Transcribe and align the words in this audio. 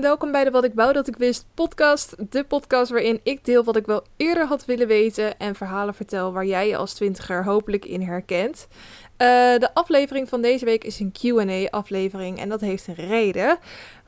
en 0.00 0.06
welkom 0.06 0.32
bij 0.32 0.44
de 0.44 0.50
Wat 0.50 0.64
ik 0.64 0.74
wou 0.74 0.92
dat 0.92 1.08
ik 1.08 1.16
wist 1.16 1.46
podcast. 1.54 2.32
De 2.32 2.44
podcast 2.44 2.90
waarin 2.90 3.20
ik 3.22 3.44
deel 3.44 3.64
wat 3.64 3.76
ik 3.76 3.86
wel 3.86 4.04
eerder 4.16 4.46
had 4.46 4.64
willen 4.64 4.86
weten 4.86 5.38
en 5.38 5.54
verhalen 5.54 5.94
vertel 5.94 6.32
waar 6.32 6.46
jij 6.46 6.68
je 6.68 6.76
als 6.76 6.94
twintiger 6.94 7.44
hopelijk 7.44 7.84
in 7.84 8.02
herkent. 8.02 8.68
Uh, 8.70 9.26
de 9.58 9.74
aflevering 9.74 10.28
van 10.28 10.42
deze 10.42 10.64
week 10.64 10.84
is 10.84 11.00
een 11.00 11.12
Q&A 11.12 11.70
aflevering 11.70 12.38
en 12.38 12.48
dat 12.48 12.60
heeft 12.60 12.86
een 12.86 12.94
reden. 12.94 13.58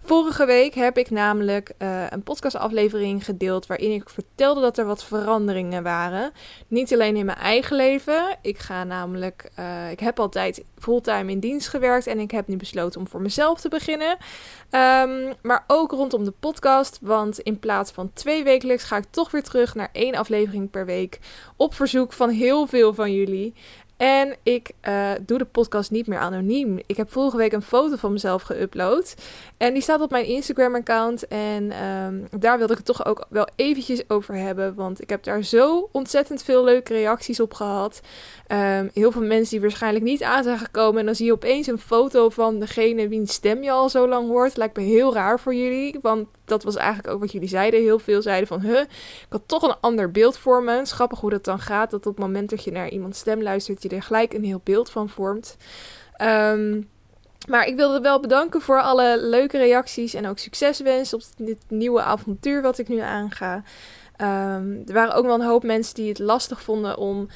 Vorige 0.05 0.47
week 0.47 0.75
heb 0.75 0.99
ik 0.99 1.11
namelijk 1.11 1.73
uh, 1.79 2.05
een 2.11 2.23
podcastaflevering 2.23 3.25
gedeeld 3.25 3.67
waarin 3.67 3.93
ik 3.93 4.09
vertelde 4.09 4.61
dat 4.61 4.79
er 4.79 4.85
wat 4.85 5.05
veranderingen 5.05 5.83
waren. 5.83 6.33
Niet 6.69 6.93
alleen 6.93 7.17
in 7.17 7.27
mijn 7.27 7.39
eigen 7.39 7.77
leven. 7.77 8.39
Ik 8.41 8.59
ga 8.59 8.85
namelijk, 8.85 9.51
uh, 9.59 9.91
ik 9.91 10.01
heb 10.01 10.21
altijd 10.21 10.65
fulltime 10.79 11.31
in 11.31 11.41
dienst 11.41 11.69
gewerkt 11.69 12.07
en 12.07 12.19
ik 12.19 12.31
heb 12.31 12.47
nu 12.47 12.57
besloten 12.57 13.01
om 13.01 13.09
voor 13.09 13.21
mezelf 13.21 13.61
te 13.61 13.69
beginnen. 13.69 14.17
Um, 14.71 15.35
maar 15.43 15.65
ook 15.67 15.91
rondom 15.91 16.25
de 16.25 16.35
podcast, 16.41 16.99
want 17.03 17.39
in 17.39 17.59
plaats 17.59 17.91
van 17.91 18.11
twee 18.13 18.45
wekelijks 18.45 18.85
ga 18.85 18.97
ik 18.97 19.07
toch 19.11 19.31
weer 19.31 19.43
terug 19.43 19.75
naar 19.75 19.91
één 19.93 20.15
aflevering 20.15 20.71
per 20.71 20.87
week 20.87 21.19
op 21.57 21.75
verzoek 21.75 22.13
van 22.13 22.31
heel 22.31 22.67
veel 22.67 22.95
van 22.95 23.13
jullie. 23.13 23.55
En 24.03 24.37
ik 24.43 24.71
uh, 24.89 25.11
doe 25.27 25.39
de 25.39 25.45
podcast 25.45 25.91
niet 25.91 26.07
meer 26.07 26.19
anoniem. 26.19 26.79
Ik 26.87 26.97
heb 26.97 27.13
vorige 27.13 27.37
week 27.37 27.53
een 27.53 27.63
foto 27.63 27.97
van 27.97 28.13
mezelf 28.13 28.43
geüpload. 28.53 29.15
En 29.57 29.73
die 29.73 29.83
staat 29.83 30.01
op 30.01 30.11
mijn 30.11 30.25
Instagram-account. 30.25 31.27
En 31.27 31.85
um, 31.87 32.27
daar 32.39 32.59
wilde 32.59 32.73
ik 32.73 32.79
het 32.79 32.87
toch 32.87 33.07
ook 33.07 33.27
wel 33.29 33.49
eventjes 33.57 34.09
over 34.09 34.35
hebben. 34.35 34.75
Want 34.75 35.03
ik 35.03 35.11
heb 35.11 35.23
daar 35.23 35.43
zo 35.43 35.89
ontzettend 35.93 36.43
veel 36.43 36.65
leuke 36.65 36.93
reacties 36.93 37.41
op 37.41 37.55
gehad. 37.55 38.01
Um, 38.49 38.91
heel 38.95 39.13
veel 39.13 39.23
mensen 39.23 39.51
die 39.51 39.61
waarschijnlijk 39.61 40.05
niet 40.05 40.23
aan 40.23 40.43
zijn 40.43 40.59
gekomen. 40.59 41.01
En 41.01 41.07
dan 41.07 41.15
zie 41.15 41.27
je 41.27 41.33
opeens 41.33 41.67
een 41.67 41.79
foto 41.79 42.29
van 42.29 42.59
degene 42.59 43.09
wiens 43.09 43.33
stem 43.33 43.63
je 43.63 43.71
al 43.71 43.89
zo 43.89 44.09
lang 44.09 44.29
hoort. 44.29 44.57
Lijkt 44.57 44.77
me 44.77 44.83
heel 44.83 45.15
raar 45.15 45.41
voor 45.41 45.55
jullie. 45.55 45.99
Want 46.01 46.29
dat 46.53 46.63
was 46.63 46.77
eigenlijk 46.77 47.15
ook 47.15 47.21
wat 47.21 47.33
jullie 47.33 47.49
zeiden. 47.49 47.81
Heel 47.81 47.99
veel 47.99 48.23
zeiden 48.23 48.49
van, 48.49 48.61
huh, 48.61 48.81
ik 48.81 49.27
had 49.29 49.43
toch 49.47 49.63
een 49.63 49.77
ander 49.81 50.11
beeld 50.11 50.39
voor 50.39 50.63
me. 50.63 50.87
Schappig 50.87 51.21
hoe 51.21 51.31
dat 51.31 51.45
dan 51.45 51.59
gaat. 51.59 51.91
Dat 51.91 52.07
op 52.07 52.15
het 52.15 52.25
moment 52.25 52.51
dat 52.51 52.65
je 52.65 52.73
naar 52.73 52.89
iemands 52.89 53.19
stem 53.19 53.43
luistert, 53.43 53.83
je 53.83 53.89
er 53.89 54.03
gelijk 54.03 54.33
een 54.33 54.45
heel 54.45 54.61
beeld 54.65 54.91
van 54.91 55.09
vormt. 55.09 55.57
Um, 56.23 56.91
maar 57.49 57.67
ik 57.67 57.77
wilde 57.77 58.01
wel 58.01 58.21
bedanken 58.21 58.61
voor 58.61 58.81
alle 58.81 59.19
leuke 59.21 59.59
reacties 59.59 60.15
en 60.15 60.27
ook 60.27 60.39
succeswens 60.39 61.15
op 61.15 61.23
dit 61.37 61.59
nieuwe 61.69 62.03
avontuur 62.03 62.63
wat 62.63 62.79
ik 62.79 62.89
nu 62.89 62.99
aanga. 62.99 63.63
Um, 64.17 64.83
er 64.87 64.93
waren 64.93 65.15
ook 65.15 65.25
wel 65.25 65.35
een 65.35 65.47
hoop 65.47 65.63
mensen 65.63 65.95
die 65.95 66.09
het 66.09 66.19
lastig 66.19 66.63
vonden 66.63 66.99
om 66.99 67.29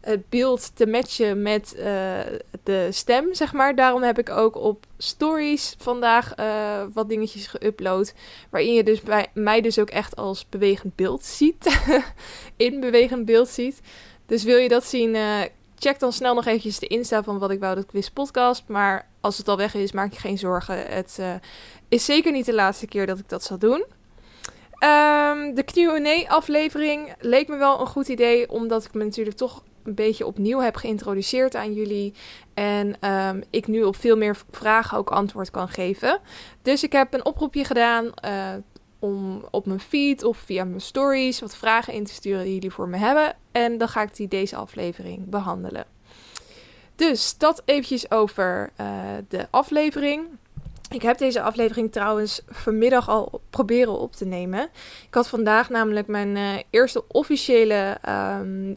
het 0.00 0.28
beeld 0.28 0.76
te 0.76 0.86
matchen 0.86 1.42
met 1.42 1.74
uh, 1.78 2.18
de 2.62 2.88
stem, 2.90 3.34
zeg 3.34 3.52
maar. 3.52 3.74
Daarom 3.74 4.02
heb 4.02 4.18
ik 4.18 4.30
ook 4.30 4.56
op 4.56 4.86
stories 4.98 5.74
vandaag 5.78 6.38
uh, 6.38 6.82
wat 6.92 7.08
dingetjes 7.08 7.54
geüpload. 7.56 8.14
Waarin 8.50 8.74
je 8.74 8.84
dus 8.84 9.00
bij 9.00 9.26
mij 9.34 9.60
dus 9.60 9.78
ook 9.78 9.90
echt 9.90 10.16
als 10.16 10.48
bewegend 10.48 10.96
beeld 10.96 11.24
ziet. 11.24 11.80
In 12.56 12.80
bewegend 12.80 13.24
beeld 13.24 13.48
ziet. 13.48 13.80
Dus 14.26 14.42
wil 14.42 14.56
je 14.56 14.68
dat 14.68 14.84
zien, 14.84 15.14
uh, 15.14 15.40
check 15.78 15.98
dan 15.98 16.12
snel 16.12 16.34
nog 16.34 16.46
eventjes 16.46 16.78
de 16.78 16.86
Insta 16.86 17.22
van 17.22 17.38
Wat 17.38 17.50
Ik 17.50 17.60
Wou 17.60 17.74
Dat 17.74 17.86
Quiz 17.86 18.08
podcast. 18.08 18.64
Maar 18.66 19.08
als 19.20 19.38
het 19.38 19.48
al 19.48 19.56
weg 19.56 19.74
is, 19.74 19.92
maak 19.92 20.12
je 20.12 20.20
geen 20.20 20.38
zorgen. 20.38 20.86
Het 20.86 21.18
is 21.88 22.04
zeker 22.04 22.32
niet 22.32 22.46
de 22.46 22.54
laatste 22.54 22.86
keer 22.86 23.06
dat 23.06 23.18
ik 23.18 23.28
dat 23.28 23.42
zal 23.42 23.58
doen. 23.58 23.84
Um, 24.82 25.54
de 25.54 25.62
Q&A-aflevering 25.64 27.14
leek 27.18 27.48
me 27.48 27.56
wel 27.56 27.80
een 27.80 27.86
goed 27.86 28.08
idee, 28.08 28.50
omdat 28.50 28.84
ik 28.84 28.94
me 28.94 29.04
natuurlijk 29.04 29.36
toch 29.36 29.62
een 29.84 29.94
beetje 29.94 30.26
opnieuw 30.26 30.58
heb 30.58 30.76
geïntroduceerd 30.76 31.54
aan 31.54 31.72
jullie. 31.72 32.14
En 32.54 33.10
um, 33.10 33.42
ik 33.50 33.66
nu 33.66 33.82
op 33.82 33.96
veel 33.96 34.16
meer 34.16 34.36
vragen 34.50 34.98
ook 34.98 35.10
antwoord 35.10 35.50
kan 35.50 35.68
geven. 35.68 36.18
Dus 36.62 36.82
ik 36.82 36.92
heb 36.92 37.14
een 37.14 37.24
oproepje 37.24 37.64
gedaan 37.64 38.04
uh, 38.24 38.48
om 38.98 39.44
op 39.50 39.66
mijn 39.66 39.80
feed 39.80 40.24
of 40.24 40.36
via 40.36 40.64
mijn 40.64 40.80
stories 40.80 41.40
wat 41.40 41.56
vragen 41.56 41.92
in 41.92 42.04
te 42.04 42.12
sturen 42.12 42.44
die 42.44 42.54
jullie 42.54 42.70
voor 42.70 42.88
me 42.88 42.96
hebben. 42.96 43.36
En 43.52 43.78
dan 43.78 43.88
ga 43.88 44.02
ik 44.02 44.16
die 44.16 44.28
deze 44.28 44.56
aflevering 44.56 45.28
behandelen. 45.28 45.84
Dus 46.94 47.38
dat 47.38 47.62
eventjes 47.64 48.10
over 48.10 48.70
uh, 48.80 48.86
de 49.28 49.46
aflevering. 49.50 50.26
Ik 50.90 51.02
heb 51.02 51.18
deze 51.18 51.42
aflevering 51.42 51.92
trouwens 51.92 52.42
vanmiddag 52.46 53.08
al 53.08 53.40
proberen 53.50 53.98
op 53.98 54.12
te 54.12 54.24
nemen. 54.24 54.62
Ik 55.06 55.14
had 55.14 55.28
vandaag 55.28 55.70
namelijk 55.70 56.06
mijn 56.06 56.36
uh, 56.36 56.58
eerste 56.70 57.04
officiële 57.08 57.98
um, 58.08 58.76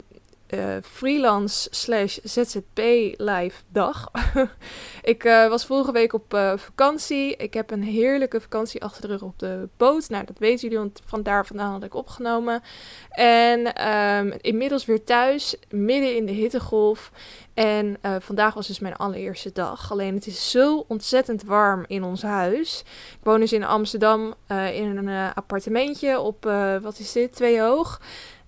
uh, 0.50 0.76
freelance 0.82 1.68
slash 1.70 2.18
ZZP 2.22 2.78
live 3.16 3.62
dag. 3.68 4.10
ik 5.02 5.24
uh, 5.24 5.48
was 5.48 5.66
vorige 5.66 5.92
week 5.92 6.12
op 6.12 6.34
uh, 6.34 6.52
vakantie. 6.56 7.36
Ik 7.36 7.54
heb 7.54 7.70
een 7.70 7.82
heerlijke 7.82 8.40
vakantie 8.40 8.82
achter 8.82 9.02
de 9.02 9.08
rug 9.08 9.22
op 9.22 9.38
de 9.38 9.68
boot. 9.76 10.08
Nou, 10.08 10.24
dat 10.24 10.38
weten 10.38 10.60
jullie, 10.60 10.78
want 10.78 11.00
vandaar 11.04 11.46
vandaan 11.46 11.72
had 11.72 11.84
ik 11.84 11.94
opgenomen. 11.94 12.62
En 13.10 13.88
um, 13.92 14.34
inmiddels 14.40 14.84
weer 14.84 15.04
thuis, 15.04 15.56
midden 15.70 16.16
in 16.16 16.26
de 16.26 16.32
hittegolf. 16.32 17.10
En 17.54 17.96
vandaag 18.18 18.54
was 18.54 18.66
dus 18.66 18.78
mijn 18.78 18.96
allereerste 18.96 19.52
dag. 19.52 19.92
Alleen 19.92 20.14
het 20.14 20.26
is 20.26 20.50
zo 20.50 20.84
ontzettend 20.88 21.42
warm 21.44 21.84
in 21.86 22.04
ons 22.04 22.22
huis. 22.22 22.84
Ik 23.18 23.24
woon 23.24 23.40
dus 23.40 23.52
in 23.52 23.64
Amsterdam 23.64 24.34
in 24.48 24.96
een 24.96 25.34
appartementje 25.34 26.20
op, 26.20 26.44
wat 26.82 26.98
is 26.98 27.12
dit, 27.12 27.34
twee 27.34 27.60
hoog. 27.60 28.00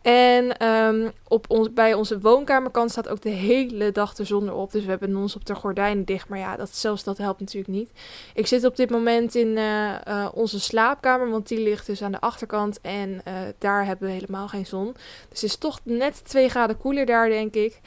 En 0.02 0.66
um, 0.66 1.12
op 1.28 1.50
ons, 1.50 1.72
bij 1.72 1.94
onze 1.94 2.20
woonkamerkant 2.20 2.90
staat 2.90 3.08
ook 3.08 3.20
de 3.20 3.28
hele 3.28 3.92
dag 3.92 4.14
de 4.14 4.24
zon 4.24 4.48
erop. 4.48 4.72
Dus 4.72 4.84
we 4.84 4.90
hebben 4.90 5.16
ons 5.16 5.36
op 5.36 5.44
de 5.44 5.54
gordijnen 5.54 6.04
dicht. 6.04 6.28
Maar 6.28 6.38
ja, 6.38 6.56
dat, 6.56 6.76
zelfs 6.76 7.04
dat 7.04 7.18
helpt 7.18 7.40
natuurlijk 7.40 7.72
niet. 7.72 7.90
Ik 8.34 8.46
zit 8.46 8.64
op 8.64 8.76
dit 8.76 8.90
moment 8.90 9.34
in 9.34 9.48
uh, 9.48 9.94
uh, 10.08 10.28
onze 10.34 10.60
slaapkamer. 10.60 11.30
Want 11.30 11.48
die 11.48 11.60
ligt 11.60 11.86
dus 11.86 12.02
aan 12.02 12.12
de 12.12 12.20
achterkant. 12.20 12.80
En 12.80 13.10
uh, 13.10 13.34
daar 13.58 13.86
hebben 13.86 14.08
we 14.08 14.14
helemaal 14.14 14.48
geen 14.48 14.66
zon. 14.66 14.92
Dus 15.28 15.40
het 15.40 15.50
is 15.50 15.56
toch 15.56 15.80
net 15.82 16.24
2 16.24 16.48
graden 16.48 16.76
koeler 16.76 17.06
daar, 17.06 17.28
denk 17.28 17.54
ik. 17.54 17.80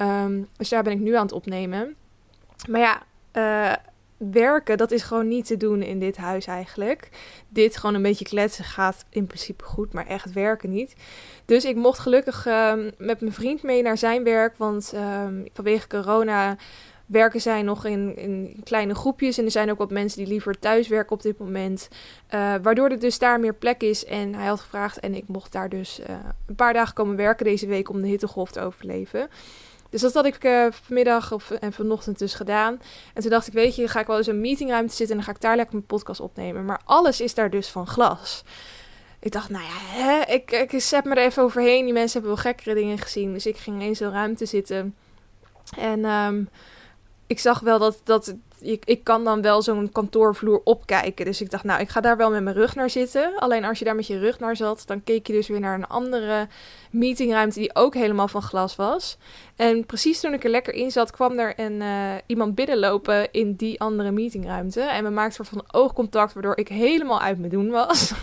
Um, 0.00 0.48
dus 0.56 0.68
daar 0.68 0.82
ben 0.82 0.92
ik 0.92 1.00
nu 1.00 1.14
aan 1.14 1.22
het 1.22 1.32
opnemen. 1.32 1.96
Maar 2.68 2.80
ja, 2.80 3.02
werken, 4.18 4.76
dat 4.76 4.90
is 4.90 5.02
gewoon 5.02 5.28
niet 5.28 5.46
te 5.46 5.56
doen 5.56 5.82
in 5.82 5.98
dit 5.98 6.16
huis 6.16 6.46
eigenlijk. 6.46 7.08
Dit 7.48 7.76
gewoon 7.76 7.94
een 7.94 8.02
beetje 8.02 8.24
kletsen 8.24 8.64
gaat 8.64 9.04
in 9.10 9.26
principe 9.26 9.64
goed, 9.64 9.92
maar 9.92 10.06
echt 10.06 10.32
werken 10.32 10.70
niet. 10.70 10.94
Dus 11.44 11.64
ik 11.64 11.76
mocht 11.76 11.98
gelukkig 11.98 12.46
um, 12.46 12.90
met 12.98 13.20
mijn 13.20 13.32
vriend 13.32 13.62
mee 13.62 13.82
naar 13.82 13.98
zijn 13.98 14.24
werk, 14.24 14.56
want 14.56 14.92
um, 14.94 15.46
vanwege 15.52 15.86
corona 15.86 16.56
werken 17.08 17.40
zij 17.40 17.62
nog 17.62 17.84
in, 17.84 18.16
in, 18.16 18.60
kleine 18.64 18.94
groepjes. 18.94 19.38
En 19.38 19.44
er 19.44 19.50
zijn 19.50 19.70
ook 19.70 19.78
wat 19.78 19.90
mensen 19.90 20.18
die 20.18 20.26
liever 20.26 20.58
thuis 20.58 20.88
werken 20.88 21.12
op 21.12 21.22
dit 21.22 21.38
moment. 21.38 21.88
Uh, 22.34 22.54
waardoor 22.62 22.88
er 22.88 22.98
dus 22.98 23.18
daar 23.18 23.40
meer 23.40 23.54
plek 23.54 23.82
is. 23.82 24.04
En 24.04 24.34
hij 24.34 24.46
had 24.46 24.60
gevraagd 24.60 25.00
en 25.00 25.14
ik 25.14 25.28
mocht 25.28 25.52
daar 25.52 25.68
dus 25.68 26.00
uh, 26.00 26.16
een 26.46 26.54
paar 26.54 26.72
dagen 26.72 26.94
komen 26.94 27.16
werken 27.16 27.44
deze 27.44 27.66
week 27.66 27.90
om 27.90 28.00
de 28.00 28.08
hittegolf 28.08 28.50
te 28.50 28.60
overleven. 28.60 29.28
Dus 29.90 30.00
dat 30.00 30.14
had 30.14 30.24
ik 30.24 30.44
uh, 30.44 30.66
vanmiddag 30.70 31.32
of, 31.32 31.50
en 31.50 31.72
vanochtend 31.72 32.18
dus 32.18 32.34
gedaan. 32.34 32.80
En 33.14 33.22
toen 33.22 33.30
dacht 33.30 33.46
ik, 33.46 33.52
weet 33.52 33.76
je, 33.76 33.88
ga 33.88 34.00
ik 34.00 34.06
wel 34.06 34.16
eens 34.16 34.26
een 34.26 34.40
meetingruimte 34.40 34.94
zitten 34.94 35.16
en 35.16 35.22
dan 35.22 35.24
ga 35.24 35.36
ik 35.36 35.40
daar 35.40 35.56
lekker 35.56 35.74
mijn 35.74 35.86
podcast 35.86 36.20
opnemen. 36.20 36.64
Maar 36.64 36.80
alles 36.84 37.20
is 37.20 37.34
daar 37.34 37.50
dus 37.50 37.68
van 37.68 37.86
glas. 37.86 38.44
Ik 39.20 39.32
dacht, 39.32 39.48
nou 39.48 39.64
ja, 39.64 40.02
hè, 40.02 40.32
ik, 40.32 40.50
ik 40.50 40.80
zet 40.80 41.04
me 41.04 41.14
er 41.14 41.24
even 41.24 41.42
overheen. 41.42 41.84
Die 41.84 41.92
mensen 41.92 42.20
hebben 42.20 42.42
wel 42.42 42.52
gekkere 42.52 42.74
dingen 42.74 42.98
gezien. 42.98 43.32
Dus 43.32 43.46
ik 43.46 43.56
ging 43.56 43.82
in 43.82 43.96
zo'n 43.96 44.10
ruimte 44.10 44.46
zitten. 44.46 44.94
En 45.78 46.04
um, 46.04 46.48
ik 47.26 47.38
zag 47.38 47.60
wel 47.60 47.78
dat, 47.78 48.00
dat 48.04 48.34
ik, 48.60 48.84
ik 48.84 49.04
kan 49.04 49.24
dan 49.24 49.42
wel 49.42 49.62
zo'n 49.62 49.92
kantoorvloer 49.92 50.60
opkijken. 50.64 51.24
Dus 51.24 51.40
ik 51.40 51.50
dacht, 51.50 51.64
nou, 51.64 51.80
ik 51.80 51.88
ga 51.88 52.00
daar 52.00 52.16
wel 52.16 52.30
met 52.30 52.42
mijn 52.42 52.56
rug 52.56 52.74
naar 52.74 52.90
zitten. 52.90 53.32
Alleen 53.36 53.64
als 53.64 53.78
je 53.78 53.84
daar 53.84 53.94
met 53.94 54.06
je 54.06 54.18
rug 54.18 54.38
naar 54.40 54.56
zat, 54.56 54.82
dan 54.86 55.04
keek 55.04 55.26
je 55.26 55.32
dus 55.32 55.48
weer 55.48 55.60
naar 55.60 55.74
een 55.74 55.86
andere 55.86 56.48
meetingruimte 56.90 57.58
die 57.58 57.74
ook 57.74 57.94
helemaal 57.94 58.28
van 58.28 58.42
glas 58.42 58.76
was. 58.76 59.18
En 59.56 59.86
precies 59.86 60.20
toen 60.20 60.32
ik 60.32 60.44
er 60.44 60.50
lekker 60.50 60.74
in 60.74 60.90
zat, 60.90 61.10
kwam 61.10 61.38
er 61.38 61.52
een, 61.56 61.80
uh, 61.80 62.14
iemand 62.26 62.54
binnenlopen 62.54 63.32
in 63.32 63.54
die 63.54 63.80
andere 63.80 64.10
meetingruimte. 64.10 64.80
En 64.80 65.04
we 65.04 65.10
maakten 65.10 65.44
van 65.44 65.64
oogcontact, 65.70 66.32
waardoor 66.32 66.56
ik 66.56 66.68
helemaal 66.68 67.20
uit 67.20 67.38
mijn 67.38 67.50
doen 67.50 67.70
was. 67.70 68.12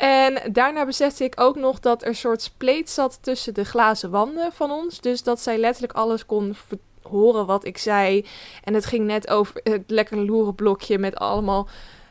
En 0.00 0.52
daarna 0.52 0.84
besefte 0.84 1.24
ik 1.24 1.40
ook 1.40 1.56
nog 1.56 1.80
dat 1.80 2.02
er 2.02 2.08
een 2.08 2.14
soort 2.14 2.42
spleet 2.42 2.90
zat 2.90 3.18
tussen 3.22 3.54
de 3.54 3.64
glazen 3.64 4.10
wanden 4.10 4.52
van 4.52 4.70
ons. 4.70 5.00
Dus 5.00 5.22
dat 5.22 5.40
zij 5.40 5.58
letterlijk 5.58 5.92
alles 5.92 6.26
kon 6.26 6.54
horen 7.02 7.46
wat 7.46 7.64
ik 7.64 7.78
zei. 7.78 8.26
En 8.64 8.74
het 8.74 8.86
ging 8.86 9.06
net 9.06 9.28
over 9.28 9.60
het 9.62 9.82
lekker 9.86 10.16
loeren 10.16 10.54
blokje 10.54 10.98
met 10.98 11.16
allemaal 11.16 11.68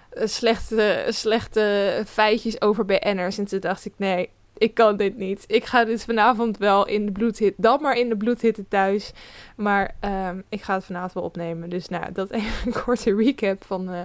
eh, 0.09 0.27
slechte, 0.27 1.05
slechte 1.09 2.03
feitjes 2.07 2.61
over 2.61 2.85
BN'ers. 2.85 3.37
En 3.37 3.45
toen 3.45 3.59
dacht 3.59 3.85
ik, 3.85 3.93
nee, 3.97 4.29
ik 4.59 4.73
kan 4.73 4.97
dit 4.97 5.17
niet. 5.17 5.43
Ik 5.47 5.65
ga 5.65 5.85
dit 5.85 6.03
vanavond 6.03 6.57
wel 6.57 6.87
in 6.87 7.05
de 7.05 7.11
bloedhit, 7.11 7.53
dan 7.57 7.81
maar 7.81 7.97
in 7.97 8.09
de 8.09 8.17
bloedhitte 8.17 8.67
thuis. 8.67 9.11
Maar 9.55 9.95
um, 10.01 10.43
ik 10.49 10.61
ga 10.61 10.73
het 10.73 10.85
vanavond 10.85 11.13
wel 11.13 11.23
opnemen. 11.23 11.69
Dus 11.69 11.87
nou, 11.87 12.11
dat 12.11 12.31
even 12.39 12.65
een 12.65 12.83
korte 12.83 13.15
recap 13.15 13.63
van 13.65 13.93
uh, 13.93 14.01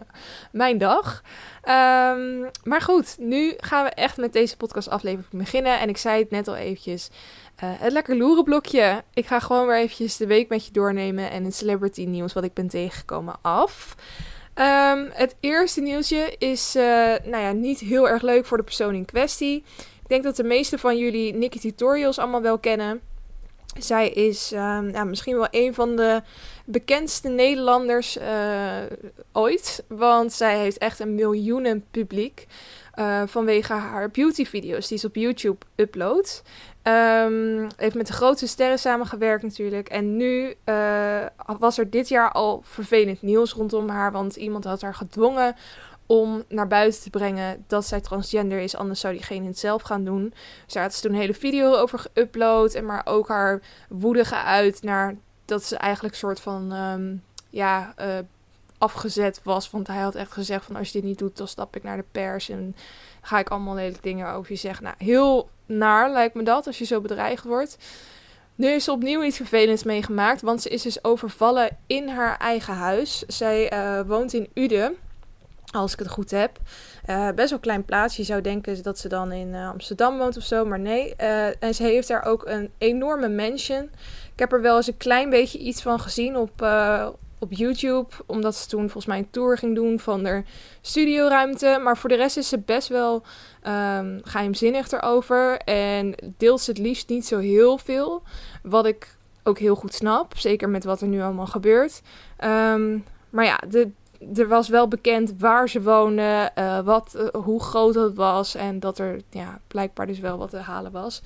mijn 0.53 0.79
dag. 0.79 1.23
Um, 1.65 2.51
maar 2.65 2.81
goed, 2.81 3.17
nu 3.19 3.55
gaan 3.56 3.85
we 3.85 3.91
echt 3.91 4.17
met 4.17 4.33
deze 4.33 4.56
podcast 4.56 4.89
aflevering 4.89 5.43
beginnen. 5.43 5.81
En 5.81 5.89
ik 5.89 5.97
zei 5.97 6.21
het 6.23 6.31
net 6.31 6.49
al 6.49 6.57
eventjes. 6.57 7.11
Uh, 7.65 7.71
het 7.73 7.93
lekker 7.93 8.17
loerenblokje. 8.17 9.03
Ik 9.15 9.27
ga 9.27 9.41
gewoon 9.41 9.67
weer 9.67 9.77
eventjes 9.77 10.17
de 10.17 10.27
week 10.27 10.49
met 10.49 10.67
je 10.67 10.73
doornemen 10.73 11.31
en 11.31 11.45
het 11.45 11.55
celebrity 11.55 12.05
nieuws 12.05 12.33
wat 12.33 12.45
ik 12.45 12.55
ben 12.55 12.69
tegengekomen 12.69 13.35
af. 13.43 13.97
Ehm, 14.55 15.07
het 15.12 15.37
eerste 15.41 15.81
nieuwsje 15.81 16.35
is 16.39 16.77
uh, 16.77 16.83
nou 17.25 17.37
ja, 17.37 17.53
niet 17.53 17.81
heel 17.81 18.09
erg 18.09 18.23
leuk 18.23 18.47
voor 18.47 18.57
de 18.57 18.62
persoon 18.62 18.95
in 18.95 19.05
kwestie. 19.05 19.65
Ik 20.05 20.11
denk 20.11 20.23
dat 20.23 20.37
de 20.37 20.45
meeste 20.45 20.79
van 20.79 20.99
jullie 20.99 21.35
Nikki 21.35 21.59
Tutorials 21.59 22.19
allemaal 22.19 22.43
wel 22.43 22.59
kennen. 22.59 23.01
Zij 23.79 24.09
is 24.09 24.49
ja, 24.49 25.05
misschien 25.05 25.37
wel 25.37 25.49
een 25.51 25.75
van 25.75 25.97
de 25.97 26.23
bekendste 26.65 27.29
Nederlanders 27.29 28.19
uh, 28.19 28.77
ooit. 29.33 29.85
Want 29.89 30.33
zij 30.33 30.59
heeft 30.59 30.79
echt 30.79 31.01
een 31.01 31.15
miljoenen 31.15 31.85
publiek. 31.91 32.47
Uh, 32.99 33.23
vanwege 33.27 33.73
haar 33.73 34.11
beautyvideo's 34.11 34.89
die 34.89 34.99
ze 34.99 35.06
op 35.06 35.15
YouTube 35.15 35.67
uploadt. 35.77 36.43
Um, 36.83 37.69
heeft 37.77 37.95
met 37.95 38.07
de 38.07 38.12
grootste 38.12 38.47
sterren 38.47 38.79
samengewerkt 38.79 39.43
natuurlijk. 39.43 39.89
En 39.89 40.17
nu 40.17 40.55
uh, 40.65 41.27
was 41.59 41.79
er 41.79 41.91
dit 41.91 42.09
jaar 42.09 42.33
al 42.33 42.61
vervelend 42.65 43.23
nieuws 43.23 43.53
rondom 43.53 43.89
haar. 43.89 44.12
Want 44.12 44.37
iemand 44.37 44.65
had 44.65 44.81
haar 44.81 44.95
gedwongen 44.95 45.57
om 46.06 46.45
naar 46.49 46.69
buiten 46.69 47.03
te 47.03 47.11
brengen 47.11 47.65
dat 47.67 47.87
zij 47.87 48.01
transgender 48.01 48.59
is. 48.59 48.77
Anders 48.77 49.01
zou 49.01 49.15
diegene 49.15 49.47
het 49.47 49.59
zelf 49.59 49.83
gaan 49.83 50.05
doen. 50.05 50.35
Dus 50.65 50.73
daar 50.75 50.83
had 50.83 50.95
ze 50.95 51.01
toen 51.01 51.12
een 51.12 51.21
hele 51.21 51.35
video 51.35 51.75
over 51.75 52.06
geüpload. 52.09 52.75
En 52.75 52.87
maar 52.87 53.03
ook 53.05 53.29
haar 53.29 53.62
woede 53.89 54.25
geuit 54.25 54.83
naar 54.83 55.17
dat 55.45 55.65
ze 55.65 55.77
eigenlijk 55.77 56.15
soort 56.15 56.41
van... 56.41 56.73
Um, 56.73 57.23
ja, 57.51 57.95
uh, 58.01 58.19
afgezet 58.79 59.41
was. 59.43 59.71
Want 59.71 59.87
hij 59.87 60.01
had 60.01 60.15
echt 60.15 60.33
gezegd 60.33 60.65
van 60.65 60.77
als 60.77 60.87
je 60.87 60.93
dit 60.93 61.09
niet 61.09 61.19
doet, 61.19 61.37
dan 61.37 61.49
stap 61.49 61.77
ik 61.77 61.83
naar 61.83 61.97
de 61.97 62.05
pers. 62.12 62.49
En 62.49 62.77
ga 63.21 63.39
ik 63.39 63.49
allemaal 63.49 63.75
lelijke 63.75 64.00
dingen 64.00 64.33
over 64.33 64.53
je 64.53 64.59
zeggen. 64.59 64.85
Nou, 64.85 64.97
heel 64.99 65.49
naar 65.67 66.11
lijkt 66.11 66.35
me 66.35 66.43
dat 66.43 66.67
als 66.67 66.79
je 66.79 66.85
zo 66.85 67.00
bedreigd 67.00 67.45
wordt. 67.45 67.77
Nu 68.55 68.69
is 68.69 68.85
ze 68.85 68.93
opnieuw 68.93 69.23
iets 69.23 69.37
vervelends 69.37 69.83
meegemaakt, 69.83 70.41
want 70.41 70.62
ze 70.62 70.69
is 70.69 70.83
dus 70.83 71.05
overvallen 71.05 71.77
in 71.87 72.09
haar 72.09 72.39
eigen 72.39 72.75
huis. 72.75 73.25
Zij 73.27 73.73
uh, 73.73 74.07
woont 74.07 74.33
in 74.33 74.49
Uden, 74.55 74.97
als 75.72 75.93
ik 75.93 75.99
het 75.99 76.08
goed 76.08 76.31
heb. 76.31 76.58
Uh, 77.06 77.26
best 77.26 77.37
wel 77.37 77.58
een 77.58 77.61
klein 77.61 77.84
plaatsje. 77.84 78.20
Je 78.20 78.26
zou 78.26 78.40
denken 78.40 78.82
dat 78.82 78.99
ze 78.99 79.08
dan 79.08 79.32
in 79.32 79.49
uh, 79.49 79.69
Amsterdam 79.69 80.19
woont 80.19 80.37
of 80.37 80.43
zo, 80.43 80.64
maar 80.64 80.81
nee. 80.81 81.14
en 81.58 81.75
ze 81.75 81.82
heeft 81.82 82.08
daar 82.08 82.25
ook 82.25 82.46
een 82.46 82.70
enorme 82.78 83.28
mansion. 83.28 83.90
Ik 84.32 84.38
heb 84.38 84.52
er 84.52 84.61
wel 84.61 84.76
eens 84.76 84.87
een 84.87 84.96
klein 84.96 85.31
beetje 85.31 85.58
iets 85.58 85.82
van 85.82 86.00
gezien 86.00 86.37
op, 86.37 86.62
op 87.44 87.52
YouTube. 87.52 88.08
Omdat 88.26 88.56
ze 88.56 88.69
toen 88.69 88.81
volgens 88.81 89.06
mij 89.06 89.19
een 89.19 89.31
tour 89.31 89.58
ging 89.58 89.75
doen 89.75 89.99
van 89.99 90.22
de 90.22 90.43
studioruimte. 90.81 91.81
Maar 91.82 91.96
voor 91.96 92.08
de 92.08 92.14
rest 92.14 92.37
is 92.37 92.49
ze 92.49 92.58
best 92.58 92.88
wel 92.88 93.22
um, 93.66 94.20
geheimzinnig 94.25 94.90
erover. 94.90 95.58
En 95.58 96.14
deelt 96.37 96.61
ze 96.61 96.70
het 96.70 96.81
liefst 96.81 97.08
niet 97.08 97.26
zo 97.26 97.38
heel 97.38 97.78
veel. 97.78 98.22
Wat 98.62 98.87
ik 98.87 99.16
ook 99.43 99.58
heel 99.58 99.75
goed 99.75 99.94
snap. 99.94 100.38
Zeker 100.38 100.69
met 100.69 100.84
wat 100.84 101.00
er 101.00 101.08
nu 101.08 101.22
allemaal 101.22 101.46
gebeurt. 101.46 102.02
Um, 102.44 103.05
maar 103.31 103.44
ja, 103.44 103.61
de, 103.69 103.90
er 104.35 104.49
was 104.49 104.69
wel 104.69 104.88
bekend 104.88 105.35
waar 105.38 105.69
ze 105.69 105.82
woonde. 105.82 106.50
Uh, 106.59 106.81
wat, 106.81 107.15
uh, 107.17 107.43
hoe 107.43 107.62
groot 107.62 107.94
het 107.94 108.15
was. 108.15 108.55
En 108.55 108.81
dat 108.81 108.99
er 108.99 109.21
ja, 109.31 109.61
blijkbaar 109.67 110.06
dus 110.06 110.19
wel 110.19 110.38
wat 110.38 110.50
te 110.50 110.56
halen 110.56 110.93
was. 110.93 111.23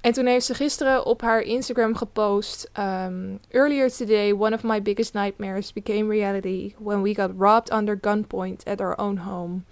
En 0.00 0.12
toen 0.12 0.26
heeft 0.26 0.46
ze 0.46 0.54
gisteren 0.54 1.06
op 1.06 1.20
haar 1.20 1.42
Instagram 1.42 1.96
gepost: 1.96 2.70
um, 2.78 3.40
Earlier 3.48 3.90
today, 3.90 4.32
one 4.32 4.54
of 4.54 4.62
my 4.62 4.82
biggest 4.82 5.14
nightmares 5.14 5.72
became 5.72 6.08
reality 6.08 6.74
when 6.78 7.02
we 7.02 7.14
got 7.14 7.30
robbed 7.36 7.72
under 7.72 7.98
gunpoint 8.00 8.64
at 8.64 8.80
our 8.80 8.98
own 8.98 9.16
home. 9.16 9.64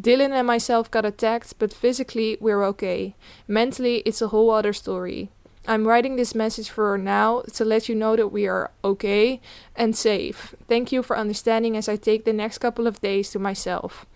Dylan 0.00 0.32
and 0.32 0.46
myself 0.46 0.90
got 0.90 1.04
attacked, 1.04 1.58
but 1.58 1.74
physically 1.74 2.36
we're 2.40 2.64
okay. 2.64 3.14
Mentally, 3.46 4.02
it's 4.04 4.22
a 4.22 4.28
whole 4.28 4.50
other 4.50 4.74
story. 4.74 5.30
I'm 5.68 5.86
writing 5.86 6.16
this 6.16 6.32
message 6.32 6.70
for 6.70 6.98
now 6.98 7.42
to 7.52 7.64
let 7.64 7.86
you 7.86 7.98
know 7.98 8.16
that 8.16 8.32
we 8.32 8.48
are 8.48 8.70
okay 8.80 9.40
and 9.72 9.96
safe. 9.96 10.54
Thank 10.66 10.88
you 10.88 11.02
for 11.02 11.16
understanding 11.18 11.76
as 11.76 11.88
I 11.88 11.98
take 11.98 12.22
the 12.22 12.32
next 12.32 12.58
couple 12.58 12.86
of 12.86 13.00
days 13.00 13.30
to 13.30 13.40
myself. 13.40 14.06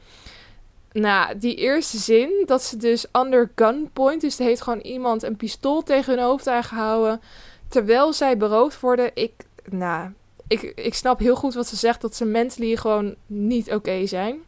Nou, 0.93 1.39
die 1.39 1.55
eerste 1.55 1.99
zin, 1.99 2.43
dat 2.47 2.63
ze 2.63 2.77
dus 2.77 3.07
under 3.13 3.51
gunpoint, 3.55 4.21
dus 4.21 4.39
er 4.39 4.45
heeft 4.45 4.63
gewoon 4.63 4.81
iemand 4.81 5.23
een 5.23 5.37
pistool 5.37 5.83
tegen 5.83 6.15
hun 6.15 6.25
hoofd 6.25 6.47
aangehouden, 6.47 7.21
terwijl 7.69 8.13
zij 8.13 8.37
beroofd 8.37 8.81
worden. 8.81 9.11
Ik, 9.15 9.33
nou, 9.65 10.11
ik, 10.47 10.63
ik 10.63 10.95
snap 10.95 11.19
heel 11.19 11.37
goed 11.37 11.55
wat 11.55 11.67
ze 11.67 11.77
zegt, 11.77 12.01
dat 12.01 12.17
ze 12.17 12.25
mentally 12.25 12.77
gewoon 12.77 13.15
niet 13.27 13.73
oké 13.73 14.07
zijn. 14.07 14.41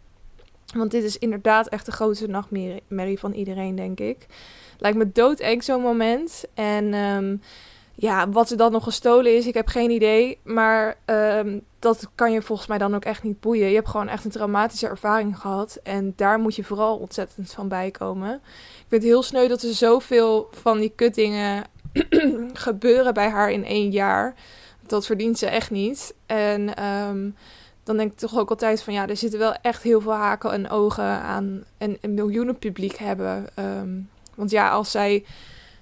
Want 0.74 0.90
dit 0.90 1.04
is 1.04 1.18
inderdaad 1.18 1.68
echt 1.68 1.86
de 1.86 1.92
grootste 1.92 2.26
nachtmerrie 2.26 3.18
van 3.18 3.32
iedereen, 3.32 3.74
denk 3.74 4.00
ik. 4.00 4.26
Lijkt 4.82 4.98
me 4.98 5.12
doodeng 5.12 5.64
zo'n 5.64 5.80
moment. 5.80 6.44
En 6.54 6.94
um, 6.94 7.42
ja, 7.94 8.28
wat 8.28 8.50
er 8.50 8.56
dan 8.56 8.72
nog 8.72 8.84
gestolen 8.84 9.36
is, 9.36 9.46
ik 9.46 9.54
heb 9.54 9.68
geen 9.68 9.90
idee. 9.90 10.38
Maar 10.42 10.96
um, 11.06 11.62
dat 11.78 12.08
kan 12.14 12.32
je 12.32 12.42
volgens 12.42 12.68
mij 12.68 12.78
dan 12.78 12.94
ook 12.94 13.04
echt 13.04 13.22
niet 13.22 13.40
boeien. 13.40 13.68
Je 13.68 13.74
hebt 13.74 13.88
gewoon 13.88 14.08
echt 14.08 14.24
een 14.24 14.30
traumatische 14.30 14.88
ervaring 14.88 15.38
gehad. 15.38 15.78
En 15.82 16.12
daar 16.16 16.38
moet 16.38 16.56
je 16.56 16.64
vooral 16.64 16.96
ontzettend 16.96 17.52
van 17.52 17.68
bijkomen. 17.68 18.34
Ik 18.34 18.84
vind 18.88 19.02
het 19.02 19.10
heel 19.10 19.22
sneu 19.22 19.48
dat 19.48 19.62
er 19.62 19.74
zoveel 19.74 20.48
van 20.50 20.78
die 20.78 20.92
kuttingen 20.96 21.64
gebeuren 22.52 23.14
bij 23.14 23.28
haar 23.28 23.50
in 23.50 23.64
één 23.64 23.90
jaar. 23.90 24.34
Dat 24.86 25.06
verdient 25.06 25.38
ze 25.38 25.46
echt 25.46 25.70
niet. 25.70 26.14
En 26.26 26.84
um, 26.84 27.36
dan 27.82 27.96
denk 27.96 28.12
ik 28.12 28.18
toch 28.18 28.38
ook 28.38 28.50
altijd 28.50 28.82
van 28.82 28.94
ja, 28.94 29.08
er 29.08 29.16
zitten 29.16 29.38
wel 29.38 29.54
echt 29.54 29.82
heel 29.82 30.00
veel 30.00 30.12
haken 30.12 30.52
en 30.52 30.70
ogen 30.70 31.04
aan. 31.04 31.64
En 31.78 31.96
een 32.00 32.14
miljoenen 32.14 32.58
publiek 32.58 32.96
hebben. 32.96 33.46
Want 34.42 34.54
ja, 34.54 34.70
als 34.70 34.90
zij 34.90 35.24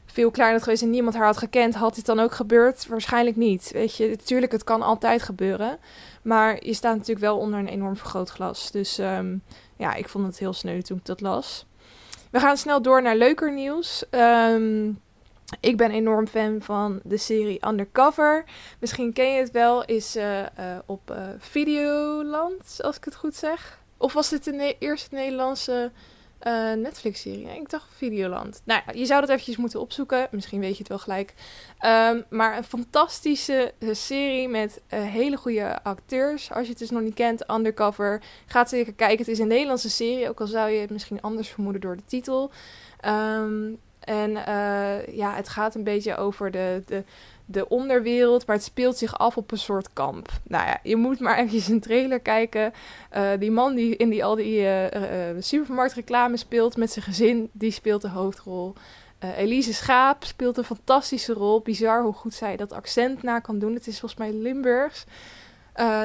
veel 0.06 0.30
kleiner 0.30 0.56
had 0.56 0.64
geweest 0.64 0.82
en 0.82 0.90
niemand 0.90 1.14
haar 1.14 1.24
had 1.24 1.36
gekend, 1.36 1.74
had 1.74 1.94
dit 1.94 2.06
dan 2.06 2.20
ook 2.20 2.32
gebeurd? 2.32 2.86
Waarschijnlijk 2.86 3.36
niet. 3.36 3.70
Weet 3.72 3.96
je, 3.96 4.08
natuurlijk, 4.08 4.52
het 4.52 4.64
kan 4.64 4.82
altijd 4.82 5.22
gebeuren. 5.22 5.78
Maar 6.22 6.64
je 6.64 6.74
staat 6.74 6.96
natuurlijk 6.96 7.20
wel 7.20 7.38
onder 7.38 7.58
een 7.58 7.68
enorm 7.68 7.96
vergrootglas. 7.96 8.70
Dus 8.70 8.98
um, 8.98 9.42
ja, 9.76 9.94
ik 9.94 10.08
vond 10.08 10.26
het 10.26 10.38
heel 10.38 10.52
sneu 10.52 10.80
toen 10.80 10.96
ik 10.96 11.04
dat 11.04 11.20
las. 11.20 11.66
We 12.30 12.40
gaan 12.40 12.56
snel 12.56 12.82
door 12.82 13.02
naar 13.02 13.16
leuker 13.16 13.52
nieuws. 13.52 14.04
Um, 14.10 15.00
ik 15.60 15.76
ben 15.76 15.90
enorm 15.90 16.26
fan 16.26 16.60
van 16.60 17.00
de 17.04 17.16
serie 17.16 17.66
Undercover. 17.66 18.44
Misschien 18.78 19.12
ken 19.12 19.32
je 19.32 19.40
het 19.40 19.50
wel, 19.50 19.84
is 19.84 20.16
uh, 20.16 20.38
uh, 20.38 20.46
op 20.86 21.10
uh, 21.10 21.16
Videoland, 21.38 22.78
als 22.82 22.96
ik 22.96 23.04
het 23.04 23.16
goed 23.16 23.34
zeg. 23.34 23.78
Of 23.96 24.12
was 24.12 24.28
dit 24.28 24.44
de 24.44 24.76
eerste 24.78 25.14
Nederlandse 25.14 25.90
uh, 26.46 26.72
Netflix-serie. 26.72 27.48
Ik 27.48 27.70
dacht 27.70 27.86
Videoland. 27.96 28.62
Nou 28.64 28.82
je 28.92 29.06
zou 29.06 29.20
dat 29.20 29.30
eventjes 29.30 29.56
moeten 29.56 29.80
opzoeken. 29.80 30.28
Misschien 30.30 30.60
weet 30.60 30.72
je 30.72 30.78
het 30.78 30.88
wel 30.88 30.98
gelijk. 30.98 31.34
Um, 31.86 32.24
maar 32.28 32.56
een 32.56 32.64
fantastische 32.64 33.72
uh, 33.78 33.94
serie 33.94 34.48
met 34.48 34.80
uh, 34.94 35.00
hele 35.00 35.36
goede 35.36 35.82
acteurs. 35.82 36.50
Als 36.52 36.64
je 36.64 36.70
het 36.70 36.78
dus 36.78 36.90
nog 36.90 37.02
niet 37.02 37.14
kent, 37.14 37.50
Undercover. 37.50 38.22
Ga 38.46 38.66
zeker 38.66 38.92
kijken. 38.92 39.18
Het 39.18 39.28
is 39.28 39.38
een 39.38 39.48
Nederlandse 39.48 39.90
serie. 39.90 40.28
Ook 40.28 40.40
al 40.40 40.46
zou 40.46 40.70
je 40.70 40.80
het 40.80 40.90
misschien 40.90 41.20
anders 41.20 41.48
vermoeden 41.48 41.80
door 41.80 41.96
de 41.96 42.04
titel. 42.06 42.50
Um, 43.06 43.78
en 44.00 44.30
ja, 45.12 45.34
het 45.34 45.48
gaat 45.48 45.74
een 45.74 45.84
beetje 45.84 46.16
over 46.16 46.50
de, 46.50 46.82
de 46.86 47.04
de 47.50 47.68
onderwereld, 47.68 48.46
maar 48.46 48.56
het 48.56 48.64
speelt 48.64 48.96
zich 48.96 49.18
af 49.18 49.36
op 49.36 49.52
een 49.52 49.58
soort 49.58 49.92
kamp. 49.92 50.28
Nou 50.42 50.66
ja, 50.66 50.78
je 50.82 50.96
moet 50.96 51.20
maar 51.20 51.36
eventjes 51.36 51.68
een 51.68 51.80
trailer 51.80 52.20
kijken. 52.20 52.72
Uh, 53.16 53.30
die 53.38 53.50
man 53.50 53.74
die 53.74 53.96
in 53.96 54.08
die 54.08 54.24
al 54.24 54.34
die 54.34 54.60
uh, 54.60 54.86
supermarktreclame 55.38 56.36
speelt 56.36 56.76
met 56.76 56.90
zijn 56.90 57.04
gezin, 57.04 57.48
die 57.52 57.70
speelt 57.70 58.02
de 58.02 58.08
hoofdrol. 58.08 58.74
Elise 59.36 59.74
Schaap 59.74 60.24
speelt 60.24 60.56
een 60.56 60.64
fantastische 60.64 61.32
rol. 61.32 61.60
Bizar 61.60 62.02
hoe 62.02 62.12
goed 62.12 62.34
zij 62.34 62.56
dat 62.56 62.72
accent 62.72 63.22
na 63.22 63.38
kan 63.38 63.58
doen. 63.58 63.74
Het 63.74 63.86
is 63.86 64.00
volgens 64.00 64.20
mij 64.20 64.32
Limburgs. 64.32 65.04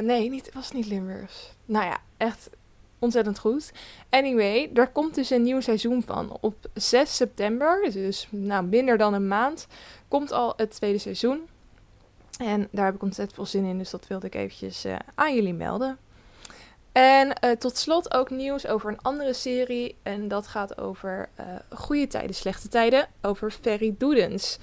nee, 0.01 0.29
niet, 0.29 0.51
was 0.53 0.71
niet 0.71 0.85
Limburgs. 0.85 1.53
Nou 1.65 1.85
ja, 1.85 1.97
echt 2.17 2.49
ontzettend 2.99 3.39
goed. 3.39 3.71
Anyway, 4.09 4.69
daar 4.73 4.91
komt 4.91 5.15
dus 5.15 5.29
een 5.29 5.43
nieuw 5.43 5.59
seizoen 5.59 6.03
van. 6.03 6.37
Op 6.41 6.55
6 6.73 7.15
september, 7.15 7.91
dus 7.91 8.27
nou, 8.31 8.65
minder 8.65 8.97
dan 8.97 9.13
een 9.13 9.27
maand, 9.27 9.67
komt 10.15 10.31
al 10.31 10.53
het 10.57 10.71
tweede 10.71 10.97
seizoen. 10.97 11.47
En 12.37 12.67
daar 12.71 12.85
heb 12.85 12.95
ik 12.95 13.01
ontzettend 13.01 13.35
veel 13.35 13.45
zin 13.45 13.65
in, 13.65 13.77
dus 13.77 13.89
dat 13.89 14.07
wilde 14.07 14.27
ik 14.27 14.35
eventjes 14.35 14.85
uh, 14.85 14.95
aan 15.15 15.35
jullie 15.35 15.53
melden. 15.53 15.97
En 16.91 17.27
uh, 17.27 17.51
tot 17.51 17.77
slot 17.77 18.13
ook 18.13 18.29
nieuws 18.29 18.67
over 18.67 18.91
een 18.91 19.01
andere 19.01 19.33
serie. 19.33 19.95
En 20.03 20.27
dat 20.27 20.47
gaat 20.47 20.77
over 20.77 21.29
uh, 21.39 21.45
goede 21.69 22.07
tijden, 22.07 22.35
slechte 22.35 22.67
tijden. 22.67 23.07
Over 23.21 23.51
Ferry 23.51 23.95
Doedens. 23.97 24.57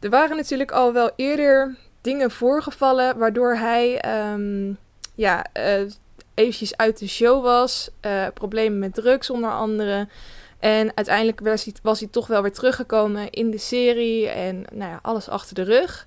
Er 0.00 0.10
waren 0.10 0.36
natuurlijk 0.36 0.70
al 0.70 0.92
wel 0.92 1.10
eerder 1.16 1.76
dingen 2.00 2.30
voorgevallen 2.30 3.18
waardoor 3.18 3.56
hij 3.56 4.04
um, 4.32 4.78
ja, 5.14 5.46
eventjes 6.34 6.76
uit 6.76 6.98
de 6.98 7.08
show 7.08 7.42
was. 7.42 7.90
Problemen 8.34 8.78
met 8.78 8.94
drugs 8.94 9.30
onder 9.30 9.50
andere. 9.50 10.08
En 10.58 10.92
uiteindelijk 10.94 11.40
was 11.40 11.64
hij, 11.64 11.74
hij 11.82 12.08
toch 12.10 12.26
wel 12.26 12.42
weer 12.42 12.52
teruggekomen 12.52 13.30
in 13.30 13.50
de 13.50 13.58
serie. 13.58 14.28
En 14.28 14.64
nou 14.72 14.90
ja, 14.90 14.98
alles 15.02 15.28
achter 15.28 15.54
de 15.54 15.62
rug. 15.62 16.06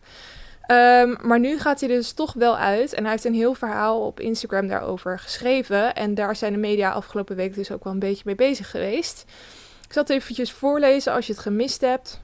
Um, 0.67 1.17
maar 1.21 1.39
nu 1.39 1.59
gaat 1.59 1.79
hij 1.79 1.89
dus 1.89 2.11
toch 2.11 2.33
wel 2.33 2.57
uit. 2.57 2.93
En 2.93 3.01
hij 3.01 3.11
heeft 3.11 3.25
een 3.25 3.33
heel 3.33 3.53
verhaal 3.53 4.05
op 4.05 4.19
Instagram 4.19 4.67
daarover 4.67 5.19
geschreven. 5.19 5.95
En 5.95 6.15
daar 6.15 6.35
zijn 6.35 6.53
de 6.53 6.59
media 6.59 6.91
afgelopen 6.91 7.35
week 7.35 7.55
dus 7.55 7.71
ook 7.71 7.83
wel 7.83 7.93
een 7.93 7.99
beetje 7.99 8.23
mee 8.25 8.35
bezig 8.35 8.71
geweest. 8.71 9.25
Ik 9.87 9.93
zal 9.93 10.01
het 10.01 10.11
eventjes 10.11 10.51
voorlezen 10.51 11.13
als 11.13 11.27
je 11.27 11.33
het 11.33 11.41
gemist 11.41 11.81
hebt. 11.81 12.21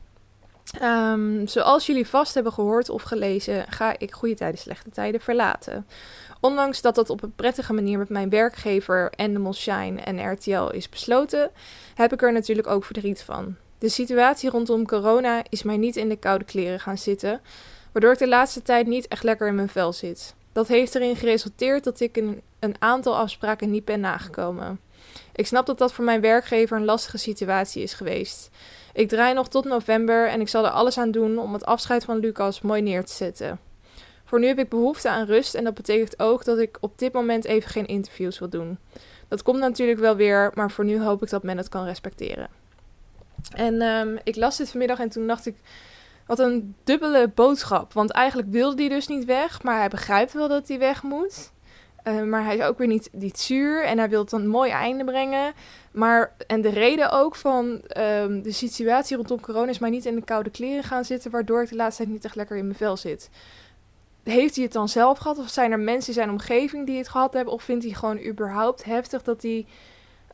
Ehm, 0.71 1.45
zoals 1.45 1.85
jullie 1.85 2.07
vast 2.07 2.33
hebben 2.33 2.53
gehoord 2.53 2.89
of 2.89 3.01
gelezen, 3.01 3.65
ga 3.69 3.95
ik 3.97 4.13
goede 4.13 4.35
tijden, 4.35 4.59
slechte 4.59 4.89
tijden 4.89 5.21
verlaten. 5.21 5.87
Ondanks 6.39 6.81
dat 6.81 6.95
dat 6.95 7.09
op 7.09 7.23
een 7.23 7.35
prettige 7.35 7.73
manier 7.73 7.97
met 7.97 8.09
mijn 8.09 8.29
werkgever 8.29 9.11
Endemol 9.15 9.53
Shine 9.53 10.01
en 10.01 10.31
RTL 10.31 10.67
is 10.67 10.89
besloten, 10.89 11.51
heb 11.95 12.13
ik 12.13 12.21
er 12.21 12.33
natuurlijk 12.33 12.67
ook 12.67 12.85
verdriet 12.85 13.21
van. 13.21 13.55
De 13.77 13.89
situatie 13.89 14.49
rondom 14.49 14.85
corona 14.85 15.43
is 15.49 15.63
mij 15.63 15.77
niet 15.77 15.95
in 15.95 16.09
de 16.09 16.17
koude 16.17 16.45
kleren 16.45 16.79
gaan 16.79 16.97
zitten, 16.97 17.41
waardoor 17.91 18.11
ik 18.11 18.19
de 18.19 18.27
laatste 18.27 18.61
tijd 18.61 18.87
niet 18.87 19.07
echt 19.07 19.23
lekker 19.23 19.47
in 19.47 19.55
mijn 19.55 19.69
vel 19.69 19.93
zit. 19.93 20.35
Dat 20.51 20.67
heeft 20.67 20.95
erin 20.95 21.15
geresulteerd 21.15 21.83
dat 21.83 21.99
ik 21.99 22.17
een, 22.17 22.41
een 22.59 22.75
aantal 22.79 23.17
afspraken 23.17 23.69
niet 23.69 23.85
ben 23.85 23.99
nagekomen. 23.99 24.79
Ik 25.35 25.47
snap 25.47 25.65
dat 25.65 25.77
dat 25.77 25.93
voor 25.93 26.05
mijn 26.05 26.21
werkgever 26.21 26.77
een 26.77 26.85
lastige 26.85 27.17
situatie 27.17 27.83
is 27.83 27.93
geweest. 27.93 28.49
Ik 28.97 29.07
draai 29.07 29.33
nog 29.33 29.47
tot 29.47 29.65
november 29.65 30.27
en 30.27 30.41
ik 30.41 30.47
zal 30.47 30.65
er 30.65 30.71
alles 30.71 30.97
aan 30.97 31.11
doen 31.11 31.37
om 31.37 31.53
het 31.53 31.65
afscheid 31.65 32.05
van 32.05 32.17
Lucas 32.17 32.61
mooi 32.61 32.81
neer 32.81 33.05
te 33.05 33.13
zetten. 33.13 33.59
Voor 34.25 34.39
nu 34.39 34.47
heb 34.47 34.59
ik 34.59 34.69
behoefte 34.69 35.09
aan 35.09 35.25
rust 35.25 35.55
en 35.55 35.63
dat 35.63 35.73
betekent 35.73 36.19
ook 36.19 36.45
dat 36.45 36.57
ik 36.57 36.77
op 36.79 36.99
dit 36.99 37.13
moment 37.13 37.45
even 37.45 37.69
geen 37.69 37.85
interviews 37.85 38.39
wil 38.39 38.49
doen. 38.49 38.77
Dat 39.27 39.43
komt 39.43 39.59
natuurlijk 39.59 39.99
wel 39.99 40.15
weer, 40.15 40.51
maar 40.53 40.71
voor 40.71 40.85
nu 40.85 41.01
hoop 41.01 41.23
ik 41.23 41.29
dat 41.29 41.43
men 41.43 41.57
het 41.57 41.69
kan 41.69 41.85
respecteren. 41.85 42.49
En 43.55 43.81
um, 43.81 44.19
ik 44.23 44.35
las 44.35 44.57
dit 44.57 44.69
vanmiddag 44.69 44.99
en 44.99 45.09
toen 45.09 45.27
dacht 45.27 45.45
ik, 45.45 45.55
wat 46.27 46.39
een 46.39 46.75
dubbele 46.83 47.31
boodschap. 47.35 47.93
Want 47.93 48.11
eigenlijk 48.11 48.47
wilde 48.51 48.81
hij 48.81 48.89
dus 48.89 49.07
niet 49.07 49.25
weg, 49.25 49.63
maar 49.63 49.77
hij 49.77 49.89
begrijpt 49.89 50.33
wel 50.33 50.47
dat 50.47 50.67
hij 50.67 50.79
weg 50.79 51.03
moet. 51.03 51.51
Uh, 52.07 52.23
maar 52.23 52.43
hij 52.43 52.57
is 52.57 52.63
ook 52.63 52.77
weer 52.77 52.87
niet, 52.87 53.09
niet 53.11 53.39
zuur 53.39 53.83
en 53.83 53.97
hij 53.97 54.09
wil 54.09 54.21
het 54.21 54.31
een 54.31 54.47
mooi 54.47 54.71
einde 54.71 55.03
brengen. 55.03 55.53
Maar, 55.91 56.35
en 56.47 56.61
de 56.61 56.69
reden 56.69 57.11
ook 57.11 57.35
van 57.35 57.81
um, 57.97 58.41
de 58.41 58.51
situatie 58.51 59.15
rondom 59.15 59.41
corona 59.41 59.69
is 59.69 59.79
mij 59.79 59.89
niet 59.89 60.05
in 60.05 60.15
de 60.15 60.23
koude 60.23 60.49
kleren 60.49 60.83
gaan 60.83 61.05
zitten, 61.05 61.31
waardoor 61.31 61.61
ik 61.61 61.69
de 61.69 61.75
laatste 61.75 62.03
tijd 62.03 62.13
niet 62.13 62.25
echt 62.25 62.35
lekker 62.35 62.57
in 62.57 62.65
mijn 62.65 62.77
vel 62.77 62.97
zit. 62.97 63.29
Heeft 64.23 64.55
hij 64.55 64.63
het 64.63 64.73
dan 64.73 64.89
zelf 64.89 65.17
gehad? 65.17 65.37
Of 65.37 65.49
zijn 65.49 65.71
er 65.71 65.79
mensen 65.79 66.07
in 66.07 66.13
zijn 66.13 66.29
omgeving 66.29 66.85
die 66.85 66.97
het 66.97 67.09
gehad 67.09 67.33
hebben? 67.33 67.53
Of 67.53 67.63
vindt 67.63 67.83
hij 67.83 67.93
gewoon 67.93 68.25
überhaupt 68.25 68.83
heftig 68.83 69.23
dat 69.23 69.41
hij 69.41 69.65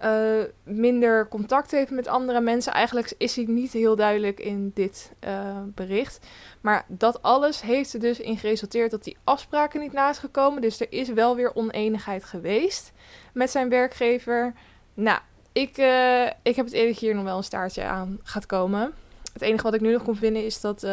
uh, 0.01 0.43
minder 0.63 1.27
contact 1.27 1.71
heeft 1.71 1.91
met 1.91 2.07
andere 2.07 2.41
mensen. 2.41 2.73
Eigenlijk 2.73 3.13
is 3.17 3.35
hij 3.35 3.45
niet 3.45 3.71
heel 3.71 3.95
duidelijk 3.95 4.39
in 4.39 4.71
dit 4.73 5.11
uh, 5.27 5.57
bericht. 5.65 6.25
Maar 6.61 6.85
dat 6.87 7.21
alles 7.21 7.61
heeft 7.61 7.93
er 7.93 7.99
dus 7.99 8.19
in 8.19 8.37
geresulteerd 8.37 8.91
dat 8.91 9.03
die 9.03 9.17
afspraken 9.23 9.79
niet 9.79 9.93
naast 9.93 10.19
gekomen. 10.19 10.61
Dus 10.61 10.79
er 10.79 10.91
is 10.91 11.09
wel 11.09 11.35
weer 11.35 11.55
oneenigheid 11.55 12.23
geweest 12.23 12.91
met 13.33 13.51
zijn 13.51 13.69
werkgever. 13.69 14.53
Nou, 14.93 15.19
ik, 15.51 15.77
uh, 15.77 16.25
ik 16.25 16.55
heb 16.55 16.65
het 16.65 16.73
eerlijk 16.73 16.97
hier 16.97 17.15
nog 17.15 17.23
wel 17.23 17.37
een 17.37 17.43
staartje 17.43 17.83
aan 17.83 18.19
gaat 18.23 18.45
komen. 18.45 18.93
Het 19.33 19.41
enige 19.41 19.63
wat 19.63 19.73
ik 19.73 19.81
nu 19.81 19.91
nog 19.91 20.03
kon 20.03 20.15
vinden 20.15 20.45
is 20.45 20.61
dat. 20.61 20.87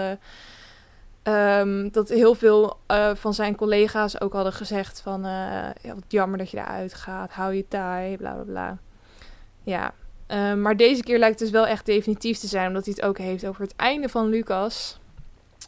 Um, 1.23 1.91
dat 1.91 2.09
heel 2.09 2.35
veel 2.35 2.79
van 3.15 3.35
zijn 3.35 3.57
collega's 3.57 4.21
ook 4.21 4.33
hadden 4.33 4.53
gezegd 4.53 5.01
van... 5.01 5.23
Ja, 5.23 5.95
wat 5.95 6.05
jammer 6.09 6.39
dat 6.39 6.51
je 6.51 6.57
eruit 6.57 6.95
gaat, 6.95 7.31
hou 7.31 7.55
je 7.55 7.69
taai, 7.69 8.17
bla 8.17 8.33
bla 8.33 8.43
bla. 8.43 8.79
Ja, 9.63 9.95
uh, 10.29 10.55
maar 10.55 10.77
deze 10.77 11.03
keer 11.03 11.19
lijkt 11.19 11.41
het 11.41 11.51
dus 11.51 11.59
wel 11.61 11.67
echt 11.67 11.87
definitief 11.87 12.39
te 12.39 12.47
zijn, 12.47 12.67
omdat 12.67 12.85
hij 12.85 12.95
het 12.97 13.05
ook 13.05 13.19
heeft 13.19 13.47
over 13.47 13.63
het 13.63 13.77
einde 13.77 14.09
van 14.09 14.29
Lucas. 14.29 14.99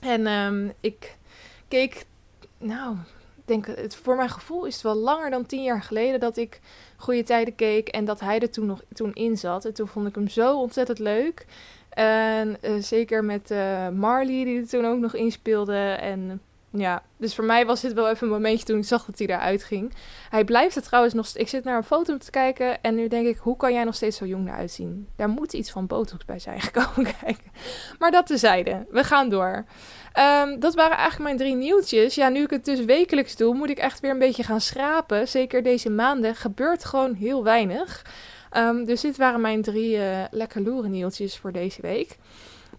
En 0.01 0.27
um, 0.27 0.73
ik 0.81 1.17
keek, 1.69 2.07
nou, 2.59 2.97
denk 3.45 3.67
het, 3.67 3.97
voor 3.97 4.17
mijn 4.17 4.31
gevoel 4.31 4.65
is 4.65 4.75
het 4.75 4.83
wel 4.83 4.95
langer 4.95 5.31
dan 5.31 5.47
tien 5.47 5.63
jaar 5.63 5.83
geleden 5.83 6.21
dat 6.21 6.37
ik 6.37 6.61
Goede 6.97 7.23
Tijden 7.23 7.55
keek 7.55 7.89
en 7.89 8.05
dat 8.05 8.21
hij 8.21 8.39
er 8.39 8.51
toen 8.51 8.67
nog 8.67 8.83
toen 8.93 9.13
in 9.13 9.39
zat. 9.39 9.65
En 9.65 9.75
toen 9.75 9.89
vond 9.89 10.09
ik 10.09 10.15
hem 10.15 10.29
zo 10.29 10.59
ontzettend 10.59 10.99
leuk. 10.99 11.47
En 11.89 12.57
uh, 12.63 12.71
zeker 12.83 13.25
met 13.25 13.51
uh, 13.51 13.89
Marley, 13.89 14.45
die 14.45 14.61
er 14.61 14.69
toen 14.69 14.87
ook 14.87 14.99
nog 14.99 15.15
inspeelde. 15.15 15.77
En 16.01 16.41
ja, 16.73 17.03
dus 17.17 17.35
voor 17.35 17.45
mij 17.45 17.67
was 17.67 17.81
dit 17.81 17.93
wel 17.93 18.09
even 18.09 18.27
een 18.27 18.33
momentje 18.33 18.65
toen 18.65 18.79
ik 18.79 18.85
zag 18.85 19.05
dat 19.05 19.19
hij 19.19 19.27
eruit 19.27 19.65
ging. 19.65 19.93
Hij 20.31 20.45
blijft 20.45 20.77
er 20.77 20.83
trouwens 20.83 21.15
nog... 21.15 21.29
Ik 21.35 21.49
zit 21.49 21.65
naar 21.65 21.77
een 21.77 21.85
foto 21.85 22.17
te 22.17 22.31
kijken 22.31 22.83
en 22.83 22.95
nu 22.95 23.09
denk 23.09 23.27
ik... 23.27 23.37
Hoe 23.37 23.57
kan 23.57 23.73
jij 23.73 23.85
nog 23.85 23.95
steeds 23.95 24.17
zo 24.17 24.25
jong 24.27 24.49
eruit 24.49 24.71
zien? 24.71 25.09
Daar 25.17 25.29
moet 25.29 25.53
iets 25.53 25.71
van 25.71 25.87
botox 25.87 26.25
bij 26.25 26.39
zijn 26.39 26.61
gekomen 26.71 27.15
kijken. 27.21 27.53
Maar 27.99 28.11
dat 28.11 28.27
tezijde. 28.27 28.87
We 28.91 29.05
gaan 29.05 29.29
door. 29.29 29.65
Um, 30.19 30.61
dat 30.61 30.75
waren 30.75 30.97
eigenlijk 30.97 31.23
mijn 31.23 31.37
drie 31.37 31.55
nieuwtjes. 31.55 32.15
Ja, 32.15 32.29
nu 32.29 32.43
ik 32.43 32.51
het 32.51 32.65
dus 32.65 32.85
wekelijks 32.85 33.37
doe... 33.37 33.55
moet 33.55 33.71
ik 33.71 33.79
echt 33.79 34.01
weer 34.01 34.11
een 34.11 34.19
beetje 34.19 34.43
gaan 34.43 34.61
schrapen. 34.61 35.29
Zeker 35.29 35.63
deze 35.63 35.91
maanden 35.91 36.35
gebeurt 36.35 36.85
gewoon 36.85 37.15
heel 37.15 37.45
weinig. 37.45 38.05
Um, 38.57 38.85
dus 38.85 39.01
dit 39.01 39.17
waren 39.17 39.41
mijn 39.41 39.63
drie 39.63 39.97
uh, 39.97 40.25
lekker 40.31 40.63
loeren 40.63 40.91
nieuwtjes 40.91 41.39
voor 41.39 41.53
deze 41.53 41.83
week. 41.83 42.17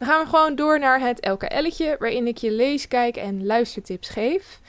Dan 0.04 0.12
gaan 0.12 0.24
we 0.24 0.30
gewoon 0.30 0.56
door 0.56 0.80
naar 0.80 1.00
het 1.00 1.28
LKL'tje, 1.28 1.96
waarin 2.00 2.28
ik 2.28 2.38
je 2.38 2.52
lees, 2.52 2.88
kijk 2.88 3.16
en 3.16 3.46
luistertips 3.46 4.10
geef. 4.10 4.60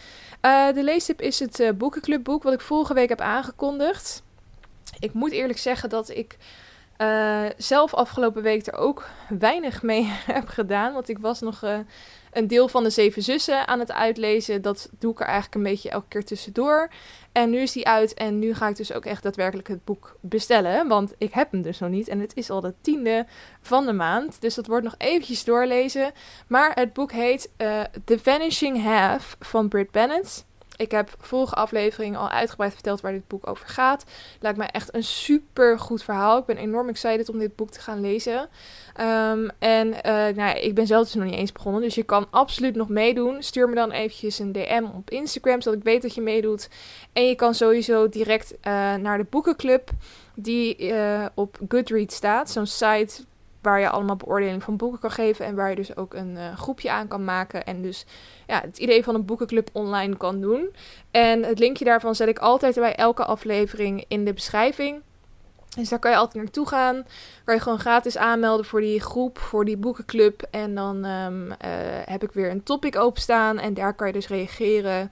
Uh, 0.42 0.72
de 0.72 0.82
leestip 0.82 1.20
is 1.20 1.38
het 1.38 1.60
uh, 1.60 1.70
boekenclubboek 1.70 2.42
wat 2.42 2.52
ik 2.52 2.60
vorige 2.60 2.94
week 2.94 3.08
heb 3.08 3.20
aangekondigd. 3.20 4.22
Ik 4.98 5.12
moet 5.12 5.30
eerlijk 5.30 5.58
zeggen 5.58 5.88
dat 5.88 6.08
ik 6.08 6.36
uh, 6.98 7.42
zelf 7.56 7.94
afgelopen 7.94 8.42
week 8.42 8.66
er 8.66 8.74
ook 8.74 9.08
weinig 9.28 9.82
mee 9.82 10.04
heb 10.26 10.48
gedaan. 10.48 10.92
Want 10.92 11.08
ik 11.08 11.18
was 11.18 11.40
nog 11.40 11.62
een 12.36 12.46
deel 12.46 12.68
van 12.68 12.82
de 12.82 12.90
Zeven 12.90 13.22
Zussen 13.22 13.68
aan 13.68 13.78
het 13.78 13.92
uitlezen. 13.92 14.62
Dat 14.62 14.88
doe 14.98 15.12
ik 15.12 15.20
er 15.20 15.26
eigenlijk 15.26 15.54
een 15.54 15.72
beetje 15.72 15.90
elke 15.90 16.08
keer 16.08 16.24
tussendoor. 16.24 16.88
En 17.32 17.50
nu 17.50 17.58
is 17.58 17.72
die 17.72 17.86
uit 17.86 18.14
en 18.14 18.38
nu 18.38 18.54
ga 18.54 18.68
ik 18.68 18.76
dus 18.76 18.92
ook 18.92 19.04
echt 19.04 19.22
daadwerkelijk 19.22 19.68
het 19.68 19.84
boek 19.84 20.16
bestellen. 20.20 20.88
Want 20.88 21.14
ik 21.18 21.32
heb 21.32 21.50
hem 21.50 21.62
dus 21.62 21.78
nog 21.78 21.90
niet 21.90 22.08
en 22.08 22.20
het 22.20 22.32
is 22.34 22.50
al 22.50 22.60
de 22.60 22.74
tiende 22.80 23.26
van 23.60 23.86
de 23.86 23.92
maand. 23.92 24.40
Dus 24.40 24.54
dat 24.54 24.66
wordt 24.66 24.84
nog 24.84 24.94
eventjes 24.98 25.44
doorlezen. 25.44 26.12
Maar 26.46 26.72
het 26.74 26.92
boek 26.92 27.12
heet 27.12 27.50
uh, 27.58 27.80
The 28.04 28.18
Vanishing 28.18 28.82
Half 28.82 29.36
van 29.40 29.68
Britt 29.68 29.90
Bennett. 29.90 30.44
Ik 30.76 30.90
heb 30.90 31.14
vorige 31.18 31.54
aflevering 31.54 32.16
al 32.16 32.28
uitgebreid 32.28 32.72
verteld 32.72 33.00
waar 33.00 33.12
dit 33.12 33.28
boek 33.28 33.48
over 33.48 33.68
gaat. 33.68 34.04
Lijkt 34.40 34.58
mij 34.58 34.68
echt 34.70 34.94
een 34.94 35.04
super 35.04 35.78
goed 35.78 36.02
verhaal. 36.02 36.38
Ik 36.38 36.44
ben 36.44 36.56
enorm 36.56 36.88
excited 36.88 37.28
om 37.28 37.38
dit 37.38 37.56
boek 37.56 37.70
te 37.70 37.80
gaan 37.80 38.00
lezen. 38.00 38.48
Um, 39.00 39.50
en 39.58 39.88
uh, 39.88 40.02
nou 40.04 40.34
ja, 40.36 40.54
ik 40.54 40.74
ben 40.74 40.86
zelf 40.86 41.04
dus 41.04 41.14
nog 41.14 41.24
niet 41.24 41.34
eens 41.34 41.52
begonnen. 41.52 41.82
Dus 41.82 41.94
je 41.94 42.02
kan 42.02 42.26
absoluut 42.30 42.74
nog 42.74 42.88
meedoen. 42.88 43.42
Stuur 43.42 43.68
me 43.68 43.74
dan 43.74 43.90
eventjes 43.90 44.38
een 44.38 44.52
DM 44.52 44.84
op 44.96 45.10
Instagram, 45.10 45.60
zodat 45.60 45.78
ik 45.78 45.84
weet 45.84 46.02
dat 46.02 46.14
je 46.14 46.20
meedoet. 46.20 46.68
En 47.12 47.26
je 47.26 47.34
kan 47.34 47.54
sowieso 47.54 48.08
direct 48.08 48.52
uh, 48.52 48.94
naar 48.94 49.18
de 49.18 49.26
boekenclub 49.30 49.90
die 50.34 50.78
uh, 50.78 51.26
op 51.34 51.58
Goodreads 51.68 52.16
staat. 52.16 52.50
Zo'n 52.50 52.66
site 52.66 53.24
waar 53.64 53.80
je 53.80 53.88
allemaal 53.88 54.16
beoordeling 54.16 54.62
van 54.62 54.76
boeken 54.76 55.00
kan 55.00 55.10
geven. 55.10 55.44
En 55.44 55.54
waar 55.54 55.70
je 55.70 55.76
dus 55.76 55.96
ook 55.96 56.14
een 56.14 56.36
uh, 56.36 56.56
groepje 56.56 56.90
aan 56.90 57.08
kan 57.08 57.24
maken. 57.24 57.64
En 57.64 57.82
dus 57.82 58.06
ja, 58.46 58.60
het 58.60 58.78
idee 58.78 59.04
van 59.04 59.14
een 59.14 59.24
boekenclub 59.24 59.68
online 59.72 60.16
kan 60.16 60.40
doen. 60.40 60.74
En 61.10 61.42
het 61.42 61.58
linkje 61.58 61.84
daarvan 61.84 62.14
zet 62.14 62.28
ik 62.28 62.38
altijd 62.38 62.74
bij 62.74 62.94
elke 62.94 63.24
aflevering 63.24 64.04
in 64.08 64.24
de 64.24 64.32
beschrijving. 64.32 65.02
Dus 65.76 65.88
daar 65.88 65.98
kan 65.98 66.10
je 66.10 66.16
altijd 66.16 66.42
naartoe 66.42 66.68
gaan. 66.68 67.06
Kan 67.44 67.54
je 67.54 67.60
gewoon 67.60 67.78
gratis 67.78 68.16
aanmelden 68.16 68.66
voor 68.66 68.80
die 68.80 69.00
groep, 69.00 69.38
voor 69.38 69.64
die 69.64 69.76
boekenclub. 69.76 70.46
En 70.50 70.74
dan 70.74 71.04
um, 71.04 71.46
uh, 71.46 71.56
heb 72.04 72.22
ik 72.22 72.32
weer 72.32 72.50
een 72.50 72.62
topic 72.62 72.96
openstaan. 72.96 73.58
En 73.58 73.74
daar 73.74 73.94
kan 73.94 74.06
je 74.06 74.12
dus 74.12 74.28
reageren 74.28 75.10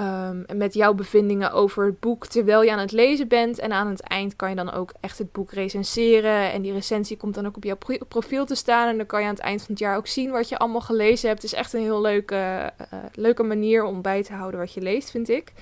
um, 0.00 0.44
met 0.56 0.74
jouw 0.74 0.94
bevindingen 0.94 1.52
over 1.52 1.86
het 1.86 2.00
boek 2.00 2.26
terwijl 2.26 2.62
je 2.62 2.72
aan 2.72 2.78
het 2.78 2.92
lezen 2.92 3.28
bent. 3.28 3.58
En 3.58 3.72
aan 3.72 3.86
het 3.86 4.00
eind 4.00 4.36
kan 4.36 4.48
je 4.48 4.56
dan 4.56 4.72
ook 4.72 4.92
echt 5.00 5.18
het 5.18 5.32
boek 5.32 5.52
recenseren. 5.52 6.52
En 6.52 6.62
die 6.62 6.72
recensie 6.72 7.16
komt 7.16 7.34
dan 7.34 7.46
ook 7.46 7.56
op 7.56 7.64
jouw 7.64 7.78
profiel 8.08 8.44
te 8.44 8.54
staan. 8.54 8.88
En 8.88 8.96
dan 8.96 9.06
kan 9.06 9.20
je 9.20 9.26
aan 9.26 9.34
het 9.34 9.42
eind 9.42 9.60
van 9.60 9.70
het 9.70 9.78
jaar 9.78 9.96
ook 9.96 10.06
zien 10.06 10.30
wat 10.30 10.48
je 10.48 10.58
allemaal 10.58 10.80
gelezen 10.80 11.28
hebt. 11.28 11.42
Het 11.42 11.52
is 11.52 11.58
echt 11.58 11.72
een 11.72 11.80
heel 11.80 12.00
leuke, 12.00 12.72
uh, 12.92 12.98
leuke 13.14 13.42
manier 13.42 13.84
om 13.84 14.02
bij 14.02 14.22
te 14.22 14.32
houden 14.32 14.60
wat 14.60 14.72
je 14.72 14.80
leest, 14.80 15.10
vind 15.10 15.28
ik. 15.28 15.52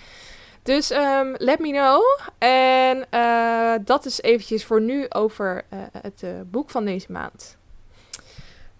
Dus 0.62 0.90
um, 0.90 1.34
let 1.38 1.58
me 1.58 1.70
know. 1.70 2.02
En 2.38 3.06
uh, 3.14 3.74
dat 3.84 4.04
is 4.04 4.20
eventjes 4.20 4.64
voor 4.64 4.80
nu 4.80 5.06
over 5.08 5.64
uh, 5.72 5.78
het 6.02 6.24
boek 6.50 6.70
van 6.70 6.84
deze 6.84 7.12
maand. 7.12 7.58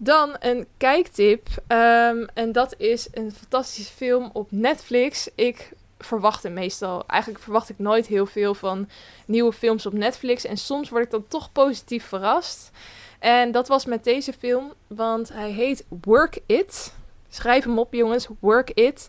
Dan 0.03 0.37
een 0.39 0.67
kijktip. 0.77 1.49
Um, 1.69 2.27
en 2.35 2.53
dat 2.53 2.75
is 2.79 3.09
een 3.13 3.33
fantastische 3.33 3.93
film 3.93 4.31
op 4.33 4.51
Netflix. 4.51 5.29
Ik 5.35 5.73
verwacht 5.99 6.43
hem 6.43 6.53
meestal. 6.53 7.05
Eigenlijk 7.07 7.43
verwacht 7.43 7.69
ik 7.69 7.79
nooit 7.79 8.07
heel 8.07 8.27
veel 8.27 8.55
van 8.55 8.89
nieuwe 9.27 9.53
films 9.53 9.87
op 9.87 9.93
Netflix. 9.93 10.45
En 10.45 10.57
soms 10.57 10.89
word 10.89 11.05
ik 11.05 11.11
dan 11.11 11.29
toch 11.29 11.53
positief 11.53 12.05
verrast. 12.05 12.71
En 13.19 13.53
dat 13.53 13.69
was 13.69 13.85
met 13.85 14.05
deze 14.05 14.33
film, 14.33 14.73
want 14.87 15.33
hij 15.33 15.51
heet 15.51 15.85
Work 16.03 16.39
It. 16.47 16.95
Schrijf 17.29 17.65
hem 17.65 17.79
op, 17.79 17.95
jongens. 17.95 18.29
Work 18.41 18.71
It. 18.71 19.09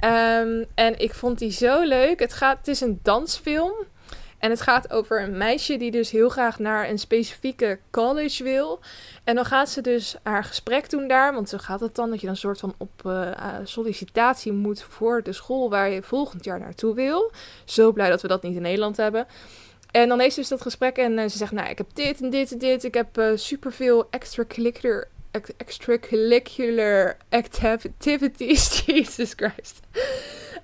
Um, 0.00 0.64
en 0.74 0.98
ik 0.98 1.14
vond 1.14 1.38
die 1.38 1.52
zo 1.52 1.82
leuk. 1.82 2.20
Het, 2.20 2.32
gaat, 2.32 2.58
het 2.58 2.68
is 2.68 2.80
een 2.80 3.00
dansfilm. 3.02 3.74
En 4.44 4.50
het 4.50 4.60
gaat 4.60 4.90
over 4.92 5.22
een 5.22 5.36
meisje 5.36 5.76
die 5.76 5.90
dus 5.90 6.10
heel 6.10 6.28
graag 6.28 6.58
naar 6.58 6.88
een 6.88 6.98
specifieke 6.98 7.78
college 7.90 8.42
wil. 8.42 8.80
En 9.24 9.34
dan 9.34 9.44
gaat 9.44 9.68
ze 9.68 9.80
dus 9.80 10.16
haar 10.22 10.44
gesprek 10.44 10.90
doen 10.90 11.08
daar. 11.08 11.34
Want 11.34 11.48
zo 11.48 11.58
gaat 11.58 11.80
het 11.80 11.94
dan 11.94 12.10
dat 12.10 12.20
je 12.20 12.26
dan 12.26 12.36
soort 12.36 12.58
van 12.58 12.74
op 12.78 13.02
uh, 13.06 13.30
sollicitatie 13.62 14.52
moet 14.52 14.82
voor 14.82 15.22
de 15.22 15.32
school 15.32 15.70
waar 15.70 15.90
je 15.90 16.02
volgend 16.02 16.44
jaar 16.44 16.58
naartoe 16.60 16.94
wil. 16.94 17.30
Zo 17.64 17.92
blij 17.92 18.08
dat 18.08 18.22
we 18.22 18.28
dat 18.28 18.42
niet 18.42 18.56
in 18.56 18.62
Nederland 18.62 18.96
hebben. 18.96 19.26
En 19.90 20.08
dan 20.08 20.20
heeft 20.20 20.34
ze 20.34 20.40
dus 20.40 20.48
dat 20.48 20.62
gesprek 20.62 20.96
en 20.96 21.12
uh, 21.12 21.28
ze 21.28 21.36
zegt, 21.36 21.52
nou, 21.52 21.68
ik 21.68 21.78
heb 21.78 21.94
dit 21.94 22.20
en 22.20 22.30
dit 22.30 22.52
en 22.52 22.58
dit. 22.58 22.84
Ik 22.84 22.94
heb 22.94 23.18
uh, 23.18 23.30
superveel 23.34 24.06
extracurricular 24.10 25.08
extracurricular 25.56 27.16
activities. 27.28 28.82
Jesus 28.86 29.32
Christ. 29.36 29.80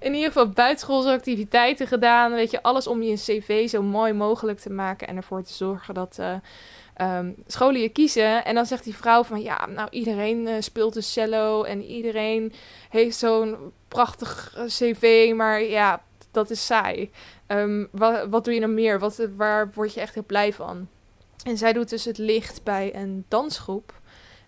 In 0.01 0.15
ieder 0.15 0.33
geval 0.33 0.49
buitenschoolse 0.49 1.11
activiteiten 1.11 1.87
gedaan. 1.87 2.33
Weet 2.33 2.51
je, 2.51 2.63
alles 2.63 2.87
om 2.87 3.03
je 3.03 3.15
cv 3.15 3.69
zo 3.69 3.83
mooi 3.83 4.13
mogelijk 4.13 4.59
te 4.59 4.71
maken. 4.71 5.09
En 5.09 5.17
ervoor 5.17 5.43
te 5.43 5.53
zorgen 5.53 5.95
dat 5.95 6.19
uh, 7.01 7.19
scholen 7.47 7.81
je 7.81 7.89
kiezen. 7.89 8.45
En 8.45 8.55
dan 8.55 8.67
zegt 8.67 8.85
die 8.85 8.97
vrouw 8.97 9.25
van 9.25 9.43
ja, 9.43 9.67
nou 9.67 9.89
iedereen 9.91 10.47
uh, 10.47 10.55
speelt 10.59 10.95
de 10.95 11.01
cello. 11.01 11.63
En 11.63 11.83
iedereen 11.83 12.53
heeft 12.89 13.17
zo'n 13.17 13.73
prachtig 13.89 14.55
eh, 14.57 14.65
cv. 14.65 15.33
Maar 15.35 15.63
ja, 15.63 16.03
dat 16.31 16.51
is 16.51 16.67
saai. 16.67 17.11
Um, 17.47 17.89
wat, 17.93 18.27
wat 18.29 18.45
doe 18.45 18.55
je 18.55 18.61
dan 18.61 18.75
meer? 18.75 18.99
Wat, 18.99 19.29
waar 19.37 19.71
word 19.75 19.95
je 19.95 20.01
echt 20.01 20.15
heel 20.15 20.25
blij 20.27 20.53
van? 20.53 20.89
En 21.45 21.59
zij 21.59 21.73
doet 21.73 21.89
dus 21.89 22.05
het 22.05 22.19
licht 22.19 22.63
bij 22.65 22.95
een 22.95 23.25
dansgroep. 23.29 23.93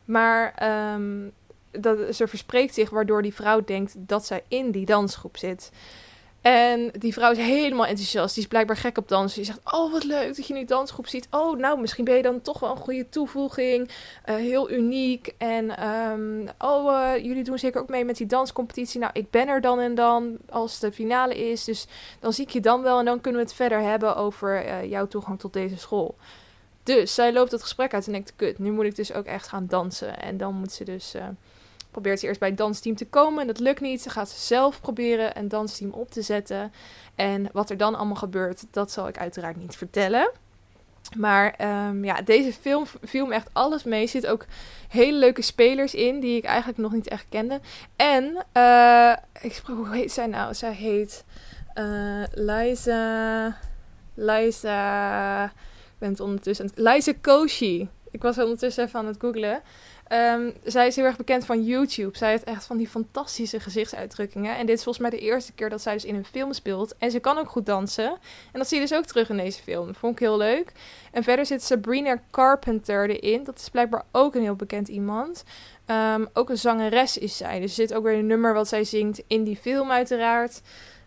Maar 0.04 0.68
um, 0.94 1.32
dat, 1.73 2.14
ze 2.14 2.26
verspreekt 2.26 2.75
zich 2.75 2.91
waardoor 2.91 3.23
die 3.23 3.35
vrouw 3.35 3.64
denkt 3.64 3.95
dat 3.99 4.26
zij 4.26 4.43
in 4.49 4.71
die 4.71 4.87
dansgroep 4.87 5.37
zit. 5.37 5.71
En 6.43 6.91
die 6.99 7.12
vrouw 7.12 7.31
is 7.31 7.38
helemaal 7.38 7.87
enthousiast. 7.87 8.35
Die 8.35 8.43
is 8.43 8.49
blijkbaar 8.49 8.76
gek 8.76 8.99
op 8.99 9.09
dansen. 9.09 9.43
Die 9.43 9.52
zegt: 9.52 9.75
Oh, 9.75 9.93
wat 9.93 10.05
leuk 10.05 10.37
dat 10.37 10.47
je 10.47 10.55
die 10.55 10.64
dansgroep 10.64 11.07
ziet. 11.07 11.29
Oh, 11.31 11.59
nou, 11.59 11.81
misschien 11.81 12.05
ben 12.05 12.17
je 12.17 12.23
dan 12.23 12.41
toch 12.41 12.61
wel 12.61 12.71
een 12.71 12.76
goede 12.76 13.09
toevoeging. 13.09 13.88
Uh, 14.29 14.35
heel 14.35 14.71
uniek. 14.71 15.35
En 15.38 15.88
um, 15.88 16.49
oh, 16.59 16.93
uh, 16.93 17.25
jullie 17.25 17.45
doen 17.45 17.59
zeker 17.59 17.81
ook 17.81 17.88
mee 17.88 18.05
met 18.05 18.17
die 18.17 18.26
danscompetitie. 18.26 19.00
Nou, 19.00 19.12
ik 19.14 19.31
ben 19.31 19.49
er 19.49 19.61
dan 19.61 19.81
en 19.81 19.95
dan 19.95 20.37
als 20.49 20.79
de 20.79 20.93
finale 20.93 21.50
is. 21.50 21.64
Dus 21.64 21.87
dan 22.21 22.33
zie 22.33 22.45
ik 22.45 22.50
je 22.50 22.61
dan 22.61 22.83
wel. 22.83 22.99
En 22.99 23.05
dan 23.05 23.21
kunnen 23.21 23.41
we 23.41 23.47
het 23.47 23.57
verder 23.57 23.81
hebben 23.81 24.17
over 24.17 24.67
uh, 24.67 24.85
jouw 24.91 25.07
toegang 25.07 25.38
tot 25.38 25.52
deze 25.52 25.79
school. 25.79 26.17
Dus 26.83 27.14
zij 27.14 27.33
loopt 27.33 27.52
het 27.52 27.62
gesprek 27.62 27.95
uit 27.95 28.07
en 28.07 28.12
denkt: 28.12 28.33
Kut, 28.37 28.59
nu 28.59 28.71
moet 28.71 28.85
ik 28.85 28.97
dus 28.97 29.12
ook 29.12 29.26
echt 29.26 29.49
gaan 29.49 29.67
dansen. 29.67 30.21
En 30.21 30.37
dan 30.37 30.55
moet 30.55 30.73
ze 30.73 30.85
dus 30.85 31.14
probeert 31.92 32.20
ze 32.20 32.26
eerst 32.26 32.40
bij 32.40 32.49
het 32.49 32.58
dansteam 32.58 32.96
te 32.96 33.06
komen. 33.06 33.40
En 33.40 33.46
dat 33.46 33.61
lukt 33.61 33.80
niet. 33.80 34.02
Ze 34.02 34.11
gaat 34.11 34.28
zelf 34.28 34.80
proberen 34.80 35.38
een 35.38 35.49
dansteam 35.49 35.90
op 35.90 36.11
te 36.11 36.22
zetten. 36.22 36.72
En 37.14 37.49
wat 37.52 37.70
er 37.70 37.76
dan 37.76 37.94
allemaal 37.94 38.16
gebeurt, 38.16 38.64
dat 38.70 38.92
zal 38.92 39.08
ik 39.08 39.18
uiteraard 39.18 39.56
niet 39.56 39.76
vertellen. 39.76 40.30
Maar 41.16 41.54
um, 41.88 42.04
ja, 42.04 42.22
deze 42.22 42.52
film 42.52 42.84
viel 43.02 43.26
me 43.26 43.34
echt 43.34 43.49
alles 43.52 43.84
mee. 43.84 44.02
Er 44.02 44.08
zitten 44.08 44.30
ook 44.30 44.46
hele 44.88 45.18
leuke 45.18 45.42
spelers 45.42 45.94
in 45.94 46.20
die 46.20 46.37
ik 46.37 46.44
eigenlijk 46.44 46.78
nog 46.78 46.92
niet 46.92 47.08
echt 47.08 47.26
kende. 47.28 47.61
En, 47.96 48.44
uh, 48.56 49.16
ik 49.40 49.52
sprak, 49.52 49.76
hoe 49.76 49.94
heet 49.94 50.12
zij 50.12 50.26
nou? 50.26 50.54
Zij 50.54 50.72
heet 50.72 51.25
uh, 51.75 52.22
Liza. 52.32 53.56
Liza. 54.14 55.44
Ik 55.44 55.99
ben 55.99 56.20
ondertussen. 56.20 56.70
Liza 56.75 57.12
Koshi. 57.20 57.88
Ik 58.11 58.22
was 58.22 58.38
ondertussen 58.38 58.84
even 58.84 58.99
aan 58.99 59.06
het 59.06 59.20
googlen. 59.20 59.62
Um, 60.09 60.52
zij 60.64 60.87
is 60.87 60.97
heel 60.97 61.04
erg 61.04 61.16
bekend 61.16 61.44
van 61.44 61.64
YouTube. 61.64 62.16
Zij 62.16 62.30
heeft 62.30 62.44
echt 62.44 62.64
van 62.64 62.76
die 62.76 62.88
fantastische 62.88 63.61
gezichtsuitdrukkingen. 63.61 64.56
En 64.56 64.66
dit 64.66 64.76
is 64.76 64.82
volgens 64.82 65.09
mij 65.09 65.18
de 65.18 65.26
eerste 65.26 65.52
keer 65.52 65.71
dat 65.71 65.82
zij 65.82 65.92
dus 65.92 66.04
in 66.04 66.14
een 66.14 66.25
film 66.25 66.52
speelt. 66.52 66.94
En 66.99 67.11
ze 67.11 67.18
kan 67.18 67.38
ook 67.38 67.49
goed 67.49 67.66
dansen. 67.66 68.11
En 68.52 68.59
dat 68.59 68.68
zie 68.68 68.80
je 68.80 68.87
dus 68.87 68.97
ook 68.99 69.04
terug 69.04 69.28
in 69.28 69.37
deze 69.37 69.62
film. 69.62 69.94
Vond 69.94 70.12
ik 70.12 70.18
heel 70.18 70.37
leuk. 70.37 70.73
En 71.12 71.23
verder 71.23 71.47
zit 71.47 71.62
Sabrina 71.62 72.23
Carpenter 72.30 73.11
erin. 73.11 73.44
Dat 73.44 73.59
is 73.59 73.68
blijkbaar 73.68 74.02
ook 74.12 74.35
een 74.35 74.42
heel 74.42 74.56
bekend 74.56 74.88
iemand. 74.88 75.44
Um, 75.87 76.28
ook 76.32 76.50
een 76.50 76.59
zangeres 76.59 77.18
is 77.18 77.37
zij. 77.37 77.61
Dus 77.61 77.71
er 77.71 77.88
zit 77.88 77.94
ook 77.94 78.04
weer 78.04 78.18
een 78.18 78.26
nummer 78.26 78.54
wat 78.54 78.68
zij 78.68 78.85
zingt 78.85 79.23
in 79.26 79.44
die 79.44 79.56
film 79.56 79.90
uiteraard. 79.90 80.61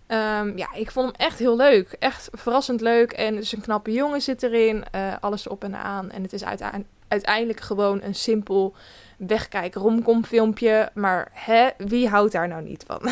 Um, 0.08 0.58
ja, 0.58 0.74
ik 0.74 0.92
vond 0.92 1.06
hem 1.06 1.28
echt 1.28 1.40
heel 1.40 1.56
leuk. 1.56 1.96
Echt 2.00 2.30
verrassend 2.32 2.82
leuk. 2.82 3.12
En 3.12 3.36
dus 3.36 3.52
een 3.52 3.62
knappe 3.62 3.92
jongen 3.92 4.22
zit 4.22 4.44
erin. 4.44 4.84
Uh, 4.96 5.14
alles 5.20 5.48
op 5.48 5.64
en 5.64 5.76
aan. 5.76 6.12
En 6.12 6.22
het 6.22 6.34
is 6.34 6.44
uiteindelijk 6.44 6.90
uiteindelijk 7.08 7.60
gewoon 7.60 8.02
een 8.02 8.16
simpel 8.16 8.76
wegkijken 9.18 9.82
romcom 9.82 10.26
filmpje. 10.26 10.90
Maar 10.94 11.32
hè, 11.34 11.70
wie 11.78 12.08
houdt 12.08 12.32
daar 12.32 12.48
nou 12.48 12.64
niet 12.64 12.84
van? 12.88 13.02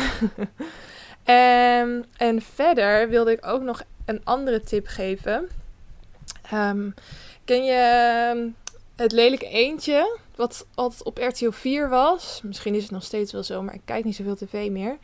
en, 1.24 2.04
en 2.16 2.42
verder 2.42 3.08
wilde 3.08 3.32
ik 3.32 3.46
ook 3.46 3.62
nog 3.62 3.82
een 4.04 4.20
andere 4.24 4.60
tip 4.60 4.86
geven. 4.86 5.48
Um, 6.54 6.94
ken 7.44 7.64
je 7.64 7.72
ehm, 8.32 8.48
het 8.96 9.12
lelijke 9.12 9.48
eentje? 9.48 10.18
Wat 10.36 10.66
altijd 10.74 11.02
op 11.02 11.18
RTL 11.18 11.50
4 11.50 11.88
was. 11.88 12.40
Misschien 12.42 12.74
is 12.74 12.82
het 12.82 12.90
nog 12.90 13.02
steeds 13.02 13.32
wel 13.32 13.42
zo, 13.42 13.62
maar 13.62 13.74
ik 13.74 13.80
kijk 13.84 14.04
niet 14.04 14.16
zoveel 14.16 14.36
tv 14.36 14.70
meer. 14.70 14.98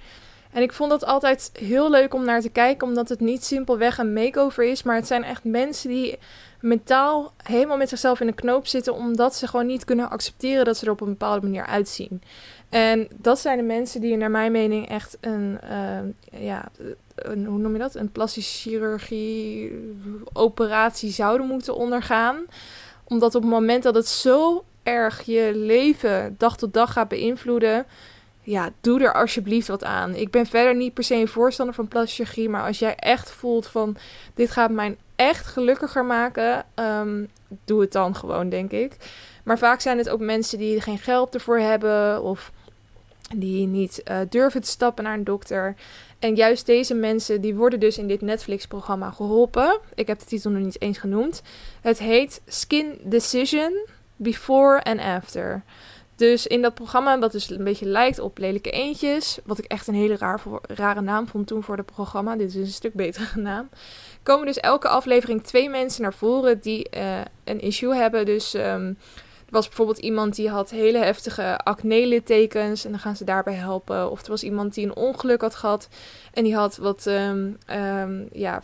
En 0.52 0.62
ik 0.62 0.72
vond 0.72 0.90
dat 0.90 1.04
altijd 1.04 1.50
heel 1.52 1.90
leuk 1.90 2.14
om 2.14 2.24
naar 2.24 2.40
te 2.40 2.48
kijken, 2.48 2.88
omdat 2.88 3.08
het 3.08 3.20
niet 3.20 3.44
simpelweg 3.44 3.98
een 3.98 4.12
makeover 4.12 4.64
is, 4.64 4.82
maar 4.82 4.96
het 4.96 5.06
zijn 5.06 5.24
echt 5.24 5.44
mensen 5.44 5.88
die 5.88 6.18
mentaal 6.60 7.32
helemaal 7.42 7.76
met 7.76 7.88
zichzelf 7.88 8.20
in 8.20 8.26
de 8.26 8.32
knoop 8.32 8.66
zitten, 8.66 8.94
omdat 8.94 9.34
ze 9.34 9.46
gewoon 9.46 9.66
niet 9.66 9.84
kunnen 9.84 10.10
accepteren 10.10 10.64
dat 10.64 10.76
ze 10.76 10.84
er 10.84 10.92
op 10.92 11.00
een 11.00 11.08
bepaalde 11.08 11.46
manier 11.46 11.66
uitzien. 11.66 12.22
En 12.68 13.08
dat 13.16 13.38
zijn 13.38 13.56
de 13.56 13.62
mensen 13.62 14.00
die 14.00 14.16
naar 14.16 14.30
mijn 14.30 14.52
mening 14.52 14.88
echt 14.88 15.18
een, 15.20 15.58
uh, 15.64 16.40
ja, 16.42 16.68
een, 17.14 17.46
hoe 17.46 17.58
noem 17.58 17.72
je 17.72 17.78
dat? 17.78 17.94
Een 17.94 18.12
plastische 18.12 18.68
chirurgie 18.68 19.72
operatie 20.32 21.10
zouden 21.10 21.46
moeten 21.46 21.76
ondergaan. 21.76 22.44
Omdat 23.04 23.34
op 23.34 23.42
het 23.42 23.50
moment 23.50 23.82
dat 23.82 23.94
het 23.94 24.08
zo 24.08 24.64
erg 24.82 25.22
je 25.22 25.50
leven 25.54 26.34
dag 26.38 26.56
tot 26.56 26.72
dag 26.72 26.92
gaat 26.92 27.08
beïnvloeden, 27.08 27.86
ja, 28.42 28.70
doe 28.80 29.00
er 29.00 29.14
alsjeblieft 29.14 29.68
wat 29.68 29.84
aan. 29.84 30.14
Ik 30.14 30.30
ben 30.30 30.46
verder 30.46 30.76
niet 30.76 30.94
per 30.94 31.04
se 31.04 31.14
een 31.14 31.28
voorstander 31.28 31.74
van 31.74 31.88
plastische 31.88 32.24
chirurgie, 32.24 32.48
maar 32.48 32.66
als 32.66 32.78
jij 32.78 32.94
echt 32.96 33.30
voelt 33.30 33.66
van 33.66 33.96
dit 34.34 34.50
gaat 34.50 34.70
mijn 34.70 34.96
echt 35.16 35.46
gelukkiger 35.46 36.04
maken, 36.04 36.64
um, 36.74 37.28
doe 37.64 37.80
het 37.80 37.92
dan 37.92 38.16
gewoon, 38.16 38.48
denk 38.48 38.70
ik. 38.70 38.96
Maar 39.44 39.58
vaak 39.58 39.80
zijn 39.80 39.98
het 39.98 40.08
ook 40.08 40.20
mensen 40.20 40.58
die 40.58 40.80
geen 40.80 40.98
geld 40.98 41.34
ervoor 41.34 41.58
hebben 41.58 42.22
of 42.22 42.52
die 43.36 43.66
niet 43.66 44.02
uh, 44.10 44.18
durven 44.28 44.60
te 44.60 44.68
stappen 44.68 45.04
naar 45.04 45.14
een 45.14 45.24
dokter. 45.24 45.74
En 46.18 46.34
juist 46.34 46.66
deze 46.66 46.94
mensen 46.94 47.40
die 47.40 47.54
worden 47.54 47.80
dus 47.80 47.98
in 47.98 48.06
dit 48.06 48.20
Netflix-programma 48.20 49.10
geholpen. 49.10 49.78
Ik 49.94 50.06
heb 50.06 50.18
de 50.18 50.24
titel 50.24 50.50
nog 50.50 50.62
niet 50.62 50.80
eens 50.80 50.98
genoemd. 50.98 51.42
Het 51.80 51.98
heet 51.98 52.40
Skin 52.46 52.98
Decision 53.02 53.86
Before 54.16 54.82
and 54.82 55.00
After. 55.00 55.62
Dus 56.20 56.46
in 56.46 56.62
dat 56.62 56.74
programma, 56.74 57.16
dat 57.16 57.32
dus 57.32 57.50
een 57.50 57.64
beetje 57.64 57.86
lijkt 57.86 58.18
op 58.18 58.38
Lelijke 58.38 58.70
Eentjes, 58.70 59.38
wat 59.44 59.58
ik 59.58 59.64
echt 59.64 59.86
een 59.86 59.94
hele 59.94 60.16
raar, 60.16 60.40
rare 60.62 61.00
naam 61.00 61.28
vond 61.28 61.46
toen 61.46 61.62
voor 61.62 61.76
het 61.76 61.86
programma, 61.86 62.36
dit 62.36 62.48
is 62.48 62.54
een 62.54 62.66
stuk 62.66 62.94
betere 62.94 63.40
naam, 63.50 63.68
komen 64.22 64.46
dus 64.46 64.58
elke 64.58 64.88
aflevering 64.88 65.42
twee 65.42 65.68
mensen 65.68 66.02
naar 66.02 66.14
voren 66.14 66.60
die 66.60 66.88
uh, 66.96 67.20
een 67.44 67.60
issue 67.60 67.94
hebben. 67.94 68.26
Dus 68.26 68.54
er 68.54 68.96
was 69.50 69.66
bijvoorbeeld 69.66 69.98
iemand 69.98 70.34
die 70.34 70.48
had 70.48 70.70
hele 70.70 70.98
heftige 70.98 71.58
acne-littekens 71.58 72.84
en 72.84 72.90
dan 72.90 73.00
gaan 73.00 73.16
ze 73.16 73.24
daarbij 73.24 73.54
helpen. 73.54 74.10
Of 74.10 74.22
er 74.22 74.30
was 74.30 74.42
iemand 74.42 74.74
die 74.74 74.86
een 74.86 74.96
ongeluk 74.96 75.40
had 75.40 75.54
gehad 75.54 75.88
en 76.32 76.44
die 76.44 76.54
had 76.54 76.76
wat 76.76 77.06
um, 77.06 77.58
um, 77.70 78.28
ja, 78.32 78.62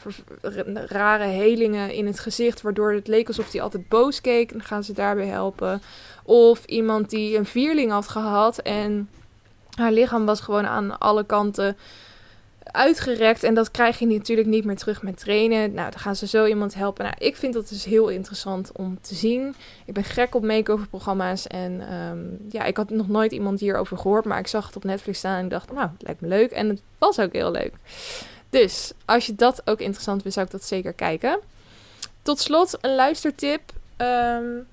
rare 0.86 1.24
helingen 1.24 1.92
in 1.92 2.06
het 2.06 2.18
gezicht, 2.18 2.62
waardoor 2.62 2.92
het 2.92 3.08
leek 3.08 3.28
alsof 3.28 3.52
hij 3.52 3.62
altijd 3.62 3.88
boos 3.88 4.20
keek. 4.20 4.50
En 4.50 4.58
dan 4.58 4.66
gaan 4.66 4.84
ze 4.84 4.92
daarbij 4.92 5.26
helpen. 5.26 5.82
Of 6.22 6.64
iemand 6.64 7.10
die 7.10 7.36
een 7.36 7.46
vierling 7.46 7.90
had 7.90 8.08
gehad 8.08 8.58
en 8.58 9.08
haar 9.74 9.92
lichaam 9.92 10.26
was 10.26 10.40
gewoon 10.40 10.66
aan 10.66 10.98
alle 10.98 11.24
kanten 11.24 11.76
uitgerekt. 12.72 13.42
En 13.42 13.54
dat 13.54 13.70
krijg 13.70 13.98
je 13.98 14.06
natuurlijk 14.06 14.48
niet 14.48 14.64
meer 14.64 14.76
terug 14.76 15.02
met 15.02 15.18
trainen. 15.18 15.74
Nou, 15.74 15.90
dan 15.90 16.00
gaan 16.00 16.16
ze 16.16 16.26
zo 16.26 16.46
iemand 16.46 16.74
helpen. 16.74 17.04
Nou, 17.04 17.16
ik 17.18 17.36
vind 17.36 17.54
dat 17.54 17.68
dus 17.68 17.84
heel 17.84 18.08
interessant 18.08 18.70
om 18.72 18.98
te 19.00 19.14
zien. 19.14 19.54
Ik 19.84 19.94
ben 19.94 20.04
gek 20.04 20.34
op 20.34 20.44
make-over 20.44 20.88
programma's. 20.88 21.46
En 21.46 21.94
um, 21.94 22.38
ja, 22.50 22.64
ik 22.64 22.76
had 22.76 22.90
nog 22.90 23.08
nooit 23.08 23.32
iemand 23.32 23.60
hierover 23.60 23.98
gehoord. 23.98 24.24
Maar 24.24 24.38
ik 24.38 24.46
zag 24.46 24.66
het 24.66 24.76
op 24.76 24.84
Netflix 24.84 25.18
staan 25.18 25.38
en 25.38 25.48
dacht, 25.48 25.72
nou, 25.72 25.88
het 25.92 26.02
lijkt 26.02 26.20
me 26.20 26.28
leuk. 26.28 26.50
En 26.50 26.68
het 26.68 26.82
was 26.98 27.18
ook 27.18 27.32
heel 27.32 27.50
leuk. 27.50 27.72
Dus 28.50 28.92
als 29.04 29.26
je 29.26 29.34
dat 29.34 29.62
ook 29.64 29.80
interessant 29.80 30.20
vindt, 30.20 30.34
zou 30.34 30.46
ik 30.46 30.52
dat 30.52 30.64
zeker 30.64 30.92
kijken. 30.92 31.38
Tot 32.22 32.40
slot 32.40 32.78
een 32.80 32.94
luistertip. 32.94 33.60
Um, 33.96 34.66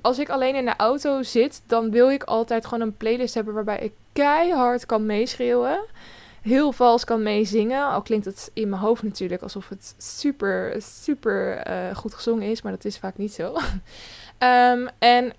als 0.00 0.18
ik 0.18 0.28
alleen 0.28 0.54
in 0.54 0.64
de 0.64 0.76
auto 0.76 1.22
zit, 1.22 1.62
dan 1.66 1.90
wil 1.90 2.10
ik 2.10 2.22
altijd 2.22 2.64
gewoon 2.64 2.80
een 2.80 2.96
playlist 2.96 3.34
hebben 3.34 3.54
waarbij 3.54 3.78
ik 3.78 3.92
keihard 4.12 4.86
kan 4.86 5.06
meeschreeuwen. 5.06 5.80
Heel 6.42 6.72
vals 6.72 7.04
kan 7.04 7.22
meezingen. 7.22 7.86
Al 7.86 8.02
klinkt 8.02 8.24
het 8.24 8.50
in 8.52 8.68
mijn 8.68 8.82
hoofd 8.82 9.02
natuurlijk 9.02 9.42
alsof 9.42 9.68
het 9.68 9.94
super, 9.98 10.76
super 10.82 11.68
uh, 11.68 11.96
goed 11.96 12.14
gezongen 12.14 12.50
is. 12.50 12.62
Maar 12.62 12.72
dat 12.72 12.84
is 12.84 12.98
vaak 12.98 13.16
niet 13.16 13.32
zo. 13.32 13.56
um, 14.38 14.88
en 14.98 15.32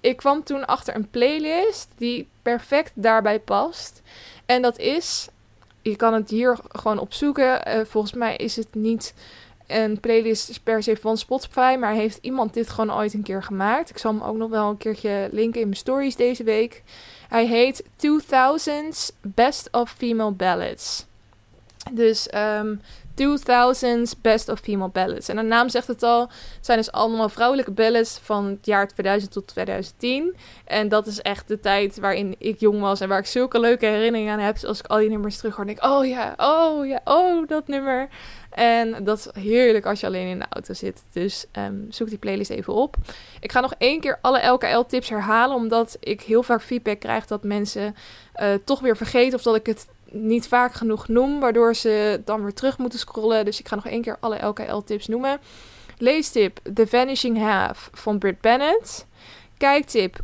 ik 0.00 0.16
kwam 0.16 0.42
toen 0.42 0.66
achter 0.66 0.94
een 0.94 1.10
playlist 1.10 1.88
die 1.96 2.28
perfect 2.42 2.92
daarbij 2.94 3.40
past. 3.40 4.02
En 4.46 4.62
dat 4.62 4.78
is. 4.78 5.28
Je 5.82 5.96
kan 5.96 6.14
het 6.14 6.30
hier 6.30 6.58
gewoon 6.68 6.98
opzoeken. 6.98 7.68
Uh, 7.68 7.84
volgens 7.84 8.12
mij 8.12 8.36
is 8.36 8.56
het 8.56 8.74
niet 8.74 9.14
een 9.66 10.00
playlist 10.00 10.60
per 10.62 10.82
se 10.82 10.96
van 10.96 11.16
Spotify, 11.18 11.76
maar 11.78 11.92
heeft 11.92 12.18
iemand 12.20 12.54
dit 12.54 12.68
gewoon 12.68 12.92
ooit 12.92 13.14
een 13.14 13.22
keer 13.22 13.42
gemaakt. 13.42 13.90
Ik 13.90 13.98
zal 13.98 14.12
hem 14.12 14.22
ook 14.22 14.36
nog 14.36 14.50
wel 14.50 14.70
een 14.70 14.76
keertje 14.76 15.28
linken 15.30 15.60
in 15.60 15.66
mijn 15.66 15.78
stories 15.78 16.16
deze 16.16 16.44
week. 16.44 16.82
Hij 17.34 17.46
heet 17.46 17.84
2000's 17.96 19.12
Best 19.20 19.68
of 19.72 19.90
Female 19.90 20.30
Ballads. 20.30 21.06
Dus 21.92 22.28
um, 22.34 22.80
2000's 23.20 24.20
Best 24.20 24.48
of 24.48 24.60
Female 24.60 24.90
Ballads. 24.90 25.28
En 25.28 25.36
de 25.36 25.42
naam 25.42 25.68
zegt 25.68 25.86
het 25.86 26.02
al, 26.02 26.20
het 26.20 26.30
zijn 26.60 26.78
dus 26.78 26.92
allemaal 26.92 27.28
vrouwelijke 27.28 27.70
ballads 27.70 28.18
van 28.22 28.44
het 28.44 28.66
jaar 28.66 28.88
2000 28.88 29.32
tot 29.32 29.46
2010. 29.46 30.36
En 30.64 30.88
dat 30.88 31.06
is 31.06 31.20
echt 31.20 31.48
de 31.48 31.60
tijd 31.60 31.98
waarin 31.98 32.34
ik 32.38 32.60
jong 32.60 32.80
was 32.80 33.00
en 33.00 33.08
waar 33.08 33.18
ik 33.18 33.26
zulke 33.26 33.60
leuke 33.60 33.86
herinneringen 33.86 34.32
aan 34.32 34.38
heb. 34.38 34.64
Als 34.64 34.78
ik 34.78 34.86
al 34.86 34.98
die 34.98 35.08
nummers 35.08 35.36
terug 35.36 35.56
hoor, 35.56 35.66
denk 35.66 35.78
ik, 35.78 35.84
oh 35.84 36.06
ja, 36.06 36.34
oh 36.36 36.86
ja, 36.86 37.00
oh 37.04 37.48
dat 37.48 37.68
nummer. 37.68 38.08
En 38.50 39.04
dat 39.04 39.18
is 39.18 39.42
heerlijk 39.42 39.86
als 39.86 40.00
je 40.00 40.06
alleen 40.06 40.28
in 40.28 40.38
de 40.38 40.46
auto 40.48 40.74
zit. 40.74 41.02
Dus 41.12 41.46
ehm, 41.52 41.74
zoek 41.88 42.08
die 42.08 42.18
playlist 42.18 42.50
even 42.50 42.72
op. 42.72 42.96
Ik 43.40 43.52
ga 43.52 43.60
nog 43.60 43.74
één 43.78 44.00
keer 44.00 44.18
alle 44.20 44.46
LKL-tips 44.46 45.08
herhalen, 45.08 45.56
omdat 45.56 45.96
ik 46.00 46.20
heel 46.20 46.42
vaak 46.42 46.62
feedback 46.62 47.00
krijg 47.00 47.26
dat 47.26 47.44
mensen 47.44 47.94
uh, 48.42 48.54
toch 48.64 48.80
weer 48.80 48.96
vergeten 48.96 49.38
of 49.38 49.42
dat 49.42 49.56
ik 49.56 49.66
het 49.66 49.86
niet 50.14 50.48
vaak 50.48 50.74
genoeg 50.74 51.08
noem, 51.08 51.40
waardoor 51.40 51.74
ze 51.74 52.20
dan 52.24 52.42
weer 52.42 52.54
terug 52.54 52.78
moeten 52.78 52.98
scrollen. 52.98 53.44
Dus 53.44 53.60
ik 53.60 53.68
ga 53.68 53.74
nog 53.74 53.86
één 53.86 54.02
keer 54.02 54.16
alle 54.20 54.46
LKL-tips 54.46 55.06
noemen. 55.06 55.40
Leestip 55.98 56.60
The 56.74 56.86
Vanishing 56.86 57.38
Half 57.38 57.90
van 57.92 58.18
Britt 58.18 58.40
Bennett. 58.40 59.06
Kijktip 59.56 60.16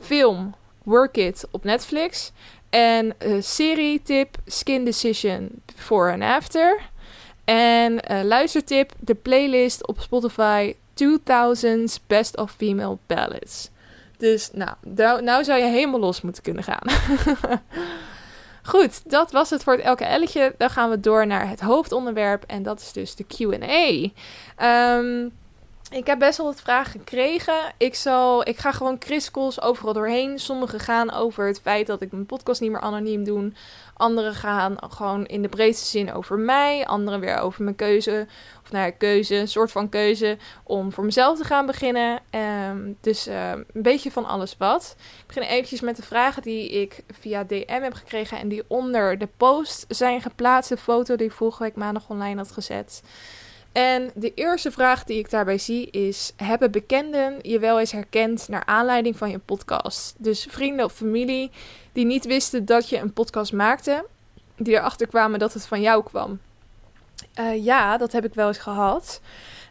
film 0.00 0.54
Work 0.82 1.16
It 1.16 1.46
op 1.50 1.64
Netflix. 1.64 2.32
En 2.70 3.14
uh, 3.26 3.42
serietip 3.42 4.36
Skin 4.46 4.84
Decision 4.84 5.62
Before 5.64 6.12
and 6.12 6.22
After. 6.22 6.80
En 7.44 7.92
uh, 7.92 8.22
luistertip 8.22 8.92
de 8.98 9.14
playlist 9.14 9.86
op 9.86 10.00
Spotify 10.00 10.74
2000's 11.04 12.00
Best 12.06 12.36
of 12.36 12.50
Female 12.50 12.98
Ballads. 13.06 13.70
Dus 14.18 14.50
nou, 14.52 14.70
nou, 14.82 15.22
nou 15.22 15.44
zou 15.44 15.60
je 15.60 15.66
helemaal 15.66 16.00
los 16.00 16.20
moeten 16.20 16.42
kunnen 16.42 16.64
gaan. 16.64 16.82
Goed, 18.66 19.10
dat 19.10 19.32
was 19.32 19.50
het 19.50 19.62
voor 19.62 19.72
het 19.72 19.82
elke 19.82 20.04
elletje. 20.04 20.54
Dan 20.58 20.70
gaan 20.70 20.90
we 20.90 21.00
door 21.00 21.26
naar 21.26 21.48
het 21.48 21.60
hoofdonderwerp 21.60 22.44
en 22.46 22.62
dat 22.62 22.80
is 22.80 22.92
dus 22.92 23.14
de 23.14 23.24
Q&A. 23.24 24.10
Um, 24.96 25.32
ik 25.90 26.06
heb 26.06 26.18
best 26.18 26.38
wel 26.38 26.46
wat 26.46 26.60
vragen 26.60 26.92
gekregen. 26.92 27.74
Ik, 27.76 27.94
zal, 27.94 28.48
ik 28.48 28.58
ga 28.58 28.72
gewoon 28.72 28.98
kriskels 28.98 29.60
overal 29.60 29.92
doorheen. 29.92 30.38
Sommige 30.38 30.78
gaan 30.78 31.12
over 31.12 31.46
het 31.46 31.60
feit 31.60 31.86
dat 31.86 32.00
ik 32.00 32.12
mijn 32.12 32.26
podcast 32.26 32.60
niet 32.60 32.70
meer 32.70 32.80
anoniem 32.80 33.24
doe. 33.24 33.52
Andere 33.94 34.32
gaan 34.32 34.76
gewoon 34.90 35.26
in 35.26 35.42
de 35.42 35.48
breedste 35.48 35.86
zin 35.86 36.12
over 36.12 36.38
mij. 36.38 36.86
Andere 36.86 37.18
weer 37.18 37.38
over 37.38 37.62
mijn 37.62 37.76
keuze. 37.76 38.26
Of 38.66 38.72
nou 38.72 38.90
keuze, 38.90 39.34
een 39.34 39.48
soort 39.48 39.72
van 39.72 39.88
keuze 39.88 40.36
om 40.62 40.92
voor 40.92 41.04
mezelf 41.04 41.38
te 41.38 41.44
gaan 41.44 41.66
beginnen. 41.66 42.20
Um, 42.70 42.96
dus 43.00 43.28
uh, 43.28 43.50
een 43.50 43.66
beetje 43.72 44.10
van 44.10 44.24
alles 44.24 44.56
wat. 44.58 44.96
Ik 44.98 45.26
begin 45.26 45.42
eventjes 45.42 45.80
met 45.80 45.96
de 45.96 46.02
vragen 46.02 46.42
die 46.42 46.70
ik 46.70 47.04
via 47.20 47.44
DM 47.44 47.80
heb 47.82 47.94
gekregen. 47.94 48.38
En 48.38 48.48
die 48.48 48.62
onder 48.66 49.18
de 49.18 49.28
post 49.36 49.84
zijn 49.88 50.20
geplaatst. 50.20 50.68
De 50.68 50.76
foto 50.76 51.16
die 51.16 51.26
ik 51.26 51.32
vorige 51.32 51.62
week 51.62 51.74
maandag 51.74 52.08
online 52.08 52.36
had 52.36 52.52
gezet. 52.52 53.02
En 53.72 54.10
de 54.14 54.34
eerste 54.34 54.70
vraag 54.70 55.04
die 55.04 55.18
ik 55.18 55.30
daarbij 55.30 55.58
zie 55.58 55.90
is: 55.90 56.32
hebben 56.36 56.70
bekenden 56.70 57.38
je 57.42 57.58
wel 57.58 57.80
eens 57.80 57.92
herkend 57.92 58.48
naar 58.48 58.64
aanleiding 58.64 59.16
van 59.16 59.30
je 59.30 59.38
podcast? 59.38 60.14
Dus 60.18 60.46
vrienden 60.50 60.84
of 60.84 60.92
familie 60.92 61.50
die 61.92 62.04
niet 62.04 62.24
wisten 62.24 62.64
dat 62.64 62.88
je 62.88 62.98
een 62.98 63.12
podcast 63.12 63.52
maakte, 63.52 64.06
die 64.56 64.74
erachter 64.74 65.06
kwamen 65.06 65.38
dat 65.38 65.52
het 65.52 65.66
van 65.66 65.80
jou 65.80 66.04
kwam. 66.04 66.40
Uh, 67.40 67.64
ja, 67.64 67.96
dat 67.96 68.12
heb 68.12 68.24
ik 68.24 68.34
wel 68.34 68.48
eens 68.48 68.58
gehad. 68.58 69.20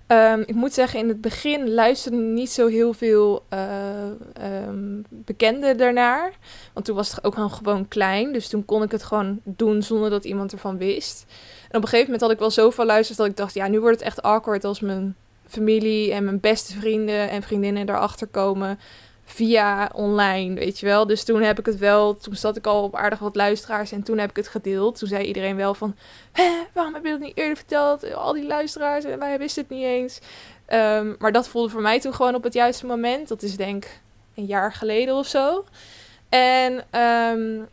Um, 0.08 0.44
ik 0.46 0.56
moet 0.56 0.74
zeggen, 0.74 1.00
in 1.00 1.08
het 1.08 1.22
begin 1.22 1.74
luisterden 1.74 2.34
niet 2.34 2.52
zo 2.52 2.68
heel 2.68 2.94
veel 2.94 3.46
uh, 3.54 4.68
um, 4.68 5.06
bekenden 5.10 5.78
daarnaar. 5.78 6.34
Want 6.74 6.86
toen 6.86 6.96
was 6.96 7.12
het 7.16 7.24
ook 7.24 7.36
gewoon 7.36 7.88
klein. 7.88 8.34
Dus 8.34 8.48
toen 8.48 8.66
kon 8.66 8.84
ik 8.84 8.92
het 8.92 9.04
gewoon 9.04 9.40
doen 9.44 9.84
zonder 9.84 10.10
dat 10.10 10.26
iemand 10.26 10.52
ervan 10.52 10.78
wist. 10.78 11.26
En 11.62 11.78
op 11.78 11.84
een 11.84 11.90
gegeven 11.90 12.06
moment 12.06 12.22
had 12.22 12.32
ik 12.32 12.40
wel 12.40 12.52
zoveel 12.52 12.86
luisterd 12.86 13.18
dat 13.18 13.28
ik 13.28 13.38
dacht... 13.38 13.54
ja, 13.54 13.68
nu 13.68 13.80
wordt 13.80 13.98
het 13.98 14.06
echt 14.06 14.22
awkward 14.22 14.64
als 14.64 14.80
mijn 14.80 15.16
familie 15.48 16.14
en 16.14 16.24
mijn 16.24 16.40
beste 16.40 16.74
vrienden 16.74 17.30
en 17.30 17.42
vriendinnen 17.42 17.90
erachter 17.90 18.28
komen 18.28 18.80
via 19.26 19.90
online, 19.94 20.56
weet 20.56 20.80
je 20.80 20.86
wel. 20.86 21.08
Dus 21.08 21.24
toen 21.24 21.42
heb 21.42 21.60
ik 21.60 21.66
het 21.66 21.78
wel, 21.78 22.18
toen 22.18 22.36
zat 22.36 22.58
ik 22.58 22.68
al 22.68 22.84
op 22.84 22.96
aardig 22.96 23.20
wat 23.20 23.36
luisteraars 23.36 23.92
en 23.92 24.04
toen 24.04 24.18
heb 24.18 24.30
ik 24.30 24.36
het 24.36 24.48
gedeeld. 24.48 24.98
Toen 24.98 25.08
zei 25.08 25.26
iedereen 25.26 25.56
wel 25.56 25.74
van, 25.74 25.96
waarom 26.74 26.94
heb 26.94 27.04
je 27.04 27.12
dat 27.12 27.20
niet 27.20 27.38
eerder 27.38 27.56
verteld? 27.56 28.14
Al 28.14 28.34
die 28.34 28.48
luisteraars 28.48 29.06
en 29.06 29.20
wij 29.20 29.38
wisten 29.38 29.64
het 29.64 29.72
niet 29.72 29.86
eens. 29.86 30.20
Um, 30.70 31.16
maar 31.20 31.32
dat 31.32 31.48
voelde 31.48 31.70
voor 31.70 31.82
mij 31.82 32.00
toen 32.00 32.14
gewoon 32.14 32.36
op 32.36 32.44
het 32.44 32.54
juiste 32.54 32.86
moment. 32.86 33.28
Dat 33.28 33.42
is 33.42 33.58
denk 33.58 33.88
een 34.36 34.46
jaar 34.46 34.74
geleden 34.74 35.16
of 35.16 35.28
zo. 35.28 35.66
En 36.30 37.00
um, 37.02 37.68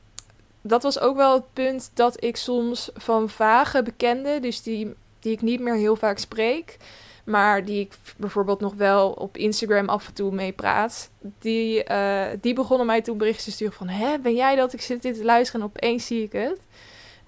dat 0.62 0.82
was 0.82 1.00
ook 1.00 1.16
wel 1.16 1.34
het 1.34 1.52
punt 1.52 1.90
dat 1.94 2.24
ik 2.24 2.36
soms 2.36 2.90
van 2.94 3.28
vage 3.28 3.82
bekenden, 3.82 4.42
dus 4.42 4.62
die, 4.62 4.94
die 5.20 5.32
ik 5.32 5.42
niet 5.42 5.60
meer 5.60 5.74
heel 5.74 5.96
vaak 5.96 6.18
spreek, 6.18 6.76
maar 7.24 7.64
die 7.64 7.80
ik 7.80 7.94
bijvoorbeeld 8.16 8.60
nog 8.60 8.74
wel 8.74 9.10
op 9.10 9.36
Instagram 9.36 9.88
af 9.88 10.06
en 10.06 10.14
toe 10.14 10.32
mee 10.32 10.52
praat, 10.52 11.10
die, 11.38 11.90
uh, 11.90 12.26
die 12.40 12.54
begonnen 12.54 12.86
mij 12.86 13.02
toen 13.02 13.18
berichten 13.18 13.44
te 13.44 13.50
sturen 13.50 13.74
van, 13.74 13.88
hè, 13.88 14.18
ben 14.18 14.34
jij 14.34 14.56
dat? 14.56 14.72
Ik 14.72 14.80
zit 14.80 15.02
dit 15.02 15.16
te 15.16 15.24
luisteren 15.24 15.60
en 15.60 15.66
opeens 15.66 16.06
zie 16.06 16.22
ik 16.22 16.32
het. 16.32 16.60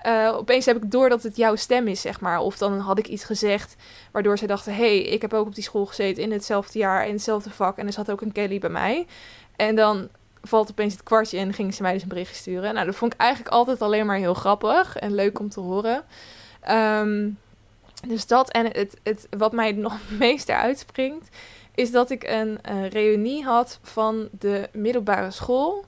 Uh, 0.07 0.35
opeens 0.37 0.67
heb 0.67 0.77
ik 0.77 0.91
door 0.91 1.09
dat 1.09 1.23
het 1.23 1.37
jouw 1.37 1.57
stem 1.57 1.89
is, 1.89 2.01
zeg 2.01 2.21
maar. 2.21 2.39
Of 2.39 2.59
dan 2.59 2.79
had 2.79 2.99
ik 2.99 3.07
iets 3.07 3.25
gezegd 3.25 3.77
waardoor 4.13 4.39
ze 4.39 4.47
dachten: 4.47 4.75
hé, 4.75 4.97
hey, 4.97 5.03
ik 5.03 5.23
heb 5.23 5.35
ook 5.35 5.47
op 5.47 5.55
die 5.55 5.65
school 5.65 5.87
gezeten 5.87 6.23
in 6.23 6.33
hetzelfde 6.33 6.79
jaar, 6.79 7.07
in 7.07 7.13
hetzelfde 7.13 7.51
vak. 7.51 7.79
En 7.79 7.87
er 7.87 7.93
zat 7.93 8.11
ook 8.11 8.21
een 8.21 8.33
Kelly 8.33 8.59
bij 8.59 8.71
mij. 8.71 9.07
En 9.57 9.75
dan 9.75 10.09
valt 10.43 10.71
opeens 10.71 10.93
het 10.93 11.03
kwartje 11.03 11.39
en 11.39 11.53
gingen 11.53 11.73
ze 11.73 11.83
mij 11.83 11.93
dus 11.93 12.03
een 12.03 12.09
berichtje 12.09 12.37
sturen. 12.37 12.75
Nou, 12.75 12.87
dat 12.87 12.95
vond 12.95 13.15
ik 13.15 13.21
eigenlijk 13.21 13.51
altijd 13.55 13.83
alleen 13.83 14.07
maar 14.07 14.17
heel 14.17 14.35
grappig 14.35 14.97
en 14.97 15.15
leuk 15.15 15.39
om 15.39 15.49
te 15.49 15.61
horen. 15.61 16.05
Um, 16.71 17.39
dus 18.07 18.27
dat 18.27 18.51
en 18.51 18.67
het, 18.67 18.97
het, 19.03 19.27
wat 19.31 19.53
mij 19.53 19.73
nog 19.87 19.93
het 19.93 20.19
meest 20.19 20.49
eruit 20.49 20.79
springt, 20.79 21.29
is 21.75 21.91
dat 21.91 22.11
ik 22.11 22.23
een, 22.23 22.59
een 22.63 22.89
reunie 22.89 23.45
had 23.45 23.79
van 23.83 24.29
de 24.39 24.69
middelbare 24.73 25.31
school. 25.31 25.85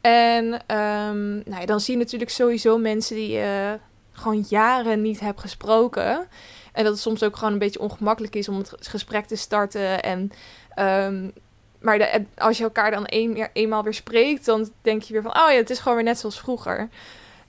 En 0.00 0.44
um, 0.44 1.34
nou 1.44 1.60
ja, 1.60 1.66
dan 1.66 1.80
zie 1.80 1.94
je 1.94 2.00
natuurlijk 2.00 2.30
sowieso 2.30 2.78
mensen 2.78 3.16
die 3.16 3.28
je 3.28 3.78
gewoon 4.12 4.44
jaren 4.48 5.02
niet 5.02 5.20
hebt 5.20 5.40
gesproken. 5.40 6.28
En 6.72 6.84
dat 6.84 6.92
het 6.92 7.02
soms 7.02 7.22
ook 7.22 7.36
gewoon 7.36 7.52
een 7.52 7.58
beetje 7.58 7.80
ongemakkelijk 7.80 8.34
is 8.34 8.48
om 8.48 8.56
het 8.56 8.88
gesprek 8.88 9.26
te 9.26 9.36
starten. 9.36 10.02
En 10.02 10.32
um, 10.78 11.32
maar 11.80 12.22
als 12.36 12.58
je 12.58 12.64
elkaar 12.64 12.90
dan 12.90 13.04
een, 13.06 13.48
eenmaal 13.52 13.82
weer 13.82 13.94
spreekt, 13.94 14.44
dan 14.44 14.70
denk 14.82 15.02
je 15.02 15.12
weer 15.12 15.22
van, 15.22 15.36
oh 15.36 15.50
ja, 15.50 15.56
het 15.56 15.70
is 15.70 15.78
gewoon 15.78 15.94
weer 15.94 16.06
net 16.06 16.18
zoals 16.18 16.40
vroeger. 16.40 16.88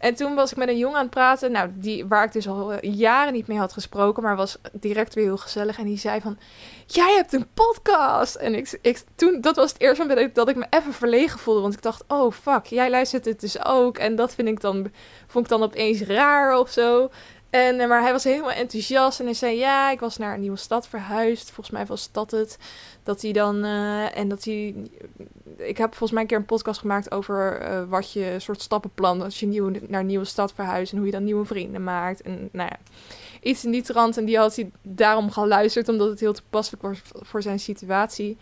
En 0.01 0.15
toen 0.15 0.35
was 0.35 0.51
ik 0.51 0.57
met 0.57 0.67
een 0.67 0.77
jongen 0.77 0.97
aan 0.97 1.01
het 1.01 1.13
praten, 1.13 1.51
nou, 1.51 1.69
die, 1.73 2.05
waar 2.05 2.23
ik 2.23 2.31
dus 2.31 2.47
al 2.47 2.85
jaren 2.85 3.33
niet 3.33 3.47
mee 3.47 3.57
had 3.57 3.73
gesproken, 3.73 4.23
maar 4.23 4.35
was 4.35 4.57
direct 4.71 5.13
weer 5.13 5.23
heel 5.23 5.37
gezellig. 5.37 5.77
En 5.77 5.85
die 5.85 5.97
zei 5.97 6.21
van, 6.21 6.37
jij 6.85 7.13
hebt 7.15 7.33
een 7.33 7.47
podcast! 7.53 8.35
En 8.35 8.55
ik, 8.55 8.79
ik, 8.81 9.03
toen, 9.15 9.41
dat 9.41 9.55
was 9.55 9.71
het 9.71 9.81
eerste 9.81 10.05
moment 10.05 10.35
dat 10.35 10.49
ik 10.49 10.55
me 10.55 10.65
even 10.69 10.93
verlegen 10.93 11.39
voelde, 11.39 11.61
want 11.61 11.73
ik 11.73 11.81
dacht, 11.81 12.03
oh 12.07 12.31
fuck, 12.31 12.65
jij 12.65 12.89
luistert 12.89 13.25
het 13.25 13.39
dus 13.39 13.65
ook. 13.65 13.97
En 13.97 14.15
dat 14.15 14.33
vind 14.33 14.47
ik 14.47 14.61
dan, 14.61 14.91
vond 15.27 15.45
ik 15.45 15.51
dan 15.51 15.63
opeens 15.63 16.01
raar 16.01 16.57
of 16.57 16.69
zo. 16.69 17.09
En, 17.51 17.79
eh, 17.79 17.87
maar 17.87 18.01
hij 18.01 18.11
was 18.11 18.23
helemaal 18.23 18.51
enthousiast 18.51 19.19
en 19.19 19.25
hij 19.25 19.33
zei: 19.33 19.57
Ja, 19.57 19.91
ik 19.91 19.99
was 19.99 20.17
naar 20.17 20.33
een 20.33 20.39
nieuwe 20.39 20.57
stad 20.57 20.87
verhuisd. 20.87 21.45
Volgens 21.51 21.69
mij 21.69 21.85
was 21.85 22.11
dat 22.11 22.31
het. 22.31 22.57
Dat 23.03 23.21
hij 23.21 23.31
dan. 23.31 23.65
Uh, 23.65 24.17
en 24.17 24.27
dat 24.27 24.43
hij. 24.43 24.75
Ik 25.57 25.77
heb 25.77 25.89
volgens 25.89 26.11
mij 26.11 26.21
een 26.21 26.27
keer 26.27 26.37
een 26.37 26.45
podcast 26.45 26.79
gemaakt 26.79 27.11
over 27.11 27.61
uh, 27.61 27.83
wat 27.89 28.11
je 28.11 28.35
soort 28.37 28.61
stappenplan. 28.61 29.21
Als 29.21 29.39
je 29.39 29.45
nieuw, 29.45 29.71
naar 29.87 29.99
een 29.99 30.05
nieuwe 30.05 30.25
stad 30.25 30.53
verhuist 30.53 30.91
en 30.91 30.97
hoe 30.97 31.05
je 31.05 31.11
dan 31.11 31.23
nieuwe 31.23 31.45
vrienden 31.45 31.83
maakt. 31.83 32.21
En 32.21 32.49
nou 32.51 32.69
ja, 32.69 32.77
iets 33.41 33.65
in 33.65 33.71
die 33.71 33.81
trant. 33.81 34.17
En 34.17 34.25
die 34.25 34.37
had 34.37 34.55
hij 34.55 34.71
daarom 34.81 35.31
geluisterd, 35.31 35.89
omdat 35.89 36.09
het 36.09 36.19
heel 36.19 36.33
toepasselijk 36.33 36.83
was 36.83 37.01
voor 37.13 37.41
zijn 37.41 37.59
situatie. 37.59 38.37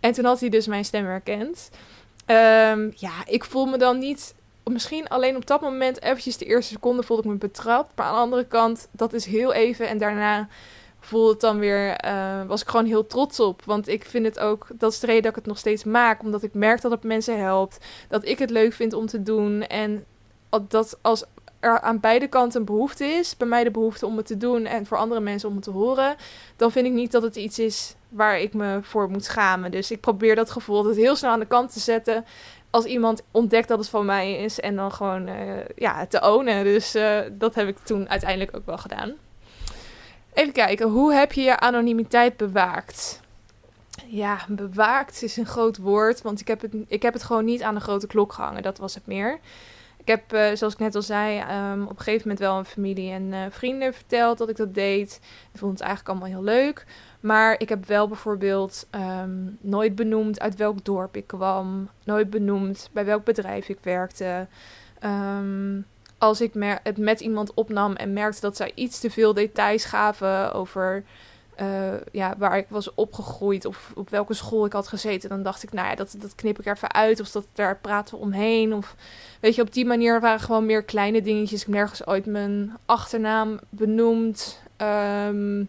En 0.00 0.12
toen 0.12 0.24
had 0.24 0.40
hij 0.40 0.48
dus 0.48 0.66
mijn 0.66 0.84
stem 0.84 1.04
herkend. 1.04 1.70
Um, 2.26 2.92
ja, 2.94 3.12
ik 3.26 3.44
voel 3.44 3.66
me 3.66 3.78
dan 3.78 3.98
niet 3.98 4.34
misschien 4.64 5.08
alleen 5.08 5.36
op 5.36 5.46
dat 5.46 5.60
moment 5.60 6.02
eventjes 6.02 6.36
de 6.36 6.44
eerste 6.44 6.72
seconde 6.72 7.02
voelde 7.02 7.22
ik 7.22 7.28
me 7.28 7.36
betrapt. 7.36 7.92
Maar 7.96 8.06
aan 8.06 8.14
de 8.14 8.20
andere 8.20 8.46
kant, 8.46 8.88
dat 8.90 9.12
is 9.12 9.24
heel 9.24 9.52
even. 9.52 9.88
En 9.88 9.98
daarna 9.98 10.48
voelde 11.00 11.30
het 11.30 11.40
dan 11.40 11.58
weer, 11.58 12.04
uh, 12.04 12.44
was 12.46 12.62
ik 12.62 12.68
gewoon 12.68 12.86
heel 12.86 13.06
trots 13.06 13.40
op. 13.40 13.64
Want 13.64 13.88
ik 13.88 14.04
vind 14.04 14.26
het 14.26 14.38
ook, 14.38 14.66
dat 14.74 14.92
is 14.92 15.00
de 15.00 15.06
reden 15.06 15.22
dat 15.22 15.30
ik 15.30 15.38
het 15.38 15.46
nog 15.46 15.58
steeds 15.58 15.84
maak. 15.84 16.22
Omdat 16.22 16.42
ik 16.42 16.54
merk 16.54 16.80
dat 16.80 16.90
het 16.90 17.02
mensen 17.02 17.40
helpt. 17.40 17.84
Dat 18.08 18.24
ik 18.24 18.38
het 18.38 18.50
leuk 18.50 18.72
vind 18.72 18.92
om 18.92 19.06
te 19.06 19.22
doen. 19.22 19.62
En 19.62 20.04
dat 20.68 20.98
als 21.00 21.24
er 21.60 21.80
aan 21.80 22.00
beide 22.00 22.28
kanten 22.28 22.60
een 22.60 22.66
behoefte 22.66 23.04
is, 23.04 23.36
bij 23.36 23.48
mij 23.48 23.64
de 23.64 23.70
behoefte 23.70 24.06
om 24.06 24.16
het 24.16 24.26
te 24.26 24.36
doen 24.36 24.66
en 24.66 24.86
voor 24.86 24.96
andere 24.96 25.20
mensen 25.20 25.48
om 25.48 25.54
het 25.54 25.64
te 25.64 25.70
horen, 25.70 26.16
dan 26.56 26.72
vind 26.72 26.86
ik 26.86 26.92
niet 26.92 27.12
dat 27.12 27.22
het 27.22 27.36
iets 27.36 27.58
is 27.58 27.94
waar 28.08 28.40
ik 28.40 28.54
me 28.54 28.78
voor 28.82 29.10
moet 29.10 29.24
schamen. 29.24 29.70
Dus 29.70 29.90
ik 29.90 30.00
probeer 30.00 30.34
dat 30.34 30.50
gevoel 30.50 30.82
dat 30.82 30.96
heel 30.96 31.16
snel 31.16 31.30
aan 31.30 31.40
de 31.40 31.46
kant 31.46 31.72
te 31.72 31.80
zetten 31.80 32.24
als 32.74 32.84
iemand 32.84 33.22
ontdekt 33.30 33.68
dat 33.68 33.78
het 33.78 33.88
van 33.88 34.06
mij 34.06 34.32
is 34.32 34.60
en 34.60 34.76
dan 34.76 34.92
gewoon 34.92 35.28
uh, 35.28 35.34
ja, 35.76 36.06
te 36.06 36.20
ownen. 36.20 36.64
Dus 36.64 36.96
uh, 36.96 37.18
dat 37.32 37.54
heb 37.54 37.68
ik 37.68 37.78
toen 37.78 38.08
uiteindelijk 38.08 38.56
ook 38.56 38.66
wel 38.66 38.78
gedaan. 38.78 39.12
Even 40.32 40.52
kijken, 40.52 40.88
hoe 40.88 41.12
heb 41.12 41.32
je 41.32 41.40
je 41.40 41.58
anonimiteit 41.58 42.36
bewaakt? 42.36 43.20
Ja, 44.06 44.38
bewaakt 44.48 45.22
is 45.22 45.36
een 45.36 45.46
groot 45.46 45.76
woord, 45.76 46.22
want 46.22 46.40
ik 46.40 46.48
heb 46.48 46.60
het, 46.60 46.74
ik 46.86 47.02
heb 47.02 47.12
het 47.12 47.22
gewoon 47.22 47.44
niet 47.44 47.62
aan 47.62 47.74
de 47.74 47.80
grote 47.80 48.06
klok 48.06 48.32
gehangen. 48.32 48.62
Dat 48.62 48.78
was 48.78 48.94
het 48.94 49.06
meer. 49.06 49.38
Ik 49.96 50.08
heb, 50.08 50.32
eh, 50.32 50.54
zoals 50.54 50.72
ik 50.72 50.78
net 50.78 50.94
al 50.94 51.02
zei, 51.02 51.38
ehm, 51.38 51.82
op 51.82 51.90
een 51.90 51.96
gegeven 51.96 52.20
moment 52.22 52.38
wel 52.38 52.58
een 52.58 52.64
familie 52.64 53.12
en 53.12 53.52
vrienden 53.52 53.94
verteld 53.94 54.38
dat 54.38 54.48
ik 54.48 54.56
dat 54.56 54.74
deed. 54.74 55.20
Ik 55.52 55.58
vond 55.58 55.72
het 55.72 55.80
eigenlijk 55.80 56.10
allemaal 56.10 56.38
heel 56.38 56.54
leuk. 56.54 56.86
Maar 57.24 57.60
ik 57.60 57.68
heb 57.68 57.86
wel 57.86 58.08
bijvoorbeeld 58.08 58.86
ehm, 58.90 59.30
nooit 59.60 59.94
benoemd 59.94 60.40
uit 60.40 60.56
welk 60.56 60.84
dorp 60.84 61.16
ik 61.16 61.26
kwam. 61.26 61.88
Nooit 62.04 62.30
benoemd 62.30 62.88
bij 62.92 63.04
welk 63.04 63.24
bedrijf 63.24 63.68
ik 63.68 63.78
werkte. 63.82 64.46
Ehm, 64.98 65.80
als 66.18 66.40
ik 66.40 66.52
het 66.82 66.98
met 66.98 67.20
iemand 67.20 67.54
opnam 67.54 67.92
en 67.92 68.12
merkte 68.12 68.40
dat 68.40 68.56
zij 68.56 68.72
iets 68.74 69.00
te 69.00 69.10
veel 69.10 69.34
details 69.34 69.84
gaven 69.84 70.52
over 70.52 71.04
uh, 71.60 71.94
ja, 72.12 72.34
waar 72.38 72.58
ik 72.58 72.66
was 72.68 72.94
opgegroeid 72.94 73.64
of 73.64 73.92
op 73.94 74.10
welke 74.10 74.34
school 74.34 74.64
ik 74.64 74.72
had 74.72 74.88
gezeten, 74.88 75.28
dan 75.28 75.42
dacht 75.42 75.62
ik, 75.62 75.72
nou 75.72 75.88
ja, 75.88 75.94
dat, 75.94 76.16
dat 76.18 76.34
knip 76.34 76.58
ik 76.58 76.66
even 76.66 76.92
uit. 76.92 77.20
Of 77.20 77.30
dat 77.30 77.46
daar 77.52 77.78
praten 77.78 78.14
we 78.14 78.20
omheen. 78.20 78.74
Of 78.74 78.96
weet 79.40 79.54
je, 79.54 79.62
op 79.62 79.72
die 79.72 79.86
manier 79.86 80.20
waren 80.20 80.40
gewoon 80.40 80.66
meer 80.66 80.82
kleine 80.82 81.22
dingetjes. 81.22 81.60
Ik 81.60 81.66
heb 81.66 81.74
nergens 81.74 82.06
ooit 82.06 82.26
mijn 82.26 82.76
achternaam 82.86 83.58
benoemd. 83.68 84.62
Um, 85.26 85.68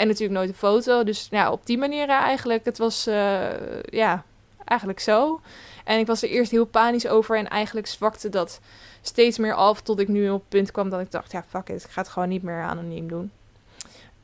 en 0.00 0.06
natuurlijk 0.06 0.38
nooit 0.38 0.48
een 0.48 0.54
foto. 0.54 1.04
Dus 1.04 1.28
ja, 1.30 1.52
op 1.52 1.66
die 1.66 1.78
manier 1.78 2.08
eigenlijk. 2.08 2.64
Het 2.64 2.78
was 2.78 3.08
uh, 3.08 3.82
ja, 3.82 4.24
eigenlijk 4.64 5.00
zo. 5.00 5.40
En 5.84 5.98
ik 5.98 6.06
was 6.06 6.22
er 6.22 6.28
eerst 6.28 6.50
heel 6.50 6.64
panisch 6.64 7.08
over. 7.08 7.36
En 7.36 7.48
eigenlijk 7.48 7.86
zwakte 7.86 8.28
dat 8.28 8.60
steeds 9.00 9.38
meer 9.38 9.54
af. 9.54 9.80
Tot 9.80 10.00
ik 10.00 10.08
nu 10.08 10.30
op 10.30 10.40
het 10.40 10.48
punt 10.48 10.70
kwam 10.70 10.90
dat 10.90 11.00
ik 11.00 11.10
dacht, 11.10 11.32
ja, 11.32 11.44
fuck 11.48 11.68
it. 11.68 11.84
Ik 11.84 11.90
ga 11.90 12.00
het 12.00 12.10
gewoon 12.10 12.28
niet 12.28 12.42
meer 12.42 12.62
anoniem 12.62 13.08
doen. 13.08 13.32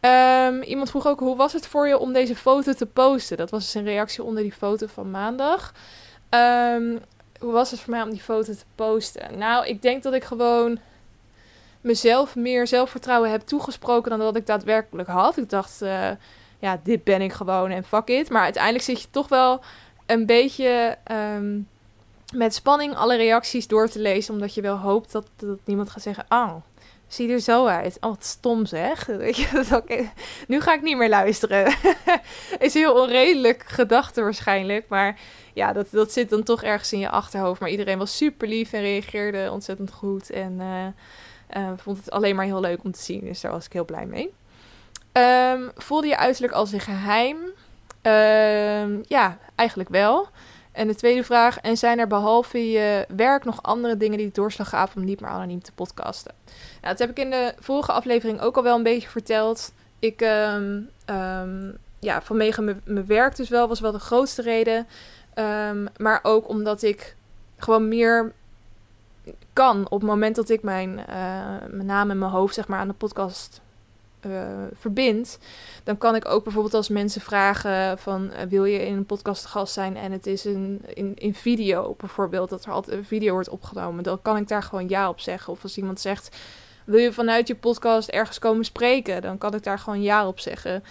Um, 0.00 0.62
iemand 0.62 0.90
vroeg 0.90 1.06
ook, 1.06 1.20
hoe 1.20 1.36
was 1.36 1.52
het 1.52 1.66
voor 1.66 1.88
je 1.88 1.98
om 1.98 2.12
deze 2.12 2.36
foto 2.36 2.72
te 2.72 2.86
posten? 2.86 3.36
Dat 3.36 3.50
was 3.50 3.62
dus 3.62 3.74
een 3.74 3.84
reactie 3.84 4.22
onder 4.22 4.42
die 4.42 4.52
foto 4.52 4.86
van 4.86 5.10
maandag. 5.10 5.72
Um, 6.30 6.98
hoe 7.40 7.52
was 7.52 7.70
het 7.70 7.80
voor 7.80 7.90
mij 7.90 8.02
om 8.02 8.10
die 8.10 8.20
foto 8.20 8.52
te 8.52 8.64
posten? 8.74 9.38
Nou, 9.38 9.66
ik 9.66 9.82
denk 9.82 10.02
dat 10.02 10.14
ik 10.14 10.24
gewoon 10.24 10.78
mezelf 11.86 12.34
meer 12.34 12.66
zelfvertrouwen 12.66 13.30
heb 13.30 13.40
toegesproken 13.40 14.10
dan 14.10 14.18
dat 14.18 14.36
ik 14.36 14.46
daadwerkelijk 14.46 15.08
had. 15.08 15.36
Ik 15.36 15.50
dacht, 15.50 15.82
uh, 15.82 16.10
ja, 16.58 16.80
dit 16.82 17.04
ben 17.04 17.20
ik 17.20 17.32
gewoon 17.32 17.70
en 17.70 17.84
fuck 17.84 18.08
it. 18.08 18.30
Maar 18.30 18.42
uiteindelijk 18.42 18.84
zit 18.84 19.00
je 19.00 19.10
toch 19.10 19.28
wel 19.28 19.60
een 20.06 20.26
beetje 20.26 20.98
um, 21.12 21.68
met 22.34 22.54
spanning 22.54 22.94
alle 22.94 23.16
reacties 23.16 23.66
door 23.66 23.88
te 23.88 24.00
lezen. 24.00 24.34
Omdat 24.34 24.54
je 24.54 24.60
wel 24.60 24.76
hoopt 24.76 25.12
dat, 25.12 25.26
dat 25.36 25.58
niemand 25.64 25.90
gaat 25.90 26.02
zeggen, 26.02 26.24
oh, 26.28 26.54
zie 27.08 27.30
er 27.30 27.40
zo 27.40 27.66
uit. 27.66 27.96
Oh, 28.00 28.10
wat 28.10 28.24
stom 28.24 28.66
zeg. 28.66 29.06
Weet 29.06 29.36
je. 29.36 30.08
Nu 30.48 30.60
ga 30.60 30.74
ik 30.74 30.82
niet 30.82 30.96
meer 30.96 31.08
luisteren. 31.08 31.74
is 32.58 32.74
heel 32.74 33.02
onredelijk 33.02 33.64
gedachte 33.66 34.22
waarschijnlijk. 34.22 34.88
Maar 34.88 35.18
ja, 35.54 35.72
dat, 35.72 35.86
dat 35.90 36.12
zit 36.12 36.30
dan 36.30 36.42
toch 36.42 36.62
ergens 36.62 36.92
in 36.92 36.98
je 36.98 37.10
achterhoofd. 37.10 37.60
Maar 37.60 37.70
iedereen 37.70 37.98
was 37.98 38.16
super 38.16 38.48
lief 38.48 38.72
en 38.72 38.80
reageerde 38.80 39.48
ontzettend 39.52 39.92
goed. 39.92 40.30
En 40.30 40.56
uh, 40.60 40.86
uh, 41.56 41.70
vond 41.76 41.96
het 41.96 42.10
alleen 42.10 42.36
maar 42.36 42.44
heel 42.44 42.60
leuk 42.60 42.84
om 42.84 42.92
te 42.92 43.02
zien. 43.02 43.20
Dus 43.20 43.40
daar 43.40 43.52
was 43.52 43.66
ik 43.66 43.72
heel 43.72 43.84
blij 43.84 44.06
mee. 44.06 44.34
Um, 45.12 45.70
voelde 45.74 46.06
je 46.06 46.16
uiterlijk 46.16 46.52
als 46.52 46.72
een 46.72 46.80
geheim? 46.80 47.36
Um, 48.02 49.04
ja, 49.06 49.38
eigenlijk 49.54 49.88
wel. 49.88 50.28
En 50.72 50.86
de 50.86 50.94
tweede 50.94 51.24
vraag, 51.24 51.58
en 51.58 51.76
zijn 51.76 51.98
er 51.98 52.06
behalve 52.06 52.70
je 52.70 53.06
werk 53.16 53.44
nog 53.44 53.62
andere 53.62 53.96
dingen 53.96 54.18
die 54.18 54.30
doorslag 54.32 54.68
gaven 54.68 54.96
om 55.00 55.04
niet 55.04 55.20
meer 55.20 55.30
anoniem 55.30 55.62
te 55.62 55.72
podcasten? 55.72 56.34
Nou, 56.80 56.96
dat 56.96 56.98
heb 56.98 57.10
ik 57.10 57.18
in 57.18 57.30
de 57.30 57.54
vorige 57.58 57.92
aflevering 57.92 58.40
ook 58.40 58.56
al 58.56 58.62
wel 58.62 58.76
een 58.76 58.82
beetje 58.82 59.08
verteld. 59.08 59.72
Ik, 59.98 60.20
um, 60.20 60.90
ja, 61.98 62.22
vanwege 62.22 62.62
mijn 62.84 63.06
werk 63.06 63.36
dus 63.36 63.48
wel, 63.48 63.68
was 63.68 63.80
wel 63.80 63.92
de 63.92 63.98
grootste 63.98 64.42
reden. 64.42 64.86
Maar 65.96 66.20
ook 66.22 66.48
omdat 66.48 66.82
ik 66.82 67.16
gewoon 67.56 67.88
meer 67.88 68.32
kan 69.56 69.84
op 69.84 70.00
het 70.00 70.10
moment 70.10 70.36
dat 70.36 70.48
ik 70.48 70.62
mijn, 70.62 70.90
uh, 70.90 71.06
mijn 71.70 71.86
naam 71.86 72.10
en 72.10 72.18
mijn 72.18 72.30
hoofd 72.30 72.54
zeg 72.54 72.68
maar 72.68 72.78
aan 72.78 72.88
de 72.88 72.94
podcast 72.94 73.60
uh, 74.26 74.46
verbind, 74.72 75.38
dan 75.84 75.98
kan 75.98 76.14
ik 76.14 76.28
ook 76.28 76.44
bijvoorbeeld 76.44 76.74
als 76.74 76.88
mensen 76.88 77.20
vragen 77.20 77.98
van 77.98 78.30
uh, 78.32 78.42
wil 78.48 78.64
je 78.64 78.86
in 78.86 78.96
een 78.96 79.06
podcast 79.06 79.44
gast 79.44 79.72
zijn 79.72 79.96
en 79.96 80.12
het 80.12 80.26
is 80.26 80.44
een, 80.44 80.82
in, 80.94 81.14
in 81.14 81.34
video 81.34 81.94
bijvoorbeeld, 81.98 82.50
dat 82.50 82.64
er 82.64 82.72
altijd 82.72 82.96
een 82.96 83.04
video 83.04 83.32
wordt 83.32 83.48
opgenomen, 83.48 84.04
dan 84.04 84.22
kan 84.22 84.36
ik 84.36 84.48
daar 84.48 84.62
gewoon 84.62 84.88
ja 84.88 85.08
op 85.08 85.20
zeggen. 85.20 85.52
Of 85.52 85.62
als 85.62 85.76
iemand 85.76 86.00
zegt 86.00 86.36
wil 86.84 86.98
je 86.98 87.12
vanuit 87.12 87.48
je 87.48 87.56
podcast 87.56 88.08
ergens 88.08 88.38
komen 88.38 88.64
spreken, 88.64 89.22
dan 89.22 89.38
kan 89.38 89.54
ik 89.54 89.62
daar 89.62 89.78
gewoon 89.78 90.02
ja 90.02 90.26
op 90.26 90.40
zeggen. 90.40 90.84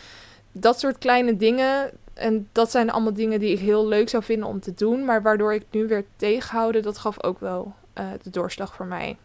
Dat 0.52 0.80
soort 0.80 0.98
kleine 0.98 1.38
dingen, 1.38 1.92
en 2.14 2.50
dat 2.52 2.72
zijn 2.72 2.92
allemaal 2.92 3.14
dingen 3.14 3.40
die 3.40 3.52
ik 3.52 3.60
heel 3.60 3.88
leuk 3.88 4.10
zou 4.10 4.24
vinden 4.24 4.48
om 4.48 4.60
te 4.60 4.74
doen, 4.74 5.06
maar 5.06 5.22
waardoor 5.22 5.54
ik 5.54 5.66
nu 5.72 5.88
weer 5.88 6.06
tegenhouden, 6.16 6.82
dat 6.82 6.98
gaf 6.98 7.24
ook 7.24 7.40
wel 7.40 7.74
uh, 8.00 8.06
de 8.24 8.30
doorslag 8.30 8.76
voor 8.76 8.86
mij. 8.86 9.18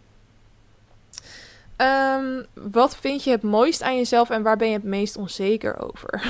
Um, 1.76 2.46
wat 2.54 2.96
vind 2.96 3.24
je 3.24 3.30
het 3.30 3.42
mooist 3.42 3.82
aan 3.82 3.96
jezelf 3.96 4.30
en 4.30 4.42
waar 4.42 4.56
ben 4.56 4.68
je 4.68 4.74
het 4.74 4.84
meest 4.84 5.16
onzeker 5.16 5.78
over? 5.78 6.22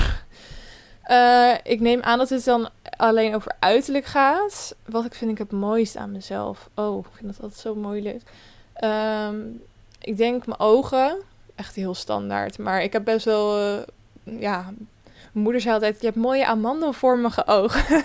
uh, 1.10 1.54
ik 1.74 1.80
neem 1.80 2.02
aan 2.02 2.18
dat 2.18 2.28
het 2.28 2.44
dan 2.44 2.68
alleen 2.96 3.34
over 3.34 3.52
uiterlijk 3.58 4.04
gaat. 4.04 4.74
Wat 4.84 5.04
ik 5.04 5.14
vind 5.14 5.30
ik 5.30 5.38
het 5.38 5.52
mooist 5.52 5.96
aan 5.96 6.12
mezelf. 6.12 6.68
Oh, 6.74 6.98
ik 6.98 7.10
vind 7.12 7.32
dat 7.32 7.42
altijd 7.42 7.60
zo 7.60 7.74
moeilijk. 7.74 8.22
Um, 8.84 9.62
ik 10.00 10.16
denk 10.16 10.46
mijn 10.46 10.60
ogen. 10.60 11.16
Echt 11.54 11.74
heel 11.74 11.94
standaard. 11.94 12.58
Maar 12.58 12.82
ik 12.82 12.92
heb 12.92 13.04
best 13.04 13.24
wel. 13.24 13.60
Uh, 13.60 13.82
ja. 14.40 14.72
Mijn 15.32 15.44
moeder 15.44 15.60
zei 15.60 15.74
altijd: 15.74 16.00
Je 16.00 16.06
hebt 16.06 16.18
mooie 16.18 16.46
amandelvormige 16.46 17.46
ogen. 17.46 18.04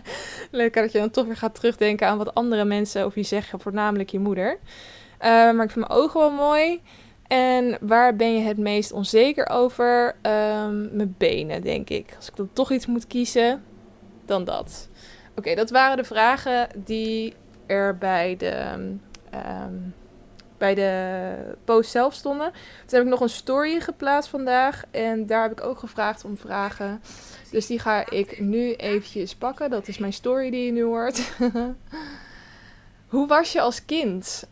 Leuk 0.50 0.74
dat 0.74 0.92
je 0.92 0.98
dan 0.98 1.10
toch 1.10 1.26
weer 1.26 1.36
gaat 1.36 1.54
terugdenken 1.54 2.08
aan 2.08 2.18
wat 2.18 2.34
andere 2.34 2.64
mensen 2.64 3.04
over 3.04 3.18
je 3.18 3.24
zeggen. 3.24 3.60
Voornamelijk 3.60 4.10
je 4.10 4.18
moeder. 4.18 4.52
Uh, 4.52 5.28
maar 5.28 5.64
ik 5.64 5.70
vind 5.70 5.88
mijn 5.88 6.00
ogen 6.00 6.20
wel 6.20 6.30
mooi. 6.30 6.82
En 7.26 7.78
waar 7.80 8.16
ben 8.16 8.34
je 8.34 8.40
het 8.40 8.58
meest 8.58 8.92
onzeker 8.92 9.48
over? 9.48 10.06
Um, 10.08 10.88
mijn 10.92 11.14
benen, 11.18 11.62
denk 11.62 11.90
ik. 11.90 12.12
Als 12.16 12.28
ik 12.28 12.36
dan 12.36 12.50
toch 12.52 12.72
iets 12.72 12.86
moet 12.86 13.06
kiezen, 13.06 13.64
dan 14.24 14.44
dat. 14.44 14.88
Oké, 15.36 15.54
dat 15.54 15.70
waren 15.70 15.96
de 15.96 16.04
vragen 16.04 16.68
die 16.84 17.34
er 17.66 17.98
bij 17.98 18.36
de. 18.36 18.64
Um, 19.34 19.94
bij 20.64 20.74
de 20.74 21.56
post 21.64 21.90
zelf 21.90 22.14
stonden. 22.14 22.52
Toen 22.86 22.98
heb 22.98 23.02
ik 23.02 23.08
nog 23.08 23.20
een 23.20 23.28
story 23.28 23.80
geplaatst 23.80 24.30
vandaag. 24.30 24.84
En 24.90 25.26
daar 25.26 25.42
heb 25.42 25.52
ik 25.52 25.64
ook 25.64 25.78
gevraagd 25.78 26.24
om 26.24 26.36
vragen. 26.36 27.02
Dus 27.50 27.66
die 27.66 27.78
ga 27.78 28.10
ik 28.10 28.40
nu 28.40 28.74
eventjes 28.74 29.34
pakken. 29.34 29.70
Dat 29.70 29.88
is 29.88 29.98
mijn 29.98 30.12
story 30.12 30.50
die 30.50 30.64
je 30.64 30.72
nu 30.72 30.82
hoort. 30.82 31.32
Hoe 33.14 33.26
was 33.26 33.52
je 33.52 33.60
als 33.60 33.84
kind? 33.84 34.44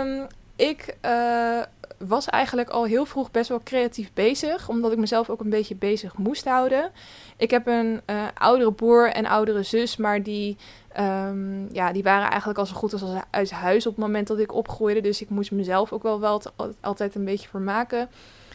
Um, 0.00 0.26
ik 0.56 0.96
uh, 1.04 1.62
was 1.98 2.26
eigenlijk 2.26 2.70
al 2.70 2.84
heel 2.84 3.04
vroeg 3.04 3.30
best 3.30 3.48
wel 3.48 3.60
creatief 3.64 4.10
bezig. 4.14 4.68
Omdat 4.68 4.92
ik 4.92 4.98
mezelf 4.98 5.30
ook 5.30 5.40
een 5.40 5.50
beetje 5.50 5.74
bezig 5.74 6.16
moest 6.16 6.44
houden. 6.44 6.90
Ik 7.36 7.50
heb 7.50 7.66
een 7.66 8.00
uh, 8.10 8.22
oudere 8.34 8.72
broer 8.72 9.10
en 9.10 9.26
oudere 9.26 9.62
zus. 9.62 9.96
Maar 9.96 10.22
die 10.22 10.56
Um, 11.00 11.68
ja, 11.72 11.92
die 11.92 12.02
waren 12.02 12.28
eigenlijk 12.28 12.58
al 12.58 12.66
zo 12.66 12.74
goed 12.74 12.92
als 12.92 13.02
uit 13.30 13.50
huis 13.50 13.86
op 13.86 13.96
het 13.96 14.04
moment 14.04 14.26
dat 14.26 14.38
ik 14.38 14.54
opgroeide. 14.54 15.00
Dus 15.00 15.20
ik 15.20 15.30
moest 15.30 15.50
mezelf 15.50 15.92
ook 15.92 16.02
wel, 16.02 16.20
wel 16.20 16.42
altijd 16.80 17.14
een 17.14 17.24
beetje 17.24 17.48
vermaken. 17.48 18.08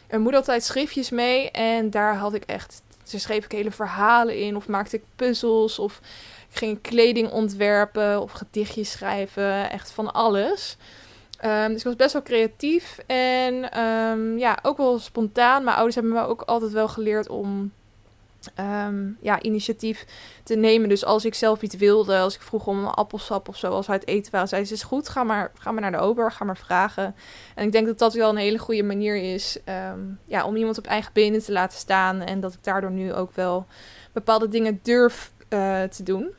Er 0.07 0.19
moet 0.19 0.35
altijd 0.35 0.63
schriftjes 0.63 1.09
mee 1.09 1.51
en 1.51 1.89
daar 1.89 2.15
had 2.15 2.33
ik 2.33 2.43
echt... 2.43 2.81
Ze 3.03 3.19
schreef 3.19 3.45
ik 3.45 3.51
hele 3.51 3.71
verhalen 3.71 4.39
in 4.39 4.55
of 4.55 4.67
maakte 4.67 4.95
ik 4.95 5.03
puzzels 5.15 5.79
of 5.79 5.99
ik 6.51 6.57
ging 6.57 6.81
kleding 6.81 7.31
ontwerpen 7.31 8.21
of 8.21 8.31
gedichtjes 8.31 8.91
schrijven. 8.91 9.69
Echt 9.69 9.91
van 9.91 10.13
alles. 10.13 10.77
Um, 11.45 11.67
dus 11.67 11.77
ik 11.77 11.83
was 11.83 11.95
best 11.95 12.13
wel 12.13 12.21
creatief 12.21 12.99
en 13.07 13.79
um, 13.79 14.37
ja, 14.37 14.59
ook 14.61 14.77
wel 14.77 14.99
spontaan. 14.99 15.63
Mijn 15.63 15.75
ouders 15.75 15.95
hebben 15.95 16.13
me 16.13 16.27
ook 16.27 16.41
altijd 16.41 16.71
wel 16.71 16.87
geleerd 16.87 17.29
om 17.29 17.71
um, 18.59 19.17
ja, 19.21 19.41
initiatief 19.41 20.05
te 20.43 20.55
nemen. 20.55 20.89
Dus 20.89 21.05
als 21.05 21.25
ik 21.25 21.33
zelf 21.33 21.61
iets 21.61 21.75
wilde, 21.75 22.17
als 22.17 22.35
ik 22.35 22.41
vroeg 22.41 22.67
om 22.67 22.79
een 22.79 22.93
appelsap 22.93 23.47
of 23.47 23.57
zo, 23.57 23.71
als 23.71 23.87
we 23.87 23.93
het 23.93 24.07
eten 24.07 24.31
waren, 24.31 24.47
zei 24.47 24.65
ze: 24.65 24.73
is 24.73 24.83
goed, 24.83 25.09
ga 25.09 25.23
maar, 25.23 25.51
ga 25.59 25.71
maar 25.71 25.81
naar 25.81 25.91
de 25.91 25.97
ober, 25.97 26.31
ga 26.31 26.45
maar 26.45 26.57
vragen. 26.57 27.15
En 27.55 27.65
ik 27.65 27.71
denk 27.71 27.87
dat 27.87 27.99
dat 27.99 28.13
wel 28.13 28.29
een 28.29 28.35
hele 28.35 28.57
goede 28.57 28.83
manier 28.83 29.33
is 29.33 29.57
ja, 30.25 30.45
om 30.45 30.55
iemand 30.55 30.77
op 30.77 30.85
eigen 30.85 31.13
benen 31.13 31.43
te 31.43 31.51
laten 31.51 31.77
staan. 31.77 32.21
En 32.21 32.39
dat 32.39 32.53
ik 32.53 32.63
daardoor 32.63 32.91
nu 32.91 33.13
ook 33.13 33.35
wel 33.35 33.65
bepaalde 34.11 34.47
dingen 34.47 34.79
durf 34.83 35.31
uh, 35.49 35.83
te 35.83 36.03
doen. 36.03 36.33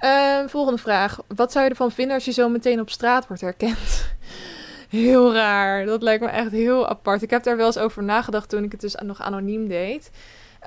Uh, 0.00 0.38
volgende 0.46 0.78
vraag. 0.78 1.18
Wat 1.34 1.52
zou 1.52 1.64
je 1.64 1.70
ervan 1.70 1.90
vinden 1.90 2.14
als 2.14 2.24
je 2.24 2.32
zo 2.32 2.48
meteen 2.48 2.80
op 2.80 2.90
straat 2.90 3.26
wordt 3.26 3.42
herkend? 3.42 4.12
heel 4.88 5.32
raar. 5.32 5.86
Dat 5.86 6.02
lijkt 6.02 6.24
me 6.24 6.28
echt 6.28 6.50
heel 6.50 6.88
apart. 6.88 7.22
Ik 7.22 7.30
heb 7.30 7.42
daar 7.42 7.56
wel 7.56 7.66
eens 7.66 7.78
over 7.78 8.02
nagedacht 8.02 8.48
toen 8.48 8.64
ik 8.64 8.72
het 8.72 8.80
dus 8.80 8.94
nog 8.94 9.20
anoniem 9.20 9.68
deed. 9.68 10.10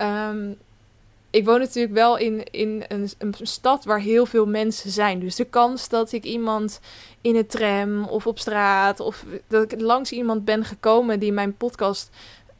Um, 0.02 0.58
ik 1.32 1.46
woon 1.46 1.60
natuurlijk 1.60 1.94
wel 1.94 2.18
in, 2.18 2.44
in 2.44 2.84
een, 2.88 3.10
een, 3.18 3.36
stad 3.42 3.86
waar 3.86 4.00
heel 4.00 4.26
veel 4.26 4.46
mensen 4.46 4.92
zijn. 4.92 5.20
Dus 5.20 5.36
de 5.36 5.46
kans 5.46 5.90
dat 5.90 6.12
ik 6.12 6.24
iemand 6.24 6.80
in 7.22 7.36
een 7.36 7.48
tram 7.48 8.04
of 8.04 8.28
op 8.28 8.40
straat 8.40 9.00
of 9.00 9.26
dat 9.48 9.72
ik 9.72 9.82
langs 9.82 10.12
iemand 10.12 10.46
ben 10.46 10.66
gekomen 10.66 11.20
die 11.20 11.32
mijn 11.32 11.58
podcast 11.58 12.10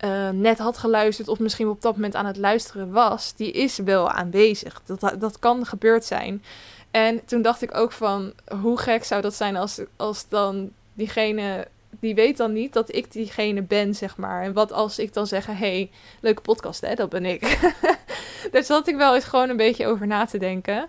uh, 0.06 0.30
net 0.30 0.58
had 0.58 0.78
geluisterd 0.78 1.28
of 1.28 1.40
misschien 1.40 1.68
op 1.68 1.82
dat 1.82 1.96
moment 1.96 2.16
aan 2.16 2.26
het 2.26 2.38
luisteren 2.38 2.92
was, 2.92 3.34
die 3.36 3.52
is 3.52 3.78
wel 3.78 4.10
aanwezig. 4.10 4.82
Dat, 4.86 5.16
dat 5.20 5.40
kan 5.40 5.66
gebeurd 5.66 6.06
zijn. 6.06 6.44
En 6.92 7.26
toen 7.26 7.42
dacht 7.42 7.62
ik 7.62 7.76
ook 7.78 7.92
van, 7.92 8.34
hoe 8.62 8.78
gek 8.78 9.04
zou 9.04 9.22
dat 9.22 9.34
zijn 9.34 9.56
als, 9.56 9.82
als 9.96 10.28
dan 10.28 10.72
diegene, 10.94 11.68
die 12.00 12.16
weet 12.16 12.38
dan 12.38 12.54
niet 12.54 12.74
dat 12.74 12.96
ik 12.96 13.12
diegene 13.12 13.62
ben, 13.62 13.96
zeg 13.96 14.18
maar. 14.18 14.44
En 14.44 14.54
wat 14.54 14.72
als 14.72 15.00
ik 15.00 15.14
dan 15.14 15.28
zeg, 15.28 15.46
hey, 15.46 15.92
leuke 16.22 16.42
podcast, 16.42 16.82
hè, 16.82 16.94
dat 16.94 17.10
ben 17.10 17.26
ik. 17.26 17.60
Daar 18.52 18.64
zat 18.64 18.88
ik 18.88 18.96
wel 18.96 19.16
eens 19.16 19.26
gewoon 19.26 19.50
een 19.50 19.58
beetje 19.58 19.88
over 19.88 20.08
na 20.08 20.26
te 20.26 20.38
denken. 20.38 20.88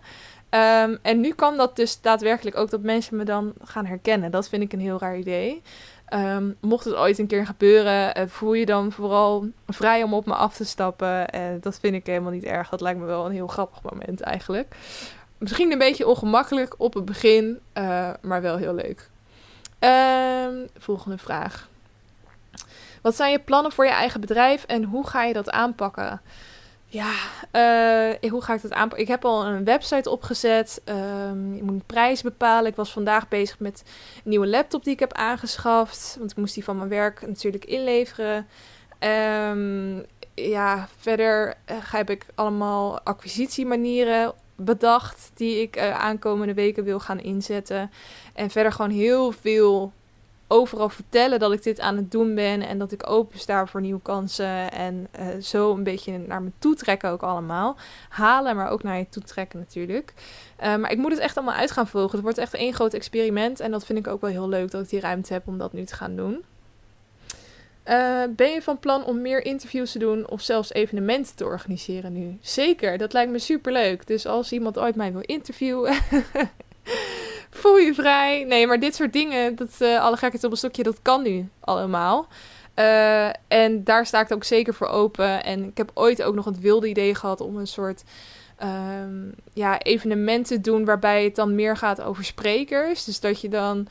Ehm, 0.49 0.97
en 1.03 1.21
nu 1.21 1.33
kan 1.33 1.57
dat 1.57 1.77
dus 1.77 2.01
daadwerkelijk 2.01 2.57
ook 2.57 2.71
dat 2.71 2.83
mensen 2.83 3.17
me 3.17 3.25
dan 3.25 3.53
gaan 3.65 3.87
herkennen. 3.87 4.31
Dat 4.31 4.49
vind 4.49 4.63
ik 4.63 4.73
een 4.73 4.81
heel 4.81 4.99
raar 4.99 5.19
idee. 5.19 5.63
Ehm, 6.13 6.51
mocht 6.61 6.85
het 6.85 6.95
ooit 6.95 7.19
een 7.19 7.27
keer 7.27 7.47
gebeuren, 7.47 8.19
uh, 8.19 8.25
voel 8.27 8.53
je 8.53 8.67
dan 8.67 8.93
vooral 8.93 9.49
vrij 9.67 10.03
om 10.03 10.15
op 10.15 10.27
me 10.27 10.35
af 10.35 10.57
te 10.57 10.65
stappen. 10.65 11.29
En 11.29 11.61
dat 11.61 11.79
vind 11.81 11.95
ik 11.95 12.07
helemaal 12.07 12.33
niet 12.33 12.45
erg. 12.45 12.69
Dat 12.69 12.81
lijkt 12.81 12.99
me 12.99 13.07
wel 13.07 13.27
een 13.27 13.33
heel 13.33 13.47
grappig 13.47 13.83
moment 13.83 14.21
eigenlijk. 14.21 14.77
Misschien 15.39 15.73
een 15.73 15.79
beetje 15.79 16.07
ongemakkelijk 16.07 16.75
op 16.79 16.95
het 16.95 17.05
begin, 17.05 17.59
uh, 17.79 18.11
maar 18.21 18.43
wel 18.43 18.57
heel 18.57 18.75
leuk. 18.75 19.09
Um, 19.81 20.69
volgende 20.79 21.19
vraag. 21.19 21.69
Wat 23.03 23.17
zijn 23.17 23.31
je 23.31 23.39
plannen 23.39 23.73
voor 23.73 23.85
je 23.85 23.91
eigen 23.91 24.21
bedrijf 24.21 24.65
en 24.65 24.85
hoe 24.85 25.07
ga 25.07 25.23
je 25.23 25.33
dat 25.33 25.51
aanpakken? 25.51 26.21
Ja, 26.93 27.13
uh, 28.23 28.31
hoe 28.31 28.43
ga 28.43 28.55
ik 28.55 28.63
dat 28.63 28.73
aanpakken? 28.73 29.01
Ik 29.01 29.09
heb 29.09 29.25
al 29.25 29.47
een 29.47 29.65
website 29.65 30.11
opgezet. 30.11 30.83
Um, 30.85 31.55
ik 31.55 31.63
moet 31.63 31.75
een 31.75 31.83
prijs 31.87 32.23
bepalen. 32.23 32.71
Ik 32.71 32.77
was 32.77 32.93
vandaag 32.93 33.29
bezig 33.29 33.59
met 33.59 33.83
een 34.25 34.31
nieuwe 34.31 34.47
laptop 34.47 34.85
die 34.85 34.93
ik 34.93 35.01
heb 35.01 35.13
aangeschaft. 35.13 36.17
Want 36.19 36.31
ik 36.31 36.37
moest 36.37 36.55
die 36.55 36.65
van 36.65 36.77
mijn 36.77 36.89
werk 36.89 37.27
natuurlijk 37.27 37.65
inleveren. 37.65 38.47
Um, 39.51 40.05
ja, 40.35 40.89
verder 40.97 41.55
uh, 41.71 41.77
heb 41.81 42.11
ik 42.11 42.27
allemaal 42.35 43.01
acquisitiemanieren 43.01 44.33
bedacht 44.57 45.31
die 45.35 45.61
ik 45.61 45.77
uh, 45.77 45.99
aankomende 45.99 46.55
weken 46.55 46.85
wil 46.85 47.01
gaan 47.01 47.21
inzetten. 47.21 47.91
En 48.35 48.51
verder 48.51 48.73
gewoon 48.73 48.91
heel 48.91 49.33
veel 49.33 49.93
overal 50.53 50.89
vertellen 50.89 51.39
dat 51.39 51.53
ik 51.53 51.63
dit 51.63 51.81
aan 51.81 51.97
het 51.97 52.11
doen 52.11 52.35
ben 52.35 52.63
en 52.63 52.79
dat 52.79 52.93
ik 52.93 53.11
open 53.11 53.39
sta 53.39 53.67
voor 53.67 53.81
nieuwe 53.81 54.03
kansen 54.03 54.73
en 54.73 55.09
uh, 55.19 55.27
zo 55.43 55.75
een 55.75 55.83
beetje 55.83 56.19
naar 56.19 56.43
me 56.43 56.51
toe 56.59 56.75
trekken 56.75 57.11
ook 57.11 57.23
allemaal. 57.23 57.77
Halen, 58.09 58.57
maar 58.57 58.71
ook 58.71 58.83
naar 58.83 58.99
je 58.99 59.09
toe 59.09 59.23
trekken 59.23 59.59
natuurlijk. 59.59 60.13
Uh, 60.63 60.77
maar 60.77 60.91
ik 60.91 60.99
moet 60.99 61.11
het 61.11 61.21
echt 61.21 61.37
allemaal 61.37 61.55
uit 61.55 61.71
gaan 61.71 61.89
volgen. 61.89 62.11
Het 62.11 62.23
wordt 62.23 62.39
echt 62.39 62.55
één 62.55 62.75
groot 62.75 62.95
experiment 62.95 63.61
en 63.61 63.71
dat 63.71 63.85
vind 63.85 63.99
ik 63.99 64.07
ook 64.07 64.21
wel 64.21 64.31
heel 64.31 64.49
leuk 64.49 64.71
dat 64.71 64.83
ik 64.83 64.89
die 64.89 65.01
ruimte 65.01 65.33
heb 65.33 65.47
om 65.47 65.59
dat 65.59 65.73
nu 65.73 65.85
te 65.85 65.95
gaan 65.95 66.17
doen. 66.17 66.45
Uh, 67.89 68.23
ben 68.37 68.51
je 68.51 68.63
van 68.63 68.79
plan 68.79 69.05
om 69.05 69.21
meer 69.21 69.45
interviews 69.45 69.93
te 69.93 69.99
doen 69.99 70.29
of 70.29 70.41
zelfs 70.41 70.73
evenementen 70.73 71.37
te 71.37 71.45
organiseren 71.45 72.13
nu? 72.13 72.39
Zeker, 72.41 72.99
dat 72.99 73.13
lijkt 73.13 73.33
me 73.33 73.39
super 73.39 73.73
leuk. 73.73 74.07
Dus 74.07 74.27
als 74.27 74.53
iemand 74.53 74.79
ooit 74.79 74.97
mij 74.97 75.13
wil 75.13 75.23
interviewen, 75.27 75.95
voel 77.53 77.77
je 77.77 77.95
vrij. 77.95 78.45
Nee, 78.45 78.67
maar 78.67 78.81
dit 78.81 78.95
soort 78.95 79.13
dingen, 79.13 79.57
dat, 79.57 79.77
uh, 79.79 80.01
alle 80.01 80.17
gekheid 80.17 80.45
op 80.45 80.51
een 80.51 80.57
stokje, 80.57 80.83
dat 80.83 80.99
kan 81.03 81.23
nu 81.23 81.49
allemaal. 81.61 82.27
Uh, 82.79 83.29
en 83.49 83.85
daar 83.85 84.07
sta 84.07 84.21
ik 84.21 84.33
ook 84.33 84.45
zeker 84.45 84.75
voor 84.75 84.87
open. 84.87 85.45
En 85.45 85.65
ik 85.65 85.77
heb 85.77 85.91
ooit 85.95 86.23
ook 86.23 86.35
nog 86.35 86.45
het 86.45 86.61
wilde 86.61 86.89
idee 86.89 87.15
gehad 87.15 87.41
om 87.41 87.57
een 87.57 87.67
soort 87.67 88.03
um, 88.63 89.35
ja, 89.53 89.79
evenement 89.79 90.47
te 90.47 90.61
doen 90.61 90.85
waarbij 90.85 91.25
het 91.25 91.35
dan 91.35 91.55
meer 91.55 91.77
gaat 91.77 92.03
over 92.03 92.25
sprekers. 92.25 93.05
Dus 93.05 93.21
dat 93.21 93.41
je 93.41 93.49
dan 93.49 93.87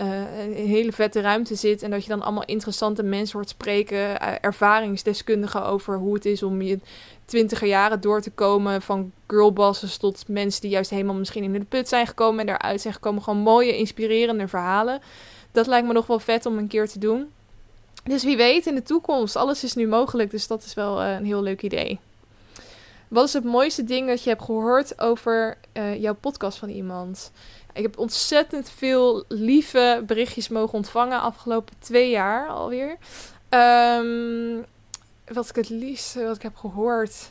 uh, 0.00 0.40
een 0.42 0.66
hele 0.66 0.92
vette 0.92 1.20
ruimte 1.20 1.54
zit. 1.54 1.82
En 1.82 1.90
dat 1.90 2.02
je 2.02 2.08
dan 2.08 2.22
allemaal 2.22 2.44
interessante 2.44 3.02
mensen 3.02 3.38
hoort 3.38 3.48
spreken. 3.48 3.98
Uh, 3.98 4.32
ervaringsdeskundigen 4.40 5.64
over 5.64 5.96
hoe 5.96 6.14
het 6.14 6.24
is 6.24 6.42
om 6.42 6.62
je 6.62 6.78
twintiger 7.24 7.68
jaren 7.68 8.00
door 8.00 8.20
te 8.20 8.30
komen. 8.30 8.82
Van 8.82 9.12
girlbosses 9.26 9.96
tot 9.96 10.24
mensen 10.28 10.60
die 10.60 10.70
juist 10.70 10.90
helemaal 10.90 11.14
misschien 11.14 11.44
in 11.44 11.52
de 11.52 11.60
put 11.60 11.88
zijn 11.88 12.06
gekomen. 12.06 12.40
En 12.40 12.46
daaruit 12.46 12.80
zijn 12.80 12.94
gekomen. 12.94 13.22
Gewoon 13.22 13.38
mooie, 13.38 13.76
inspirerende 13.76 14.48
verhalen. 14.48 15.00
Dat 15.52 15.66
lijkt 15.66 15.86
me 15.86 15.92
nog 15.92 16.06
wel 16.06 16.20
vet 16.20 16.46
om 16.46 16.58
een 16.58 16.68
keer 16.68 16.88
te 16.88 16.98
doen. 16.98 17.30
Dus 18.04 18.24
wie 18.24 18.36
weet 18.36 18.66
in 18.66 18.74
de 18.74 18.82
toekomst. 18.82 19.36
Alles 19.36 19.64
is 19.64 19.74
nu 19.74 19.86
mogelijk. 19.86 20.30
Dus 20.30 20.46
dat 20.46 20.64
is 20.64 20.74
wel 20.74 21.02
uh, 21.02 21.12
een 21.12 21.24
heel 21.24 21.42
leuk 21.42 21.62
idee. 21.62 21.98
Wat 23.10 23.26
is 23.26 23.32
het 23.32 23.44
mooiste 23.44 23.84
ding 23.84 24.08
dat 24.08 24.22
je 24.22 24.30
hebt 24.30 24.42
gehoord 24.42 25.00
over 25.00 25.58
jouw 25.98 26.14
podcast 26.14 26.58
van 26.58 26.68
iemand? 26.68 27.32
Ik 27.72 27.82
heb 27.82 27.98
ontzettend 27.98 28.70
veel 28.70 29.24
lieve 29.28 30.02
berichtjes 30.06 30.48
mogen 30.48 30.74
ontvangen 30.74 31.20
afgelopen 31.20 31.74
twee 31.78 32.10
jaar 32.10 32.48
alweer. 32.48 32.96
Um, 33.48 34.64
wat 35.26 35.48
ik 35.48 35.56
het 35.56 35.68
liefst 35.68 36.14
wat 36.14 36.36
ik 36.36 36.42
heb 36.42 36.56
gehoord. 36.56 37.30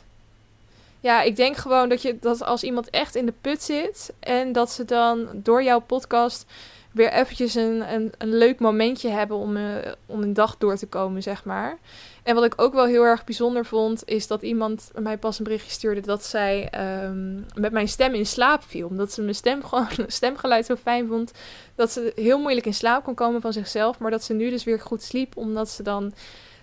Ja, 1.00 1.22
ik 1.22 1.36
denk 1.36 1.56
gewoon 1.56 1.88
dat 1.88 2.02
je 2.02 2.18
dat 2.20 2.42
als 2.42 2.62
iemand 2.62 2.90
echt 2.90 3.14
in 3.14 3.26
de 3.26 3.34
put 3.40 3.62
zit 3.62 4.12
en 4.18 4.52
dat 4.52 4.70
ze 4.70 4.84
dan 4.84 5.28
door 5.32 5.62
jouw 5.62 5.80
podcast 5.80 6.44
weer 6.92 7.12
eventjes 7.12 7.54
een, 7.54 7.92
een, 7.94 8.12
een 8.18 8.36
leuk 8.36 8.60
momentje 8.60 9.08
hebben 9.08 9.36
om, 9.36 9.56
uh, 9.56 9.74
om 10.06 10.22
een 10.22 10.32
dag 10.32 10.56
door 10.58 10.76
te 10.76 10.86
komen, 10.86 11.22
zeg 11.22 11.44
maar. 11.44 11.78
En 12.22 12.34
wat 12.34 12.44
ik 12.44 12.54
ook 12.56 12.72
wel 12.72 12.84
heel 12.84 13.02
erg 13.02 13.24
bijzonder 13.24 13.66
vond, 13.66 14.02
is 14.04 14.26
dat 14.26 14.42
iemand 14.42 14.90
mij 14.98 15.18
pas 15.18 15.38
een 15.38 15.44
berichtje 15.44 15.70
stuurde 15.70 16.00
dat 16.00 16.24
zij 16.24 16.72
um, 17.04 17.46
met 17.54 17.72
mijn 17.72 17.88
stem 17.88 18.14
in 18.14 18.26
slaap 18.26 18.62
viel. 18.62 18.86
Omdat 18.86 19.12
ze 19.12 19.22
mijn 19.22 19.34
stem 19.34 19.64
gewoon, 19.68 19.88
stemgeluid 20.06 20.66
zo 20.66 20.76
fijn 20.76 21.08
vond, 21.08 21.32
dat 21.74 21.90
ze 21.90 22.12
heel 22.14 22.38
moeilijk 22.38 22.66
in 22.66 22.74
slaap 22.74 23.04
kon 23.04 23.14
komen 23.14 23.40
van 23.40 23.52
zichzelf. 23.52 23.98
Maar 23.98 24.10
dat 24.10 24.24
ze 24.24 24.32
nu 24.32 24.50
dus 24.50 24.64
weer 24.64 24.80
goed 24.80 25.02
sliep, 25.02 25.36
omdat 25.36 25.68
ze 25.68 25.82
dan 25.82 26.12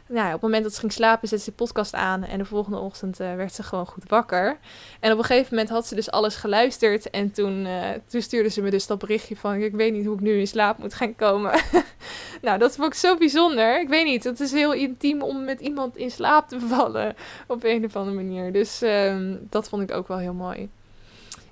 nou, 0.08 0.26
op 0.26 0.32
het 0.32 0.42
moment 0.42 0.64
dat 0.64 0.74
ze 0.74 0.80
ging 0.80 0.92
slapen, 0.92 1.28
zette 1.28 1.44
ze 1.44 1.50
de 1.50 1.56
podcast 1.56 1.94
aan. 1.94 2.24
En 2.24 2.38
de 2.38 2.46
volgende 2.46 2.78
ochtend 2.78 3.20
uh, 3.20 3.36
werd 3.36 3.54
ze 3.54 3.64
gewoon 3.64 3.86
goed 3.86 4.04
wakker. 4.08 4.58
En 5.00 5.12
op 5.12 5.18
een 5.18 5.24
gegeven 5.24 5.48
moment 5.50 5.70
had 5.70 5.88
ze 5.88 5.96
dus 5.96 6.12
alles 6.12 6.36
geluisterd. 6.36 7.10
En 7.10 7.32
toen, 7.32 7.66
uh, 7.66 7.90
toen 8.08 8.22
stuurde 8.22 8.50
ze 8.50 8.62
me 8.62 8.70
dus 8.70 8.88
dat 8.88 9.00
berichtje 9.00 9.36
van... 9.36 9.56
Ik 9.56 9.76
weet 9.76 9.94
niet 9.94 10.06
hoe 10.06 10.16
ik 10.16 10.22
nu 10.22 10.40
in 10.40 10.48
slaap 10.48 10.78
moet 10.78 10.94
gaan 10.94 11.16
komen. 11.16 11.52
nou, 12.42 12.58
dat 12.58 12.76
vond 12.76 12.88
ik 12.88 12.94
zo 12.94 13.18
bijzonder. 13.18 13.82
Ik 13.82 13.90
weet 13.90 14.06
niet, 14.06 14.24
het 14.24 14.40
is 14.40 14.52
heel 14.52 14.74
intiem 14.74 15.22
om 15.22 15.44
met 15.44 15.60
iemand 15.60 15.98
in 15.98 16.12
slaap 16.12 16.48
te 16.48 16.60
vallen. 16.60 17.16
Op 17.48 17.64
een 17.64 17.86
of 17.86 17.96
andere 17.96 18.16
manier. 18.16 18.52
Dus 18.52 18.82
um, 18.82 19.48
dat 19.50 19.70
vond 19.70 19.82
ik 19.90 19.96
ook 19.96 20.08
wel 20.08 20.18
heel 20.18 20.34
mooi. 20.34 20.70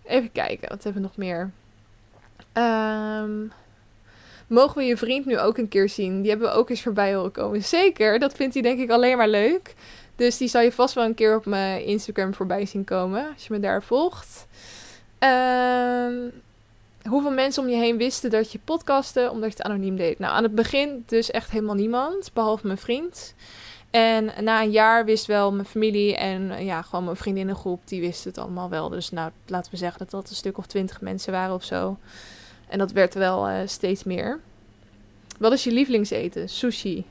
Even 0.03 0.31
kijken, 0.31 0.69
wat 0.69 0.83
hebben 0.83 1.01
we 1.01 1.07
nog 1.07 1.17
meer? 1.17 1.51
Um, 2.53 3.51
mogen 4.47 4.77
we 4.77 4.83
je 4.83 4.97
vriend 4.97 5.25
nu 5.25 5.39
ook 5.39 5.57
een 5.57 5.67
keer 5.67 5.89
zien? 5.89 6.21
Die 6.21 6.29
hebben 6.29 6.49
we 6.49 6.55
ook 6.55 6.69
eens 6.69 6.81
voorbij 6.81 7.15
horen 7.15 7.31
komen. 7.31 7.63
Zeker, 7.63 8.19
dat 8.19 8.33
vindt 8.33 8.53
hij 8.53 8.63
denk 8.63 8.79
ik 8.79 8.89
alleen 8.89 9.17
maar 9.17 9.27
leuk. 9.27 9.73
Dus 10.15 10.37
die 10.37 10.47
zal 10.47 10.61
je 10.61 10.71
vast 10.71 10.93
wel 10.93 11.05
een 11.05 11.13
keer 11.13 11.35
op 11.35 11.45
mijn 11.45 11.85
Instagram 11.85 12.33
voorbij 12.33 12.65
zien 12.65 12.83
komen. 12.83 13.27
Als 13.33 13.47
je 13.47 13.53
me 13.53 13.59
daar 13.59 13.83
volgt. 13.83 14.47
Um, 15.19 16.31
hoeveel 17.09 17.31
mensen 17.31 17.63
om 17.63 17.69
je 17.69 17.75
heen 17.75 17.97
wisten 17.97 18.29
dat 18.29 18.51
je 18.51 18.59
podcastte 18.63 19.29
omdat 19.31 19.51
je 19.51 19.57
het 19.57 19.65
anoniem 19.65 19.95
deed? 19.95 20.19
Nou, 20.19 20.33
aan 20.33 20.43
het 20.43 20.55
begin 20.55 21.03
dus 21.07 21.31
echt 21.31 21.51
helemaal 21.51 21.75
niemand, 21.75 22.29
behalve 22.33 22.65
mijn 22.65 22.77
vriend. 22.77 23.33
En 23.89 24.31
na 24.41 24.61
een 24.61 24.71
jaar 24.71 25.05
wist 25.05 25.25
wel 25.25 25.51
mijn 25.53 25.67
familie 25.67 26.15
en 26.15 26.65
ja, 26.65 26.81
gewoon 26.81 27.05
mijn 27.05 27.15
vriendinnengroep, 27.15 27.81
die 27.85 28.01
wisten 28.01 28.29
het 28.29 28.39
allemaal 28.39 28.69
wel. 28.69 28.89
Dus 28.89 29.11
nou, 29.11 29.31
laten 29.45 29.71
we 29.71 29.77
zeggen 29.77 29.99
dat 29.99 30.09
dat 30.09 30.29
een 30.29 30.35
stuk 30.35 30.57
of 30.57 30.65
twintig 30.65 31.01
mensen 31.01 31.31
waren 31.31 31.55
of 31.55 31.63
zo. 31.63 31.97
En 32.67 32.77
dat 32.77 32.91
werd 32.91 33.13
wel 33.13 33.49
uh, 33.49 33.55
steeds 33.65 34.03
meer. 34.03 34.39
Wat 35.39 35.51
is 35.51 35.63
je 35.63 35.71
lievelingseten? 35.71 36.49
Sushi. 36.49 37.05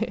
uh, 0.00 0.08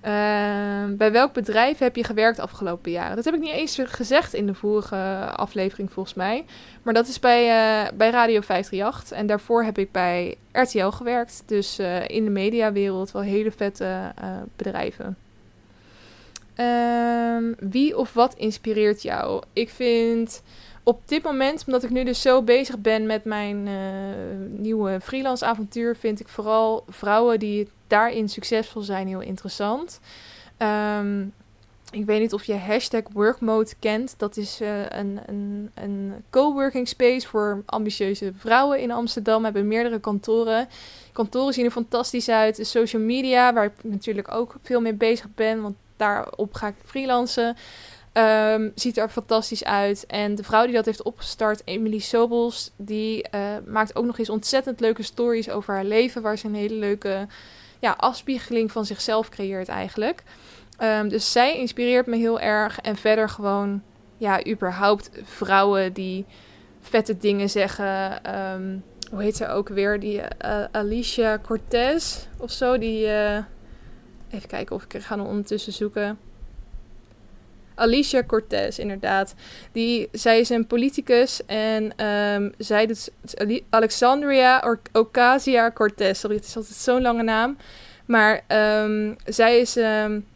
bij 1.02 1.12
welk 1.12 1.32
bedrijf 1.32 1.78
heb 1.78 1.96
je 1.96 2.04
gewerkt 2.04 2.38
afgelopen 2.38 2.90
jaren? 2.90 3.16
Dat 3.16 3.24
heb 3.24 3.34
ik 3.34 3.40
niet 3.40 3.52
eens 3.52 3.78
gezegd 3.84 4.34
in 4.34 4.46
de 4.46 4.54
vorige 4.54 4.96
aflevering 5.36 5.92
volgens 5.92 6.14
mij. 6.14 6.44
Maar 6.82 6.94
dat 6.94 7.08
is 7.08 7.20
bij, 7.20 7.42
uh, 7.42 7.90
bij 7.94 8.10
Radio 8.10 8.40
538. 8.40 9.18
En 9.18 9.26
daarvoor 9.26 9.64
heb 9.64 9.78
ik 9.78 9.92
bij 9.92 10.36
RTL 10.52 10.88
gewerkt. 10.88 11.42
Dus 11.46 11.78
uh, 11.78 12.08
in 12.08 12.24
de 12.24 12.30
mediawereld 12.30 13.12
wel 13.12 13.22
hele 13.22 13.50
vette 13.50 14.12
bedrijven. 14.56 15.16
Ehm, 16.60 17.52
wie 17.58 17.96
of 17.96 18.12
wat 18.12 18.34
inspireert 18.34 19.02
jou? 19.02 19.42
Ik 19.52 19.70
vind 19.70 20.42
op 20.82 21.00
dit 21.04 21.22
moment, 21.22 21.62
omdat 21.66 21.82
ik 21.82 21.90
nu 21.90 22.04
dus 22.04 22.20
zo 22.20 22.42
bezig 22.42 22.78
ben 22.78 23.06
met 23.06 23.24
mijn 23.24 23.66
uh, 23.66 23.74
nieuwe 24.48 25.00
freelance 25.00 25.44
avontuur, 25.44 25.96
vind 25.96 26.20
ik 26.20 26.28
vooral 26.28 26.84
vrouwen 26.88 27.38
die 27.38 27.68
daarin 27.86 28.28
succesvol 28.28 28.82
zijn 28.82 29.08
heel 29.08 29.20
interessant. 29.20 30.00
Um, 30.58 31.32
ik 31.90 32.04
weet 32.04 32.20
niet 32.20 32.32
of 32.32 32.44
je 32.44 32.54
hashtag 32.56 33.02
workmode 33.12 33.70
kent. 33.78 34.14
Dat 34.16 34.36
is 34.36 34.60
uh, 34.60 34.82
een, 34.88 35.20
een, 35.26 35.70
een 35.74 36.24
coworking 36.30 36.88
space 36.88 37.26
voor 37.26 37.62
ambitieuze 37.66 38.32
vrouwen 38.36 38.80
in 38.80 38.90
Amsterdam. 38.90 39.38
We 39.38 39.44
hebben 39.44 39.68
meerdere 39.68 40.00
kantoren. 40.00 40.68
Kantoren 41.12 41.54
zien 41.54 41.64
er 41.64 41.70
fantastisch 41.70 42.28
uit. 42.28 42.58
Social 42.62 43.02
media, 43.02 43.52
waar 43.52 43.64
ik 43.64 43.72
natuurlijk 43.82 44.34
ook 44.34 44.54
veel 44.62 44.80
mee 44.80 44.94
bezig 44.94 45.26
ben, 45.34 45.62
want 45.62 45.74
daarop 45.96 46.54
ga 46.54 46.66
ik 46.66 46.74
freelancen. 46.84 47.56
Um, 48.12 48.72
ziet 48.74 48.96
er 48.96 49.08
fantastisch 49.08 49.64
uit. 49.64 50.06
En 50.06 50.34
de 50.34 50.42
vrouw 50.42 50.64
die 50.64 50.74
dat 50.74 50.84
heeft 50.84 51.02
opgestart, 51.02 51.62
Emily 51.64 51.98
Sobels, 51.98 52.70
die 52.76 53.26
uh, 53.34 53.40
maakt 53.66 53.96
ook 53.96 54.04
nog 54.04 54.18
eens 54.18 54.30
ontzettend 54.30 54.80
leuke 54.80 55.02
stories 55.02 55.50
over 55.50 55.74
haar 55.74 55.84
leven. 55.84 56.22
Waar 56.22 56.38
ze 56.38 56.46
een 56.46 56.54
hele 56.54 56.74
leuke 56.74 57.26
ja, 57.78 57.94
afspiegeling 57.96 58.72
van 58.72 58.84
zichzelf 58.84 59.28
creëert 59.28 59.68
eigenlijk. 59.68 60.22
Um, 60.82 61.08
dus 61.08 61.32
zij 61.32 61.58
inspireert 61.58 62.06
me 62.06 62.16
heel 62.16 62.40
erg. 62.40 62.80
En 62.80 62.96
verder 62.96 63.28
gewoon, 63.28 63.82
ja, 64.16 64.46
überhaupt 64.46 65.10
vrouwen 65.22 65.92
die 65.92 66.26
vette 66.80 67.16
dingen 67.16 67.50
zeggen. 67.50 68.24
Ehm, 68.24 68.78
hoe 69.10 69.22
heet 69.22 69.36
ze 69.36 69.48
ook 69.48 69.68
weer? 69.68 70.00
Die 70.00 70.18
uh, 70.18 70.64
Alicia 70.72 71.38
Cortez 71.38 72.26
of 72.36 72.50
zo. 72.50 72.78
Die. 72.78 73.06
Uh, 73.06 73.36
even 74.30 74.48
kijken 74.48 74.76
of 74.76 74.84
ik 74.84 74.94
er 74.94 75.02
ga 75.02 75.22
ondertussen 75.22 75.72
zoeken. 75.72 76.18
Alicia 77.80 78.24
Cortez, 78.24 78.78
inderdaad. 78.78 79.34
Die, 79.72 80.08
zij 80.12 80.40
is 80.40 80.48
een 80.48 80.66
politicus 80.66 81.40
en 81.46 82.06
um, 82.06 82.52
zij 82.58 82.86
doet 82.86 83.10
Alexandria 83.70 84.78
Ocasio 84.92 85.70
Cortez. 85.70 86.20
Sorry, 86.20 86.36
het 86.36 86.44
is 86.44 86.56
altijd 86.56 86.74
zo'n 86.74 87.02
lange 87.02 87.22
naam. 87.22 87.56
Maar 88.06 88.44
um, 88.82 89.16
zij 89.24 89.58
is 89.58 89.76
um, 89.76 90.26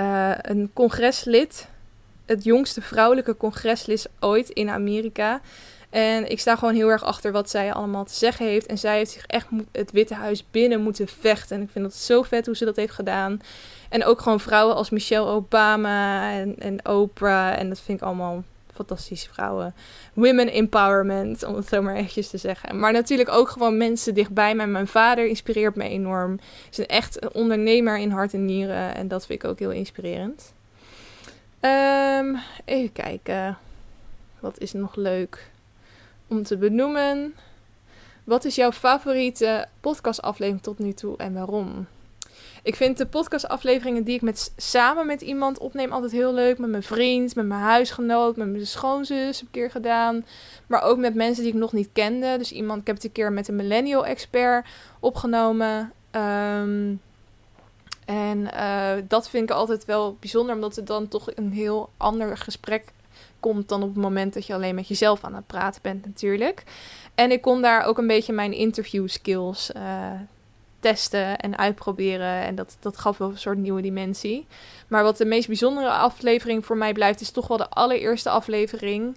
uh, 0.00 0.32
een 0.42 0.70
congreslid. 0.72 1.68
Het 2.26 2.44
jongste 2.44 2.80
vrouwelijke 2.80 3.36
congreslid 3.36 4.08
ooit 4.20 4.48
in 4.48 4.70
Amerika. 4.70 5.40
En 5.92 6.30
ik 6.30 6.40
sta 6.40 6.56
gewoon 6.56 6.74
heel 6.74 6.88
erg 6.88 7.04
achter 7.04 7.32
wat 7.32 7.50
zij 7.50 7.72
allemaal 7.72 8.04
te 8.04 8.14
zeggen 8.14 8.46
heeft. 8.46 8.66
En 8.66 8.78
zij 8.78 8.96
heeft 8.96 9.10
zich 9.10 9.26
echt 9.26 9.46
het 9.72 9.90
Witte 9.90 10.14
Huis 10.14 10.44
binnen 10.50 10.82
moeten 10.82 11.08
vechten. 11.08 11.56
En 11.56 11.62
ik 11.62 11.70
vind 11.70 11.84
het 11.84 11.94
zo 11.94 12.22
vet 12.22 12.46
hoe 12.46 12.56
ze 12.56 12.64
dat 12.64 12.76
heeft 12.76 12.92
gedaan. 12.92 13.40
En 13.88 14.04
ook 14.04 14.20
gewoon 14.20 14.40
vrouwen 14.40 14.74
als 14.74 14.90
Michelle 14.90 15.26
Obama 15.26 16.30
en, 16.32 16.54
en 16.58 16.88
Oprah. 16.88 17.58
En 17.58 17.68
dat 17.68 17.80
vind 17.80 18.00
ik 18.00 18.06
allemaal 18.06 18.44
fantastische 18.74 19.32
vrouwen. 19.32 19.74
Women 20.12 20.52
empowerment, 20.52 21.42
om 21.42 21.54
het 21.54 21.68
zo 21.68 21.82
maar 21.82 21.94
eventjes 21.94 22.30
te 22.30 22.38
zeggen. 22.38 22.78
Maar 22.78 22.92
natuurlijk 22.92 23.30
ook 23.30 23.48
gewoon 23.48 23.76
mensen 23.76 24.14
dichtbij 24.14 24.54
mij. 24.54 24.66
Mijn 24.66 24.86
vader 24.86 25.26
inspireert 25.26 25.76
me 25.76 25.88
enorm. 25.88 26.38
Is 26.70 26.78
een 26.78 26.86
echt 26.86 27.22
een 27.22 27.32
ondernemer 27.32 27.98
in 27.98 28.10
hart 28.10 28.34
en 28.34 28.44
nieren. 28.44 28.94
En 28.94 29.08
dat 29.08 29.26
vind 29.26 29.42
ik 29.42 29.50
ook 29.50 29.58
heel 29.58 29.70
inspirerend. 29.70 30.52
Um, 31.60 32.38
even 32.64 32.92
kijken. 32.92 33.58
Wat 34.40 34.58
is 34.58 34.72
nog 34.72 34.94
leuk 34.94 35.50
om 36.32 36.42
te 36.42 36.56
benoemen? 36.56 37.34
Wat 38.24 38.44
is 38.44 38.54
jouw 38.54 38.72
favoriete 38.72 39.66
podcastaflevering 39.80 40.62
tot 40.62 40.78
nu 40.78 40.92
toe 40.92 41.16
en 41.16 41.32
waarom? 41.32 41.86
Ik 42.62 42.76
vind 42.76 42.98
de 42.98 43.06
podcastafleveringen 43.06 44.04
die 44.04 44.14
ik 44.14 44.22
met, 44.22 44.52
samen 44.56 45.06
met 45.06 45.20
iemand 45.20 45.58
opneem 45.58 45.92
altijd 45.92 46.12
heel 46.12 46.34
leuk. 46.34 46.58
Met 46.58 46.70
mijn 46.70 46.82
vriend, 46.82 47.34
met 47.34 47.46
mijn 47.46 47.60
huisgenoot, 47.60 48.36
met 48.36 48.48
mijn 48.48 48.66
schoonzus 48.66 49.40
heb 49.40 49.48
ik 49.48 49.54
een 49.54 49.60
keer 49.60 49.70
gedaan. 49.70 50.24
Maar 50.66 50.82
ook 50.82 50.98
met 50.98 51.14
mensen 51.14 51.42
die 51.42 51.52
ik 51.52 51.58
nog 51.58 51.72
niet 51.72 51.88
kende. 51.92 52.38
Dus 52.38 52.52
iemand, 52.52 52.80
ik 52.80 52.86
heb 52.86 52.96
het 52.96 53.04
een 53.04 53.12
keer 53.12 53.32
met 53.32 53.48
een 53.48 53.56
millennial 53.56 54.06
expert 54.06 54.66
opgenomen. 55.00 55.92
Um, 56.16 57.00
en 58.04 58.38
uh, 58.38 58.92
dat 59.08 59.28
vind 59.28 59.50
ik 59.50 59.56
altijd 59.56 59.84
wel 59.84 60.16
bijzonder, 60.20 60.54
omdat 60.54 60.76
het 60.76 60.86
dan 60.86 61.08
toch 61.08 61.28
een 61.34 61.52
heel 61.52 61.90
ander 61.96 62.36
gesprek 62.36 62.84
komt 63.42 63.68
dan 63.68 63.82
op 63.82 63.88
het 63.88 64.02
moment 64.02 64.34
dat 64.34 64.46
je 64.46 64.54
alleen 64.54 64.74
met 64.74 64.88
jezelf 64.88 65.24
aan 65.24 65.34
het 65.34 65.46
praten 65.46 65.82
bent 65.82 66.06
natuurlijk. 66.06 66.62
En 67.14 67.30
ik 67.30 67.40
kon 67.40 67.62
daar 67.62 67.84
ook 67.84 67.98
een 67.98 68.06
beetje 68.06 68.32
mijn 68.32 68.52
interview 68.52 69.08
skills 69.08 69.70
uh, 69.76 70.10
testen 70.80 71.38
en 71.38 71.58
uitproberen. 71.58 72.42
En 72.42 72.54
dat, 72.54 72.76
dat 72.80 72.98
gaf 72.98 73.18
wel 73.18 73.30
een 73.30 73.38
soort 73.38 73.58
nieuwe 73.58 73.82
dimensie. 73.82 74.46
Maar 74.88 75.02
wat 75.02 75.16
de 75.16 75.24
meest 75.24 75.46
bijzondere 75.46 75.90
aflevering 75.90 76.66
voor 76.66 76.76
mij 76.76 76.92
blijft, 76.92 77.20
is 77.20 77.30
toch 77.30 77.48
wel 77.48 77.56
de 77.56 77.68
allereerste 77.68 78.30
aflevering. 78.30 79.16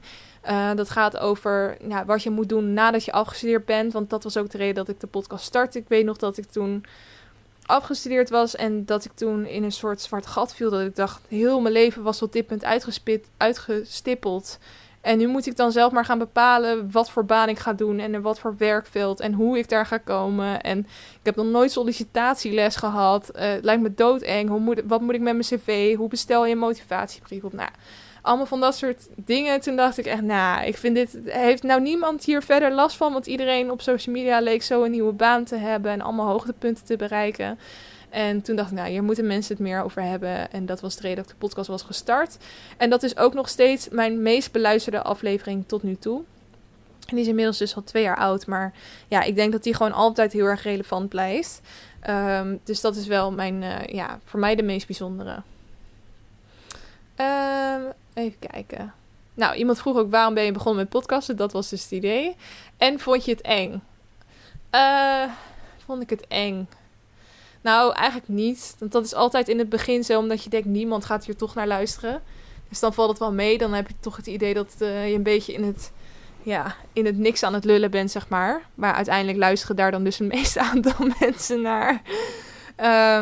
Uh, 0.50 0.74
dat 0.76 0.90
gaat 0.90 1.18
over 1.18 1.78
wat 2.06 2.24
je 2.24 2.30
moet 2.30 2.50
doen 2.50 2.74
nadat 2.74 3.06
je 3.06 3.12
afgestudeerd 3.12 3.66
bent. 3.66 3.94
Want 3.94 4.10
dat 4.10 4.24
was 4.24 4.38
ook 4.38 4.50
de 4.50 4.58
reden 4.58 4.76
dat 4.76 4.90
ik 4.90 5.00
de 5.00 5.08
podcast 5.08 5.46
startte. 5.46 5.80
Ik 5.80 5.88
weet 5.88 6.06
nog 6.06 6.18
dat 6.18 6.38
ik 6.38 6.46
toen 6.46 6.86
afgestudeerd 7.66 8.30
was 8.30 8.56
en 8.56 8.86
dat 8.86 9.06
ik 9.06 9.12
toen 9.16 9.46
in 9.46 9.64
een 9.64 9.72
soort 9.72 10.02
zwart 10.02 10.26
gat 10.26 10.56
viel. 10.56 10.70
Dat 10.70 10.82
ik 10.82 10.96
dacht, 10.96 11.22
heel 11.28 11.62
mijn 11.62 11.74
leven 11.74 12.04
was 12.04 12.18
tot 12.18 12.34
dit 12.34 12.48
punt 12.48 12.64
uitgespit, 12.64 13.28
uitgestippeld. 13.38 14.58
En 15.02 15.18
nu 15.18 15.28
moet 15.28 15.46
ik 15.46 15.56
dan 15.56 15.72
zelf 15.72 15.92
maar 15.92 16.06
gaan 16.06 16.18
bepalen 16.18 16.92
wat 16.92 17.10
voor 17.10 17.26
baan 17.26 17.50
ik 17.50 17.60
ga 17.60 17.74
doen 17.74 18.00
en 18.00 18.22
wat 18.22 18.40
voor 18.40 18.56
werkveld 18.58 19.20
en 19.20 19.34
hoe 19.34 19.58
ik 19.58 19.70
daar 19.70 19.86
ga 19.86 19.98
komen. 19.98 20.62
En 20.62 20.80
ik 20.80 21.20
heb 21.24 21.36
nog 21.36 21.46
nooit 21.46 21.72
sollicitatieles 21.72 22.76
gehad. 22.76 23.32
Uh, 23.36 23.42
het 23.42 23.64
lijkt 23.64 23.82
me 23.82 23.94
doodeng. 23.94 24.50
Hoe 24.50 24.60
moet, 24.60 24.82
wat 24.88 25.02
moet 25.02 25.14
ik 25.14 25.22
met 25.22 25.34
mijn 25.34 25.60
cv? 25.60 25.96
Hoe 25.96 26.10
bestel 26.10 26.46
je 26.46 26.52
een 26.52 26.58
motivatiebrief 26.58 27.44
op? 27.44 27.54
Nou, 27.54 27.70
allemaal 28.26 28.46
van 28.46 28.60
dat 28.60 28.76
soort 28.76 29.08
dingen. 29.16 29.62
Toen 29.62 29.76
dacht 29.76 29.98
ik 29.98 30.06
echt, 30.06 30.22
nou, 30.22 30.66
ik 30.66 30.78
vind 30.78 30.96
dit... 30.96 31.18
Heeft 31.26 31.64
nou 31.64 31.82
niemand 31.82 32.24
hier 32.24 32.42
verder 32.42 32.74
last 32.74 32.96
van? 32.96 33.14
Want 33.14 33.26
iedereen 33.26 33.72
op 33.72 33.82
social 33.82 34.16
media 34.16 34.40
leek 34.40 34.64
zo 34.64 34.84
een 34.84 34.92
nieuwe 34.92 35.14
baan 35.14 35.44
te 35.44 35.56
hebben 35.56 35.92
en 35.92 36.02
allemaal 36.02 36.28
hoogtepunten 36.28 36.86
te 36.86 36.96
bereiken. 36.96 37.60
En 38.10 38.42
toen 38.42 38.56
dacht 38.56 38.72
ik, 38.72 38.78
nou, 38.78 38.90
hier 38.90 39.04
moeten 39.04 39.28
mensen 39.28 39.56
het 39.56 39.64
meer 39.64 39.84
over 39.84 40.02
hebben. 40.02 40.52
En 40.52 40.66
dat 40.66 40.82
was 40.82 40.96
de 40.96 41.02
reden 41.02 41.18
dat 41.18 41.28
de 41.28 41.36
podcast 41.38 41.68
was 41.68 41.82
gestart. 41.82 42.38
En 42.78 42.90
dat 42.90 43.04
is 43.04 43.18
ook 43.18 43.34
nog 43.34 43.50
steeds 43.50 43.90
mijn 43.90 44.22
meest 44.22 44.52
beluisterde 44.52 45.02
aflevering 45.02 45.68
tot 45.68 45.84
nu 45.84 45.96
toe. 45.96 46.22
En 47.06 47.16
die 47.16 47.20
is 47.20 47.28
inmiddels 47.28 47.58
dus 47.58 47.76
al 47.76 47.84
twee 47.84 48.04
jaar 48.04 48.18
oud. 48.18 48.48
Maar 48.48 48.74
ja, 49.08 49.22
ik 49.22 49.36
denk 49.36 49.52
dat 49.52 49.64
die 49.64 49.76
gewoon 49.76 49.92
altijd 49.92 50.34
heel 50.34 50.46
erg 50.46 50.64
relevant 50.64 51.10
blijft. 51.10 51.62
Um, 52.10 52.60
dus 52.64 52.82
dat 52.82 52.96
is 52.96 53.08
wel 53.08 53.32
mijn, 53.32 53.62
uh, 53.62 53.86
ja, 53.86 54.20
voor 54.24 54.40
mij 54.40 54.56
de 54.56 54.64
meest 54.64 54.88
bijzondere. 54.88 55.42
Um, 57.18 57.94
even 58.14 58.40
kijken. 58.40 58.94
Nou, 59.34 59.56
iemand 59.56 59.80
vroeg 59.80 59.98
ook 59.98 60.12
waarom 60.12 60.34
ben 60.34 60.44
je 60.44 60.52
begonnen 60.52 60.82
met 60.82 60.90
podcasten. 60.90 61.38
Dat 61.38 61.52
was 61.52 61.70
dus 61.70 61.84
het 61.84 61.92
idee. 61.92 62.36
En 62.78 63.00
vond 63.00 63.26
je 63.26 63.32
het 63.32 63.42
eng? 63.42 63.84
Uh, 64.72 65.24
vond 65.86 66.02
ik 66.02 66.10
het 66.10 66.28
eng? 66.28 66.68
Nou, 67.62 67.94
eigenlijk 67.94 68.28
niet. 68.28 68.76
Want 68.80 68.92
dat 68.92 69.06
is 69.06 69.14
altijd 69.14 69.48
in 69.48 69.60
het 69.60 69.70
begin 69.70 70.04
zo, 70.04 70.20
omdat 70.20 70.44
je 70.44 70.50
denkt, 70.50 70.68
niemand 70.68 71.06
gaat 71.06 71.26
hier 71.26 71.36
toch 71.36 71.56
naar 71.56 71.68
luisteren. 71.68 72.22
Dus 72.70 72.80
dan 72.80 72.94
valt 72.94 73.10
het 73.10 73.20
wel 73.20 73.34
mee. 73.34 73.58
Dan 73.58 73.74
heb 73.74 73.88
je 73.88 73.94
toch 74.00 74.16
het 74.16 74.28
idee 74.28 74.54
dat 74.54 74.76
uh, 74.80 75.10
je 75.10 75.16
een 75.16 75.24
beetje 75.24 75.54
in 75.54 75.64
het, 75.64 75.92
ja, 76.44 76.76
in 76.94 77.06
het 77.06 77.18
niks 77.18 77.44
aan 77.44 77.54
het 77.54 77.66
lullen 77.66 77.92
bent, 77.92 78.12
zeg 78.12 78.30
maar. 78.30 78.70
Maar 78.76 78.94
uiteindelijk 78.94 79.38
luisteren 79.38 79.76
daar 79.76 79.92
dan 79.92 80.04
dus 80.04 80.18
het 80.18 80.28
meeste 80.36 80.62
aantal 80.62 81.08
mensen 81.20 81.62
naar. 81.62 82.02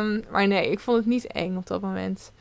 Um, 0.00 0.24
maar 0.30 0.46
nee, 0.46 0.70
ik 0.70 0.80
vond 0.80 0.96
het 0.96 1.06
niet 1.06 1.26
eng 1.26 1.56
op 1.56 1.66
dat 1.66 1.80
moment. 1.80 2.32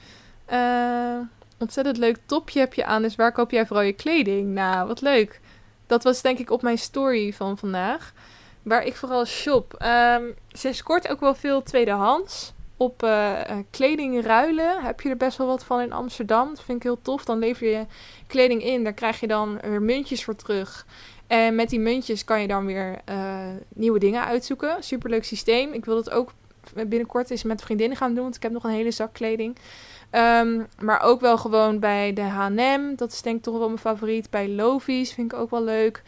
Uh, 0.52 1.20
ontzettend 1.64 1.98
leuk 1.98 2.18
topje 2.26 2.60
heb 2.60 2.74
je 2.74 2.86
aan. 2.86 3.02
Dus 3.02 3.16
waar 3.16 3.32
koop 3.32 3.52
jij 3.52 3.66
vooral 3.66 3.86
je 3.86 3.94
kleding? 3.94 4.54
Nou, 4.54 4.88
wat 4.88 5.02
leuk. 5.02 5.40
Dat 5.88 6.04
was 6.04 6.22
denk 6.22 6.40
ik 6.40 6.52
op 6.52 6.62
mijn 6.62 6.78
story 6.78 7.34
van 7.34 7.58
vandaag. 7.58 8.14
Waar 8.62 8.86
ik 8.86 8.96
vooral 8.96 9.26
shop. 9.26 9.86
Um, 9.86 10.34
ze 10.52 10.74
scoort 10.74 11.08
ook 11.10 11.20
wel 11.20 11.36
veel 11.36 11.64
tweedehands. 11.64 12.54
Op 12.78 13.04
uh, 13.04 13.40
kleding 13.70 14.26
ruilen 14.26 14.84
heb 14.84 15.02
je 15.02 15.10
er 15.10 15.18
best 15.18 15.38
wel 15.38 15.48
wat 15.48 15.64
van 15.64 15.82
in 15.82 15.94
Amsterdam. 15.94 16.48
Dat 16.50 16.64
vind 16.64 16.78
ik 16.78 16.84
heel 16.84 17.02
tof. 17.02 17.26
Dan 17.26 17.40
lever 17.40 17.68
je 17.68 17.86
kleding 18.28 18.64
in. 18.64 18.84
Daar 18.84 18.94
krijg 18.94 19.20
je 19.20 19.28
dan 19.28 19.60
weer 19.62 19.82
muntjes 19.82 20.24
voor 20.24 20.36
terug. 20.36 20.86
En 21.28 21.56
met 21.56 21.70
die 21.70 21.80
muntjes 21.80 22.24
kan 22.24 22.42
je 22.42 22.48
dan 22.48 22.66
weer 22.66 23.00
uh, 23.10 23.48
nieuwe 23.74 24.00
dingen 24.00 24.26
uitzoeken. 24.26 24.84
Superleuk 24.84 25.24
systeem. 25.24 25.74
Ik 25.74 25.86
wil 25.86 25.96
het 25.96 26.10
ook 26.10 26.32
binnenkort 26.88 27.30
eens 27.30 27.44
met 27.44 27.62
vriendinnen 27.62 27.98
gaan 27.98 28.14
doen. 28.14 28.24
Want 28.24 28.36
ik 28.36 28.44
heb 28.44 28.52
nog 28.52 28.64
een 28.64 28.70
hele 28.70 28.92
zak 28.92 29.14
kleding. 29.14 29.58
Um, 30.16 30.68
maar 30.80 31.02
ook 31.02 31.22
wel 31.22 31.38
gewoon 31.38 31.80
bij 31.80 32.14
de 32.14 32.22
H&M. 32.22 32.96
Dat 32.96 33.12
is 33.12 33.22
denk 33.22 33.38
ik 33.38 33.44
toch 33.44 33.58
wel 33.58 33.68
mijn 33.68 33.80
favoriet. 33.80 34.30
Bij 34.30 34.50
Lovies 34.50 35.14
vind 35.14 35.34
ik 35.34 35.40
ook 35.40 35.50
wel 35.50 35.64
leuk. 35.64 36.04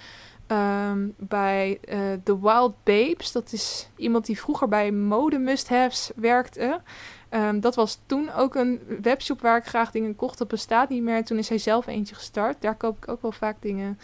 Um, 0.47 1.13
bij 1.17 1.79
uh, 1.89 1.99
The 2.23 2.41
Wild 2.41 2.73
Babes. 2.83 3.31
Dat 3.31 3.53
is 3.53 3.89
iemand 3.95 4.25
die 4.25 4.39
vroeger 4.39 4.67
bij 4.67 4.91
Mode 4.91 5.37
Must-Haves 5.37 6.11
werkte. 6.15 6.81
Um, 7.29 7.59
dat 7.59 7.75
was 7.75 7.99
toen 8.05 8.33
ook 8.33 8.55
een 8.55 8.81
webshop 9.01 9.41
waar 9.41 9.57
ik 9.57 9.65
graag 9.65 9.91
dingen 9.91 10.15
kocht. 10.15 10.37
Dat 10.37 10.47
bestaat 10.47 10.89
niet 10.89 11.03
meer. 11.03 11.25
Toen 11.25 11.37
is 11.37 11.49
hij 11.49 11.57
zelf 11.57 11.87
eentje 11.87 12.15
gestart. 12.15 12.61
Daar 12.61 12.75
koop 12.75 12.97
ik 12.97 13.07
ook 13.07 13.21
wel 13.21 13.31
vaak 13.31 13.55
dingen. 13.59 13.99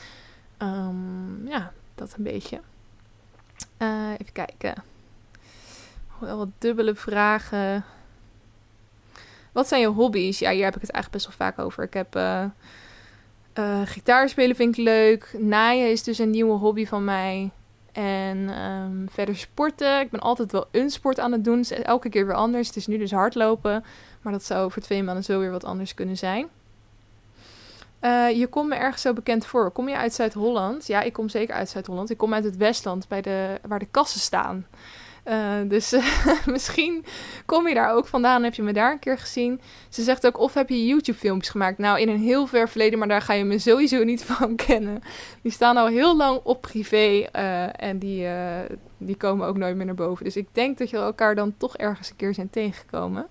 Ja, 1.46 1.72
dat 1.96 2.14
een 2.18 2.24
beetje. 2.24 2.60
Uh, 3.78 4.12
even 4.18 4.34
kijken. 4.34 4.84
Wel 6.20 6.38
wat 6.38 6.50
dubbele 6.58 6.96
vragen. 6.96 7.86
Wat 9.52 9.68
zijn 9.68 9.82
je 9.82 9.88
hobby's? 9.88 10.40
Ja, 10.40 10.52
hier 10.52 10.64
heb 10.64 10.76
ik 10.76 10.82
het 10.82 10.92
eigenlijk 10.92 11.24
best 11.24 11.38
wel 11.38 11.48
vaak 11.48 11.60
over. 11.60 11.84
Ik 11.84 11.94
heb 11.94 12.16
uh, 12.16 13.82
gitaar 13.86 14.30
spelen 14.30 14.56
vind 14.56 14.78
ik 14.78 14.84
leuk. 14.84 15.36
Naaien 15.38 15.92
is 15.92 16.04
dus 16.04 16.18
een 16.18 16.30
nieuwe 16.30 16.58
hobby 16.58 16.86
van 16.86 17.04
mij. 17.04 17.52
En 17.92 18.62
um, 18.62 19.08
verder 19.12 19.36
sporten. 19.36 20.00
Ik 20.00 20.10
ben 20.10 20.20
altijd 20.20 20.52
wel 20.52 20.68
een 20.72 20.90
sport 20.90 21.20
aan 21.20 21.32
het 21.32 21.44
doen. 21.44 21.64
elke 21.64 22.10
keer 22.10 22.26
weer 22.26 22.36
anders. 22.36 22.68
Het 22.68 22.76
is 22.76 22.88
nu 22.88 22.98
dus 22.98 23.12
hardlopen. 23.12 23.84
Maar 24.22 24.34
dat 24.34 24.44
zou 24.44 24.66
over 24.66 24.82
twee 24.82 25.04
maanden 25.04 25.24
zo 25.24 25.40
weer 25.40 25.52
wat 25.52 25.64
anders 25.64 25.94
kunnen 25.94 26.18
zijn. 26.18 26.48
Uh, 28.02 28.30
je 28.30 28.48
komt 28.48 28.70
me 28.70 28.76
ergens 28.76 29.02
zo 29.02 29.14
bekend 29.14 29.46
voor. 29.46 29.72
Kom 29.72 29.90
je 29.90 29.98
uit 29.98 30.14
Zuid-Holland? 30.14 30.88
Ja, 30.88 31.02
ik 31.02 31.14
kom 31.14 31.30
zeker 31.30 31.56
uit 31.56 31.70
Zuid-Holland. 31.70 32.10
Ik 32.10 32.18
kom 32.18 32.34
uit 32.34 32.44
het 32.44 32.58
Westland, 32.58 33.08
bij 33.08 33.22
de, 33.22 33.60
waar 33.68 33.80
de 33.80 33.88
kassen 33.92 34.20
staan. 34.20 34.66
Uh, 35.26 35.54
dus 35.68 35.96
misschien 36.46 37.06
kom 37.46 37.68
je 37.68 37.74
daar 37.74 37.94
ook 37.94 38.08
vandaan, 38.08 38.44
heb 38.44 38.54
je 38.54 38.62
me 38.62 38.74
daar 38.74 38.92
een 38.92 39.00
keer 39.00 39.18
gezien. 39.18 39.62
Ze 39.90 40.04
zegt 40.04 40.28
ook, 40.28 40.40
of 40.40 40.54
heb 40.54 40.70
je 40.70 40.86
YouTube-filmpjes 40.86 41.50
gemaakt? 41.50 41.78
Nou, 41.78 42.00
in 42.00 42.10
een 42.10 42.20
heel 42.20 42.48
ver 42.48 42.70
verleden, 42.70 43.00
maar 43.00 43.08
daar 43.08 43.22
ga 43.22 43.34
je 43.34 43.44
me 43.44 43.60
sowieso 43.60 44.04
niet 44.04 44.24
van 44.34 44.56
kennen. 44.56 45.02
Die 45.42 45.52
staan 45.52 45.78
al 45.78 45.88
heel 45.88 46.18
lang 46.18 46.40
op 46.44 46.62
privé 46.62 47.28
uh, 47.36 47.82
en 47.82 48.00
die, 48.00 48.28
die 48.98 49.16
komen 49.16 49.48
ook 49.48 49.58
nooit 49.58 49.76
meer 49.76 49.86
naar 49.86 49.96
boven. 49.96 50.26
Dus 50.26 50.36
ik 50.36 50.48
denk 50.52 50.78
dat 50.78 50.90
je 50.90 50.98
elkaar 50.98 51.36
dan 51.36 51.54
toch 51.58 51.78
ergens 51.78 52.10
een 52.10 52.16
keer 52.16 52.34
zijn 52.34 52.50
tegengekomen. 52.50 53.28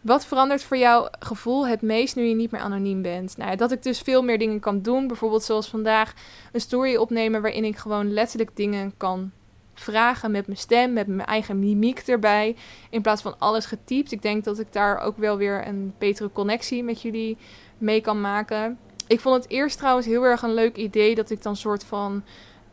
Wat 0.00 0.26
verandert 0.26 0.62
voor 0.62 0.76
jouw 0.76 1.08
gevoel 1.18 1.66
het 1.66 1.82
meest 1.82 2.16
nu 2.16 2.22
je 2.22 2.34
niet 2.34 2.50
meer 2.50 2.60
anoniem 2.60 3.02
bent? 3.02 3.36
Nou, 3.36 3.56
dat 3.56 3.72
ik 3.72 3.82
dus 3.82 4.00
veel 4.00 4.22
meer 4.22 4.38
dingen 4.38 4.60
kan 4.60 4.82
doen. 4.82 5.06
Bijvoorbeeld 5.06 5.42
zoals 5.42 5.68
vandaag 5.68 6.14
een 6.52 6.60
story 6.60 6.96
opnemen 6.96 7.42
waarin 7.42 7.64
ik 7.64 7.76
gewoon 7.76 8.12
letterlijk 8.12 8.56
dingen 8.56 8.94
kan 8.96 9.32
vragen 9.80 10.30
met 10.30 10.46
mijn 10.46 10.58
stem, 10.58 10.92
met 10.92 11.06
mijn 11.06 11.28
eigen 11.28 11.58
mimiek 11.58 11.98
erbij. 11.98 12.56
In 12.90 13.02
plaats 13.02 13.22
van 13.22 13.34
alles 13.38 13.66
getypt. 13.66 14.12
Ik 14.12 14.22
denk 14.22 14.44
dat 14.44 14.58
ik 14.58 14.72
daar 14.72 14.98
ook 15.00 15.16
wel 15.16 15.36
weer 15.36 15.66
een 15.66 15.94
betere 15.98 16.30
connectie 16.32 16.82
met 16.82 17.02
jullie 17.02 17.36
mee 17.78 18.00
kan 18.00 18.20
maken. 18.20 18.78
Ik 19.06 19.20
vond 19.20 19.42
het 19.42 19.52
eerst 19.52 19.78
trouwens 19.78 20.06
heel 20.06 20.22
erg 20.22 20.42
een 20.42 20.54
leuk 20.54 20.76
idee 20.76 21.14
dat 21.14 21.30
ik 21.30 21.42
dan 21.42 21.56
soort 21.56 21.84
van 21.84 22.22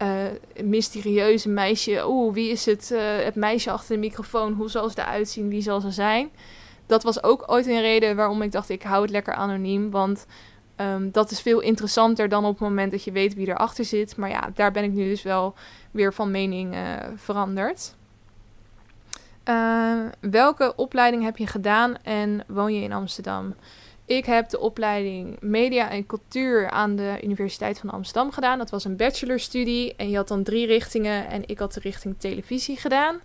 uh, 0.01 0.07
mysterieuze 0.63 1.49
meisje. 1.49 2.07
Oeh, 2.07 2.33
wie 2.33 2.49
is 2.49 2.65
het, 2.65 2.89
uh, 2.93 2.99
het 3.01 3.35
meisje 3.35 3.71
achter 3.71 3.95
de 3.95 4.01
microfoon? 4.01 4.53
Hoe 4.53 4.69
zal 4.69 4.89
ze 4.89 4.99
eruit 4.99 5.29
zien? 5.29 5.49
Wie 5.49 5.61
zal 5.61 5.81
ze 5.81 5.91
zijn? 5.91 6.29
Dat 6.85 7.03
was 7.03 7.23
ook 7.23 7.43
ooit 7.45 7.67
een 7.67 7.81
reden 7.81 8.15
waarom 8.15 8.41
ik 8.41 8.51
dacht: 8.51 8.69
ik 8.69 8.83
hou 8.83 9.01
het 9.01 9.11
lekker 9.11 9.33
anoniem. 9.33 9.91
Want 9.91 10.25
um, 10.77 11.11
dat 11.11 11.31
is 11.31 11.41
veel 11.41 11.59
interessanter 11.59 12.29
dan 12.29 12.45
op 12.45 12.51
het 12.51 12.59
moment 12.59 12.91
dat 12.91 13.03
je 13.03 13.11
weet 13.11 13.33
wie 13.33 13.47
erachter 13.47 13.85
zit. 13.85 14.17
Maar 14.17 14.29
ja, 14.29 14.49
daar 14.53 14.71
ben 14.71 14.83
ik 14.83 14.91
nu 14.91 15.09
dus 15.09 15.23
wel 15.23 15.53
weer 15.91 16.13
van 16.13 16.31
mening 16.31 16.75
uh, 16.75 16.95
veranderd. 17.15 17.95
welke 20.19 20.73
opleiding 20.75 21.23
heb 21.23 21.37
je 21.37 21.47
gedaan 21.47 21.97
en 22.03 22.43
woon 22.47 22.73
je 22.73 22.81
in 22.81 22.93
Amsterdam? 22.93 23.55
Ik 24.05 24.25
heb 24.25 24.49
de 24.49 24.59
opleiding 24.59 25.37
Media 25.39 25.89
en 25.89 26.05
Cultuur 26.05 26.69
aan 26.69 26.95
de 26.95 27.19
Universiteit 27.23 27.79
van 27.79 27.89
Amsterdam 27.89 28.31
gedaan. 28.31 28.57
Dat 28.57 28.69
was 28.69 28.83
een 28.83 28.95
bachelorstudie 28.95 29.95
en 29.95 30.09
je 30.09 30.15
had 30.15 30.27
dan 30.27 30.43
drie 30.43 30.65
richtingen 30.65 31.27
en 31.27 31.43
ik 31.45 31.59
had 31.59 31.73
de 31.73 31.79
richting 31.79 32.15
televisie 32.17 32.77
gedaan. 32.77 33.19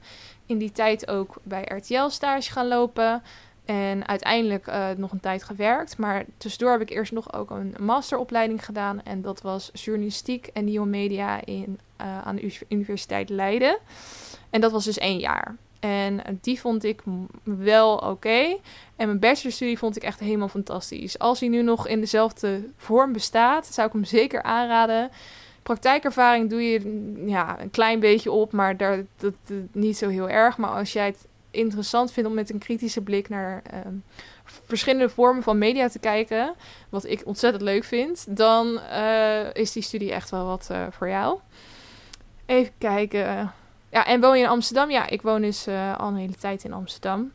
In 0.46 0.58
die 0.58 0.72
tijd 0.72 1.08
ook 1.08 1.34
bij 1.42 1.62
RTL 1.62 2.08
stage 2.08 2.52
gaan 2.52 2.68
lopen 2.68 3.22
en 3.70 4.08
uiteindelijk 4.08 4.66
uh, 4.66 4.88
nog 4.96 5.12
een 5.12 5.20
tijd 5.20 5.42
gewerkt. 5.42 5.98
Maar 5.98 6.24
tussendoor 6.36 6.70
heb 6.70 6.80
ik 6.80 6.90
eerst 6.90 7.12
nog 7.12 7.32
ook 7.32 7.50
een 7.50 7.74
masteropleiding 7.80 8.64
gedaan 8.64 9.02
en 9.02 9.22
dat 9.22 9.40
was 9.40 9.70
journalistiek 9.72 10.46
en 10.46 10.64
nieuwe 10.64 10.86
media 10.86 11.44
in, 11.44 11.78
uh, 12.00 12.22
aan 12.22 12.36
de 12.36 12.58
Universiteit 12.68 13.28
Leiden. 13.28 13.78
En 14.50 14.60
dat 14.60 14.72
was 14.72 14.84
dus 14.84 14.98
één 14.98 15.18
jaar. 15.18 15.56
En 15.80 16.38
die 16.40 16.60
vond 16.60 16.84
ik 16.84 17.02
wel 17.42 17.96
oké. 17.96 18.56
En 18.96 19.06
mijn 19.06 19.18
bachelorstudie 19.18 19.78
vond 19.78 19.96
ik 19.96 20.02
echt 20.02 20.20
helemaal 20.20 20.48
fantastisch. 20.48 21.18
Als 21.18 21.40
hij 21.40 21.48
nu 21.48 21.62
nog 21.62 21.88
in 21.88 22.00
dezelfde 22.00 22.62
vorm 22.76 23.12
bestaat, 23.12 23.66
zou 23.66 23.86
ik 23.86 23.92
hem 23.92 24.04
zeker 24.04 24.42
aanraden. 24.42 25.10
Praktijkervaring 25.62 26.50
doe 26.50 26.62
je 26.62 27.14
ja, 27.26 27.60
een 27.60 27.70
klein 27.70 28.00
beetje 28.00 28.30
op, 28.30 28.52
maar 28.52 28.76
daar, 28.76 29.04
dat, 29.16 29.34
niet 29.72 29.96
zo 29.96 30.08
heel 30.08 30.28
erg. 30.28 30.56
Maar 30.56 30.70
als 30.70 30.92
jij 30.92 31.06
het 31.06 31.26
interessant 31.50 32.12
vindt 32.12 32.28
om 32.28 32.34
met 32.34 32.50
een 32.50 32.58
kritische 32.58 33.00
blik 33.00 33.28
naar 33.28 33.62
ehm, 33.62 33.94
verschillende 34.44 35.08
vormen 35.08 35.42
van 35.42 35.58
media 35.58 35.88
te 35.88 35.98
kijken, 35.98 36.54
wat 36.88 37.04
ik 37.04 37.26
ontzettend 37.26 37.62
leuk 37.62 37.84
vind, 37.84 38.36
dan 38.36 38.80
uh, 38.90 39.54
is 39.54 39.72
die 39.72 39.82
studie 39.82 40.12
echt 40.12 40.30
wel 40.30 40.46
wat 40.46 40.68
uh, 40.72 40.86
voor 40.90 41.08
jou. 41.08 41.38
Even 42.46 42.72
kijken. 42.78 43.52
Ja, 43.90 44.06
en 44.06 44.20
woon 44.20 44.38
je 44.38 44.44
in 44.44 44.50
Amsterdam? 44.50 44.90
Ja, 44.90 45.08
ik 45.08 45.22
woon 45.22 45.40
dus 45.40 45.68
uh, 45.68 45.98
al 45.98 46.08
een 46.08 46.16
hele 46.16 46.36
tijd 46.36 46.64
in 46.64 46.72
Amsterdam. 46.72 47.32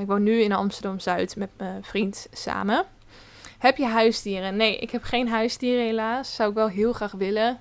Ik 0.00 0.06
woon 0.06 0.22
nu 0.22 0.40
in 0.40 0.52
Amsterdam-Zuid 0.52 1.36
met 1.36 1.50
mijn 1.56 1.84
vriend 1.84 2.26
samen. 2.32 2.84
Heb 3.58 3.76
je 3.76 3.86
huisdieren? 3.86 4.56
Nee, 4.56 4.78
ik 4.78 4.90
heb 4.90 5.02
geen 5.02 5.28
huisdieren 5.28 5.84
helaas. 5.84 6.34
Zou 6.34 6.48
ik 6.48 6.54
wel 6.54 6.68
heel 6.68 6.92
graag 6.92 7.12
willen. 7.12 7.60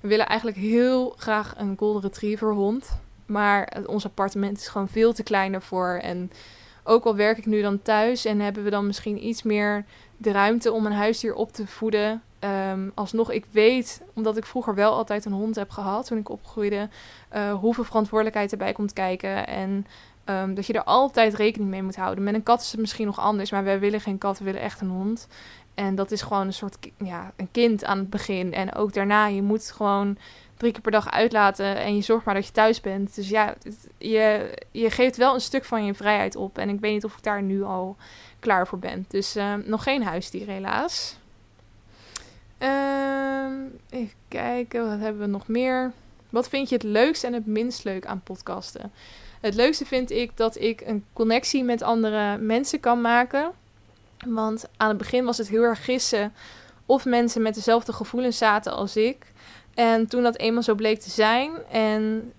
We 0.00 0.08
willen 0.08 0.26
eigenlijk 0.26 0.58
heel 0.58 1.14
graag 1.16 1.54
een 1.56 1.74
golden 1.78 2.02
retriever 2.02 2.52
hond. 2.52 3.00
Maar 3.32 3.76
ons 3.86 4.04
appartement 4.04 4.58
is 4.58 4.68
gewoon 4.68 4.88
veel 4.88 5.12
te 5.12 5.22
klein 5.22 5.52
daarvoor. 5.52 5.98
En 6.02 6.30
ook 6.84 7.04
al 7.04 7.16
werk 7.16 7.38
ik 7.38 7.46
nu 7.46 7.62
dan 7.62 7.82
thuis 7.82 8.24
en 8.24 8.40
hebben 8.40 8.64
we 8.64 8.70
dan 8.70 8.86
misschien 8.86 9.26
iets 9.26 9.42
meer 9.42 9.84
de 10.16 10.32
ruimte 10.32 10.72
om 10.72 10.86
een 10.86 10.92
huisdier 10.92 11.34
op 11.34 11.52
te 11.52 11.66
voeden. 11.66 12.22
Um, 12.70 12.92
alsnog, 12.94 13.30
ik 13.30 13.44
weet, 13.50 14.02
omdat 14.14 14.36
ik 14.36 14.44
vroeger 14.44 14.74
wel 14.74 14.92
altijd 14.92 15.24
een 15.24 15.32
hond 15.32 15.54
heb 15.54 15.70
gehad 15.70 16.06
toen 16.06 16.18
ik 16.18 16.28
opgroeide, 16.28 16.88
uh, 17.34 17.52
hoeveel 17.52 17.84
verantwoordelijkheid 17.84 18.52
erbij 18.52 18.72
komt 18.72 18.92
kijken. 18.92 19.46
En 19.46 19.86
um, 20.24 20.54
dat 20.54 20.66
je 20.66 20.72
er 20.72 20.84
altijd 20.84 21.34
rekening 21.34 21.70
mee 21.70 21.82
moet 21.82 21.96
houden. 21.96 22.24
Met 22.24 22.34
een 22.34 22.42
kat 22.42 22.60
is 22.60 22.70
het 22.70 22.80
misschien 22.80 23.06
nog 23.06 23.20
anders, 23.20 23.50
maar 23.50 23.64
wij 23.64 23.80
willen 23.80 24.00
geen 24.00 24.18
kat, 24.18 24.38
we 24.38 24.44
willen 24.44 24.60
echt 24.60 24.80
een 24.80 24.88
hond. 24.88 25.28
En 25.74 25.94
dat 25.94 26.10
is 26.10 26.22
gewoon 26.22 26.46
een 26.46 26.52
soort 26.52 26.78
ja, 26.96 27.32
een 27.36 27.48
kind 27.50 27.84
aan 27.84 27.98
het 27.98 28.10
begin. 28.10 28.54
En 28.54 28.74
ook 28.74 28.92
daarna, 28.92 29.26
je 29.26 29.42
moet 29.42 29.70
gewoon 29.70 30.16
drie 30.62 30.74
keer 30.74 30.82
per 30.82 30.92
dag 30.92 31.10
uitlaten 31.10 31.76
en 31.76 31.96
je 31.96 32.02
zorgt 32.02 32.24
maar 32.24 32.34
dat 32.34 32.46
je 32.46 32.52
thuis 32.52 32.80
bent. 32.80 33.14
Dus 33.14 33.28
ja, 33.28 33.54
je, 33.98 34.54
je 34.70 34.90
geeft 34.90 35.16
wel 35.16 35.34
een 35.34 35.40
stuk 35.40 35.64
van 35.64 35.84
je 35.84 35.94
vrijheid 35.94 36.36
op. 36.36 36.58
En 36.58 36.68
ik 36.68 36.80
weet 36.80 36.92
niet 36.92 37.04
of 37.04 37.16
ik 37.16 37.22
daar 37.22 37.42
nu 37.42 37.62
al 37.62 37.96
klaar 38.38 38.66
voor 38.66 38.78
ben. 38.78 39.04
Dus 39.08 39.36
uh, 39.36 39.54
nog 39.64 39.82
geen 39.82 40.02
huisdier 40.02 40.46
helaas. 40.46 41.16
Uh, 42.58 43.46
even 43.90 44.14
kijken, 44.28 44.88
wat 44.88 44.98
hebben 44.98 45.20
we 45.20 45.26
nog 45.26 45.48
meer? 45.48 45.92
Wat 46.30 46.48
vind 46.48 46.68
je 46.68 46.74
het 46.74 46.84
leukste 46.84 47.26
en 47.26 47.32
het 47.32 47.46
minst 47.46 47.84
leuk 47.84 48.06
aan 48.06 48.22
podcasten? 48.22 48.92
Het 49.40 49.54
leukste 49.54 49.84
vind 49.84 50.10
ik 50.10 50.36
dat 50.36 50.60
ik 50.60 50.80
een 50.80 51.04
connectie 51.12 51.64
met 51.64 51.82
andere 51.82 52.38
mensen 52.38 52.80
kan 52.80 53.00
maken. 53.00 53.52
Want 54.26 54.64
aan 54.76 54.88
het 54.88 54.98
begin 54.98 55.24
was 55.24 55.38
het 55.38 55.48
heel 55.48 55.62
erg 55.62 55.84
gissen 55.84 56.32
of 56.86 57.04
mensen 57.04 57.42
met 57.42 57.54
dezelfde 57.54 57.92
gevoelens 57.92 58.38
zaten 58.38 58.72
als 58.72 58.96
ik. 58.96 59.31
En 59.74 60.06
toen 60.06 60.22
dat 60.22 60.36
eenmaal 60.36 60.62
zo 60.62 60.74
bleek 60.74 61.00
te 61.00 61.10
zijn 61.10 61.52
en 61.70 62.32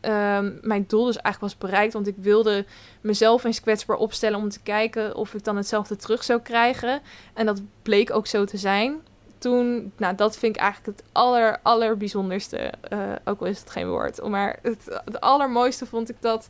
um, 0.00 0.58
mijn 0.62 0.84
doel 0.86 1.04
dus 1.04 1.16
eigenlijk 1.16 1.40
was 1.40 1.70
bereikt, 1.70 1.92
want 1.92 2.06
ik 2.06 2.16
wilde 2.18 2.64
mezelf 3.00 3.44
eens 3.44 3.60
kwetsbaar 3.60 3.96
opstellen 3.96 4.38
om 4.38 4.48
te 4.48 4.60
kijken 4.62 5.14
of 5.14 5.34
ik 5.34 5.44
dan 5.44 5.56
hetzelfde 5.56 5.96
terug 5.96 6.24
zou 6.24 6.40
krijgen. 6.40 7.00
En 7.34 7.46
dat 7.46 7.62
bleek 7.82 8.14
ook 8.14 8.26
zo 8.26 8.44
te 8.44 8.56
zijn. 8.56 9.00
Toen, 9.38 9.92
nou, 9.96 10.14
dat 10.14 10.38
vind 10.38 10.56
ik 10.56 10.62
eigenlijk 10.62 10.98
het 10.98 11.06
aller, 11.12 11.58
allerbijzonderste. 11.62 12.72
Uh, 12.92 13.12
ook 13.24 13.40
al 13.40 13.46
is 13.46 13.58
het 13.60 13.70
geen 13.70 13.88
woord. 13.88 14.28
Maar 14.28 14.58
het, 14.62 15.00
het 15.04 15.20
allermooiste 15.20 15.86
vond 15.86 16.08
ik 16.08 16.16
dat 16.20 16.48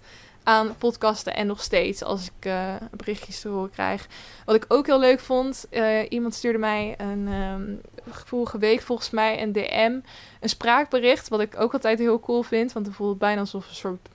aan 0.48 0.76
podcasten 0.78 1.34
en 1.34 1.46
nog 1.46 1.62
steeds 1.62 2.02
als 2.02 2.26
ik 2.26 2.46
uh, 2.46 2.74
berichtjes 2.90 3.40
te 3.40 3.48
horen 3.48 3.70
krijg. 3.70 4.06
Wat 4.44 4.54
ik 4.54 4.64
ook 4.68 4.86
heel 4.86 4.98
leuk 4.98 5.20
vond, 5.20 5.66
uh, 5.70 5.98
iemand 6.08 6.34
stuurde 6.34 6.58
mij 6.58 6.94
een 6.98 7.28
um, 7.28 7.80
vorige 8.06 8.58
week 8.58 8.80
volgens 8.80 9.10
mij 9.10 9.42
een 9.42 9.52
DM, 9.52 9.98
een 10.40 10.48
spraakbericht, 10.48 11.28
wat 11.28 11.40
ik 11.40 11.60
ook 11.60 11.72
altijd 11.72 11.98
heel 11.98 12.20
cool 12.20 12.42
vind, 12.42 12.72
want 12.72 12.84
dan 12.84 12.94
voelt 12.94 13.10
het 13.10 13.18
bijna 13.18 13.40
alsof 13.40 13.68
een 13.68 13.74
soort, 13.74 14.08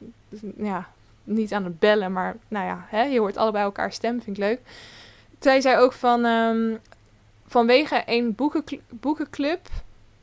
ja, 0.57 0.89
niet 1.23 1.53
aan 1.53 1.63
het 1.63 1.79
bellen, 1.79 2.11
maar 2.11 2.35
nou 2.47 2.65
ja, 2.65 2.85
hè, 2.89 3.03
je 3.03 3.19
hoort 3.19 3.37
allebei 3.37 3.63
elkaar 3.63 3.91
stem, 3.91 4.21
vind 4.21 4.37
ik 4.37 4.43
leuk. 4.43 4.59
Zij 5.39 5.61
zei 5.61 5.77
ook 5.77 5.93
van, 5.93 6.25
um, 6.25 6.79
vanwege 7.45 8.03
een 8.05 8.35
boekenclub 8.89 9.67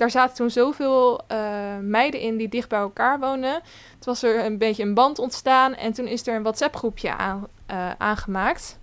daar 0.00 0.10
zaten 0.10 0.36
toen 0.36 0.50
zoveel 0.50 1.20
uh, 1.32 1.38
meiden 1.82 2.20
in 2.20 2.36
die 2.36 2.48
dicht 2.48 2.68
bij 2.68 2.78
elkaar 2.78 3.18
woonden. 3.18 3.52
Toen 3.98 4.12
was 4.12 4.22
er 4.22 4.44
een 4.44 4.58
beetje 4.58 4.82
een 4.82 4.94
band 4.94 5.18
ontstaan 5.18 5.74
en 5.74 5.92
toen 5.92 6.06
is 6.06 6.26
er 6.26 6.34
een 6.34 6.42
WhatsApp-groepje 6.42 7.16
aan, 7.16 7.46
uh, 7.70 7.90
aangemaakt. 7.98 8.78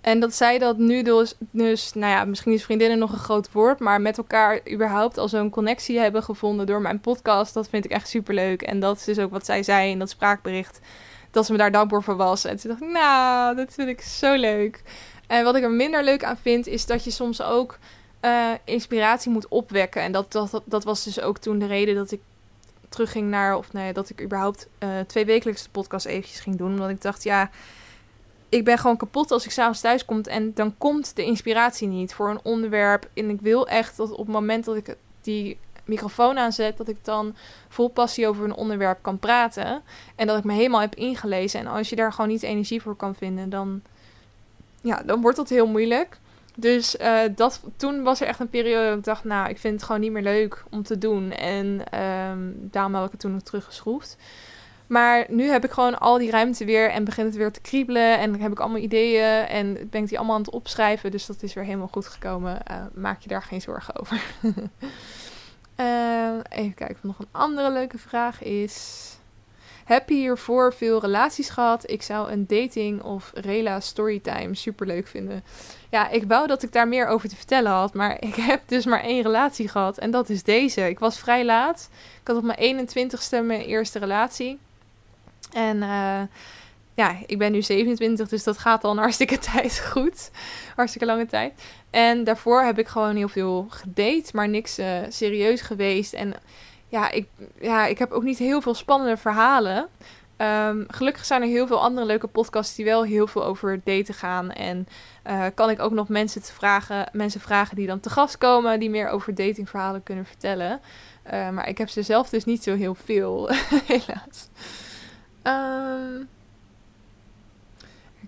En 0.00 0.20
dat 0.20 0.34
zij 0.34 0.58
dat 0.58 0.78
nu 0.78 1.02
dus, 1.02 1.34
dus, 1.50 1.92
nou 1.94 2.12
ja, 2.12 2.24
misschien 2.24 2.52
is 2.52 2.64
vriendinnen 2.64 2.98
nog 2.98 3.12
een 3.12 3.18
groot 3.18 3.52
woord, 3.52 3.78
maar 3.78 4.00
met 4.00 4.18
elkaar 4.18 4.60
überhaupt 4.72 5.18
al 5.18 5.28
zo'n 5.28 5.50
connectie 5.50 5.98
hebben 5.98 6.22
gevonden 6.22 6.66
door 6.66 6.80
mijn 6.80 7.00
podcast, 7.00 7.54
dat 7.54 7.68
vind 7.68 7.84
ik 7.84 7.90
echt 7.90 8.08
super 8.08 8.34
leuk. 8.34 8.62
En 8.62 8.80
dat 8.80 8.96
is 8.96 9.04
dus 9.04 9.18
ook 9.18 9.30
wat 9.30 9.44
zij 9.44 9.62
zei 9.62 9.90
in 9.90 9.98
dat 9.98 10.10
spraakbericht, 10.10 10.80
dat 11.30 11.46
ze 11.46 11.52
me 11.52 11.58
daar 11.58 11.72
dankbaar 11.72 12.02
voor 12.02 12.16
was. 12.16 12.44
En 12.44 12.56
toen 12.56 12.70
dacht 12.70 12.82
ik, 12.82 12.88
nou, 12.88 13.56
dat 13.56 13.72
vind 13.72 13.88
ik 13.88 14.00
zo 14.00 14.34
leuk. 14.34 14.82
En 15.26 15.44
wat 15.44 15.56
ik 15.56 15.62
er 15.62 15.70
minder 15.70 16.04
leuk 16.04 16.24
aan 16.24 16.36
vind, 16.36 16.66
is 16.66 16.86
dat 16.86 17.04
je 17.04 17.10
soms 17.10 17.42
ook 17.42 17.78
uh, 18.24 18.52
inspiratie 18.64 19.30
moet 19.30 19.48
opwekken. 19.48 20.02
En 20.02 20.12
dat, 20.12 20.32
dat, 20.32 20.62
dat, 20.64 20.84
was 20.84 21.04
dus 21.04 21.20
ook 21.20 21.38
toen 21.38 21.58
de 21.58 21.66
reden 21.66 21.94
dat 21.94 22.10
ik 22.10 22.20
terugging 22.88 23.28
naar, 23.28 23.56
of 23.56 23.72
nee, 23.72 23.92
dat 23.92 24.10
ik 24.10 24.22
überhaupt 24.22 24.68
uh, 24.78 25.00
twee 25.06 25.24
wekelijks 25.24 25.62
de 25.62 25.70
podcast 25.70 26.06
eventjes 26.06 26.40
ging 26.40 26.56
doen. 26.56 26.70
Omdat 26.70 26.90
ik 26.90 27.02
dacht, 27.02 27.22
ja, 27.22 27.50
ik 28.48 28.64
ben 28.64 28.78
gewoon 28.78 28.96
kapot 28.96 29.30
als 29.30 29.44
ik 29.44 29.50
s'avonds 29.50 29.80
thuis 29.80 30.04
kom. 30.04 30.20
En 30.20 30.54
dan 30.54 30.74
komt 30.78 31.16
de 31.16 31.24
inspiratie 31.24 31.88
niet 31.88 32.14
voor 32.14 32.30
een 32.30 32.40
onderwerp. 32.42 33.08
En 33.14 33.30
ik 33.30 33.40
wil 33.40 33.68
echt 33.68 33.96
dat 33.96 34.10
op 34.10 34.26
het 34.26 34.34
moment 34.34 34.64
dat 34.64 34.76
ik 34.76 34.96
die 35.20 35.58
microfoon 35.84 36.38
aanzet, 36.38 36.76
dat 36.76 36.88
ik 36.88 37.04
dan 37.04 37.34
vol 37.68 37.88
passie 37.88 38.28
over 38.28 38.44
een 38.44 38.54
onderwerp 38.54 38.98
kan 39.02 39.18
praten. 39.18 39.82
En 40.16 40.26
dat 40.26 40.38
ik 40.38 40.44
me 40.44 40.52
helemaal 40.52 40.80
heb 40.80 40.94
ingelezen. 40.94 41.60
En 41.60 41.66
als 41.66 41.88
je 41.88 41.96
daar 41.96 42.12
gewoon 42.12 42.30
niet 42.30 42.42
energie 42.42 42.82
voor 42.82 42.96
kan 42.96 43.14
vinden, 43.14 43.50
dan, 43.50 43.82
ja, 44.80 45.02
dan 45.02 45.20
wordt 45.20 45.36
dat 45.36 45.48
heel 45.48 45.66
moeilijk. 45.66 46.18
Dus 46.60 46.96
uh, 47.00 47.20
dat, 47.34 47.60
toen 47.76 48.02
was 48.02 48.20
er 48.20 48.26
echt 48.26 48.40
een 48.40 48.48
periode 48.48 48.88
dat 48.88 48.98
ik 48.98 49.04
dacht, 49.04 49.24
nou, 49.24 49.48
ik 49.48 49.58
vind 49.58 49.74
het 49.74 49.82
gewoon 49.82 50.00
niet 50.00 50.12
meer 50.12 50.22
leuk 50.22 50.64
om 50.70 50.82
te 50.82 50.98
doen. 50.98 51.32
En 51.32 52.00
um, 52.00 52.56
daarom 52.70 52.94
heb 52.94 53.04
ik 53.04 53.10
het 53.10 53.20
toen 53.20 53.32
nog 53.32 53.42
teruggeschroefd. 53.42 54.16
Maar 54.86 55.26
nu 55.28 55.48
heb 55.48 55.64
ik 55.64 55.70
gewoon 55.70 55.98
al 55.98 56.18
die 56.18 56.30
ruimte 56.30 56.64
weer 56.64 56.90
en 56.90 57.04
begint 57.04 57.26
het 57.26 57.36
weer 57.36 57.52
te 57.52 57.60
kriebelen. 57.60 58.18
En 58.18 58.40
heb 58.40 58.52
ik 58.52 58.60
allemaal 58.60 58.80
ideeën 58.80 59.46
en 59.46 59.88
ben 59.90 60.02
ik 60.02 60.08
die 60.08 60.18
allemaal 60.18 60.36
aan 60.36 60.42
het 60.42 60.50
opschrijven. 60.50 61.10
Dus 61.10 61.26
dat 61.26 61.42
is 61.42 61.54
weer 61.54 61.64
helemaal 61.64 61.88
goed 61.88 62.06
gekomen. 62.06 62.58
Uh, 62.70 62.76
maak 62.94 63.20
je 63.20 63.28
daar 63.28 63.42
geen 63.42 63.60
zorgen 63.60 64.00
over. 64.00 64.22
uh, 65.76 66.32
even 66.60 66.74
kijken 66.74 66.96
of 66.96 67.02
nog 67.02 67.18
een 67.18 67.28
andere 67.30 67.70
leuke 67.72 67.98
vraag 67.98 68.42
is. 68.42 69.06
Heb 69.84 70.08
hiervoor 70.08 70.74
veel 70.74 71.00
relaties 71.00 71.48
gehad. 71.48 71.90
Ik 71.90 72.02
zou 72.02 72.30
een 72.30 72.46
dating 72.46 73.02
of 73.02 73.30
rela 73.34 73.80
storytime 73.80 74.54
super 74.54 74.86
leuk 74.86 75.06
vinden. 75.06 75.44
Ja, 75.90 76.08
ik 76.08 76.24
wou 76.28 76.46
dat 76.46 76.62
ik 76.62 76.72
daar 76.72 76.88
meer 76.88 77.06
over 77.06 77.28
te 77.28 77.36
vertellen 77.36 77.72
had, 77.72 77.94
maar 77.94 78.16
ik 78.28 78.34
heb 78.34 78.62
dus 78.66 78.84
maar 78.84 79.02
één 79.02 79.22
relatie 79.22 79.68
gehad 79.68 79.98
en 79.98 80.10
dat 80.10 80.28
is 80.28 80.42
deze. 80.42 80.88
Ik 80.88 80.98
was 80.98 81.18
vrij 81.18 81.44
laat. 81.44 81.88
Ik 82.20 82.26
had 82.26 82.36
op 82.36 82.42
mijn 82.56 82.88
21ste 82.88 83.44
mijn 83.44 83.60
eerste 83.60 83.98
relatie. 83.98 84.58
En 85.52 85.76
uh, 85.76 86.20
ja, 86.94 87.16
ik 87.26 87.38
ben 87.38 87.52
nu 87.52 87.62
27, 87.62 88.28
dus 88.28 88.44
dat 88.44 88.58
gaat 88.58 88.84
al 88.84 88.90
een 88.90 88.98
hartstikke 88.98 89.38
tijd 89.52 89.78
goed. 89.78 90.30
Hartstikke 90.76 91.06
lange 91.06 91.26
tijd. 91.26 91.52
En 91.90 92.24
daarvoor 92.24 92.62
heb 92.62 92.78
ik 92.78 92.88
gewoon 92.88 93.16
heel 93.16 93.28
veel 93.28 93.66
gedate, 93.68 94.30
maar 94.32 94.48
niks 94.48 94.78
uh, 94.78 94.86
serieus 95.08 95.60
geweest. 95.60 96.12
En 96.12 96.34
ja 96.90 97.10
ik, 97.10 97.28
ja, 97.60 97.86
ik 97.86 97.98
heb 97.98 98.10
ook 98.10 98.22
niet 98.22 98.38
heel 98.38 98.60
veel 98.60 98.74
spannende 98.74 99.16
verhalen. 99.16 99.88
Um, 100.36 100.84
gelukkig 100.88 101.24
zijn 101.24 101.42
er 101.42 101.48
heel 101.48 101.66
veel 101.66 101.80
andere 101.80 102.06
leuke 102.06 102.26
podcasts 102.26 102.74
die 102.74 102.84
wel 102.84 103.04
heel 103.04 103.26
veel 103.26 103.44
over 103.44 103.80
daten 103.84 104.14
gaan. 104.14 104.50
En 104.50 104.88
uh, 105.26 105.46
kan 105.54 105.70
ik 105.70 105.80
ook 105.80 105.92
nog 105.92 106.08
mensen, 106.08 106.42
te 106.42 106.52
vragen, 106.52 107.08
mensen 107.12 107.40
vragen 107.40 107.76
die 107.76 107.86
dan 107.86 108.00
te 108.00 108.10
gast 108.10 108.38
komen, 108.38 108.80
die 108.80 108.90
meer 108.90 109.08
over 109.08 109.34
datingverhalen 109.34 110.02
kunnen 110.02 110.26
vertellen. 110.26 110.80
Uh, 111.32 111.50
maar 111.50 111.68
ik 111.68 111.78
heb 111.78 111.88
ze 111.88 112.02
zelf 112.02 112.28
dus 112.28 112.44
niet 112.44 112.62
zo 112.62 112.74
heel 112.74 112.94
veel, 112.94 113.50
helaas. 113.92 114.48
Um, 115.42 116.28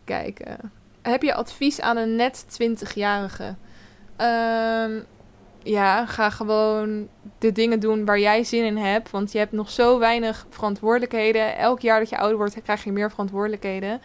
kijken. 0.04 0.72
Heb 1.02 1.22
je 1.22 1.34
advies 1.34 1.80
aan 1.80 1.96
een 1.96 2.16
net 2.16 2.44
20-jarige? 2.62 3.54
Um, 4.18 5.04
ja, 5.64 6.06
ga 6.06 6.30
gewoon 6.30 7.08
de 7.38 7.52
dingen 7.52 7.80
doen 7.80 8.04
waar 8.04 8.18
jij 8.18 8.44
zin 8.44 8.64
in 8.64 8.76
hebt. 8.76 9.10
Want 9.10 9.32
je 9.32 9.38
hebt 9.38 9.52
nog 9.52 9.70
zo 9.70 9.98
weinig 9.98 10.46
verantwoordelijkheden. 10.48 11.56
Elk 11.56 11.80
jaar 11.80 11.98
dat 11.98 12.08
je 12.08 12.18
ouder 12.18 12.36
wordt, 12.36 12.62
krijg 12.62 12.84
je 12.84 12.92
meer 12.92 13.10
verantwoordelijkheden. 13.10 14.00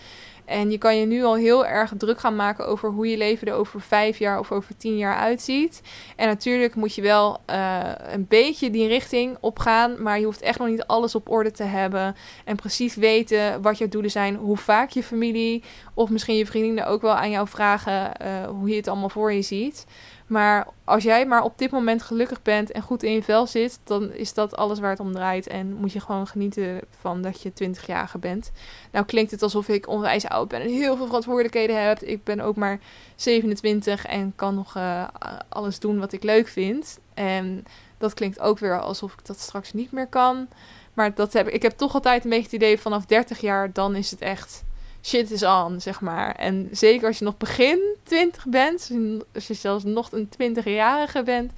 En 0.47 0.71
je 0.71 0.77
kan 0.77 0.97
je 0.97 1.05
nu 1.05 1.23
al 1.23 1.35
heel 1.35 1.65
erg 1.65 1.93
druk 1.97 2.19
gaan 2.19 2.35
maken 2.35 2.67
over 2.67 2.89
hoe 2.89 3.07
je 3.07 3.17
leven 3.17 3.47
er 3.47 3.53
over 3.53 3.81
vijf 3.81 4.17
jaar 4.17 4.39
of 4.39 4.51
over 4.51 4.77
tien 4.77 4.97
jaar 4.97 5.15
uitziet. 5.15 5.81
En 6.15 6.27
natuurlijk 6.27 6.75
moet 6.75 6.95
je 6.95 7.01
wel 7.01 7.37
uh, 7.49 7.79
een 8.11 8.25
beetje 8.27 8.69
die 8.69 8.87
richting 8.87 9.37
opgaan. 9.39 10.01
Maar 10.01 10.19
je 10.19 10.25
hoeft 10.25 10.41
echt 10.41 10.59
nog 10.59 10.67
niet 10.67 10.83
alles 10.83 11.15
op 11.15 11.29
orde 11.29 11.51
te 11.51 11.63
hebben. 11.63 12.15
En 12.45 12.55
precies 12.55 12.95
weten 12.95 13.61
wat 13.61 13.77
je 13.77 13.87
doelen 13.87 14.11
zijn. 14.11 14.35
Hoe 14.35 14.57
vaak 14.57 14.89
je 14.89 15.03
familie 15.03 15.63
of 15.93 16.09
misschien 16.09 16.35
je 16.35 16.45
vriendinnen 16.45 16.87
ook 16.87 17.01
wel 17.01 17.15
aan 17.15 17.31
jou 17.31 17.47
vragen 17.47 18.11
uh, 18.21 18.47
hoe 18.47 18.69
je 18.69 18.75
het 18.75 18.87
allemaal 18.87 19.09
voor 19.09 19.33
je 19.33 19.41
ziet. 19.41 19.85
Maar 20.27 20.67
als 20.83 21.03
jij 21.03 21.25
maar 21.25 21.43
op 21.43 21.57
dit 21.57 21.71
moment 21.71 22.01
gelukkig 22.01 22.41
bent 22.41 22.71
en 22.71 22.81
goed 22.81 23.03
in 23.03 23.11
je 23.11 23.23
vel 23.23 23.47
zit, 23.47 23.79
dan 23.83 24.13
is 24.13 24.33
dat 24.33 24.55
alles 24.55 24.79
waar 24.79 24.89
het 24.89 24.99
om 24.99 25.13
draait. 25.13 25.47
En 25.47 25.73
moet 25.73 25.91
je 25.91 25.99
gewoon 25.99 26.27
genieten 26.27 26.81
van 26.99 27.21
dat 27.21 27.41
je 27.41 27.51
20-jarige 27.63 28.17
bent. 28.17 28.51
Nou 28.91 29.05
klinkt 29.05 29.31
het 29.31 29.41
alsof 29.41 29.67
ik 29.67 29.87
onwijs 29.87 30.27
oud 30.27 30.47
ben 30.47 30.61
en 30.61 30.69
heel 30.69 30.97
veel 30.97 31.05
verantwoordelijkheden 31.05 31.87
heb. 31.87 32.01
Ik 32.01 32.23
ben 32.23 32.39
ook 32.39 32.55
maar 32.55 32.79
27 33.15 34.05
en 34.05 34.33
kan 34.35 34.55
nog 34.55 34.75
uh, 34.77 35.07
alles 35.49 35.79
doen 35.79 35.99
wat 35.99 36.13
ik 36.13 36.23
leuk 36.23 36.47
vind. 36.47 36.99
En 37.13 37.65
dat 37.97 38.13
klinkt 38.13 38.39
ook 38.39 38.59
weer 38.59 38.79
alsof 38.79 39.13
ik 39.13 39.25
dat 39.25 39.39
straks 39.39 39.73
niet 39.73 39.91
meer 39.91 40.07
kan. 40.07 40.47
Maar 40.93 41.13
dat 41.13 41.33
heb, 41.33 41.47
ik 41.47 41.61
heb 41.61 41.77
toch 41.77 41.93
altijd 41.93 42.23
een 42.23 42.29
beetje 42.29 42.45
het 42.45 42.53
idee 42.53 42.79
vanaf 42.79 43.05
30 43.05 43.39
jaar, 43.39 43.73
dan 43.73 43.95
is 43.95 44.11
het 44.11 44.21
echt 44.21 44.63
shit 45.07 45.31
is 45.31 45.43
on, 45.43 45.81
zeg 45.81 46.01
maar. 46.01 46.35
En 46.35 46.69
zeker 46.71 47.07
als 47.07 47.19
je 47.19 47.25
nog 47.25 47.37
begin 47.37 47.95
20 48.03 48.45
bent, 48.45 48.91
als 49.33 49.47
je 49.47 49.53
zelfs 49.53 49.83
nog 49.83 50.11
een 50.11 50.29
20-jarige 50.41 51.23
bent, 51.23 51.51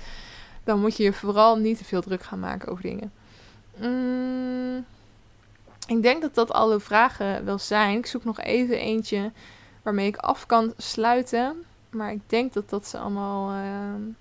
dan 0.64 0.80
moet 0.80 0.98
je 0.98 1.04
je 1.04 1.14
vooral 1.14 1.58
niet 1.58 1.78
te 1.78 1.86
veel 1.86 2.02
druk 2.02 2.24
gaan 2.24 2.40
maken 2.40 2.72
over 2.72 2.84
dingen. 2.84 3.12
Mm, 3.78 4.86
ik 5.88 6.02
denk 6.02 6.22
dat 6.22 6.36
dat 6.36 6.52
alle 6.52 6.80
vragen 6.80 7.46
wel 7.46 7.60
zijn. 7.60 7.98
Ik 7.98 8.06
zoek 8.06 8.24
nog 8.24 8.40
even 8.40 8.80
eentje 8.80 9.32
waarmee 9.82 10.08
ik 10.08 10.18
af 10.18 10.46
kan 10.46 10.74
sluiten. 10.78 11.64
Maar 11.90 12.12
ik 12.12 12.22
denk 12.26 12.54
dat 12.54 12.70
dat 12.70 12.88
ze 12.88 12.98
allemaal. 12.98 13.52
Uh... 13.52 14.14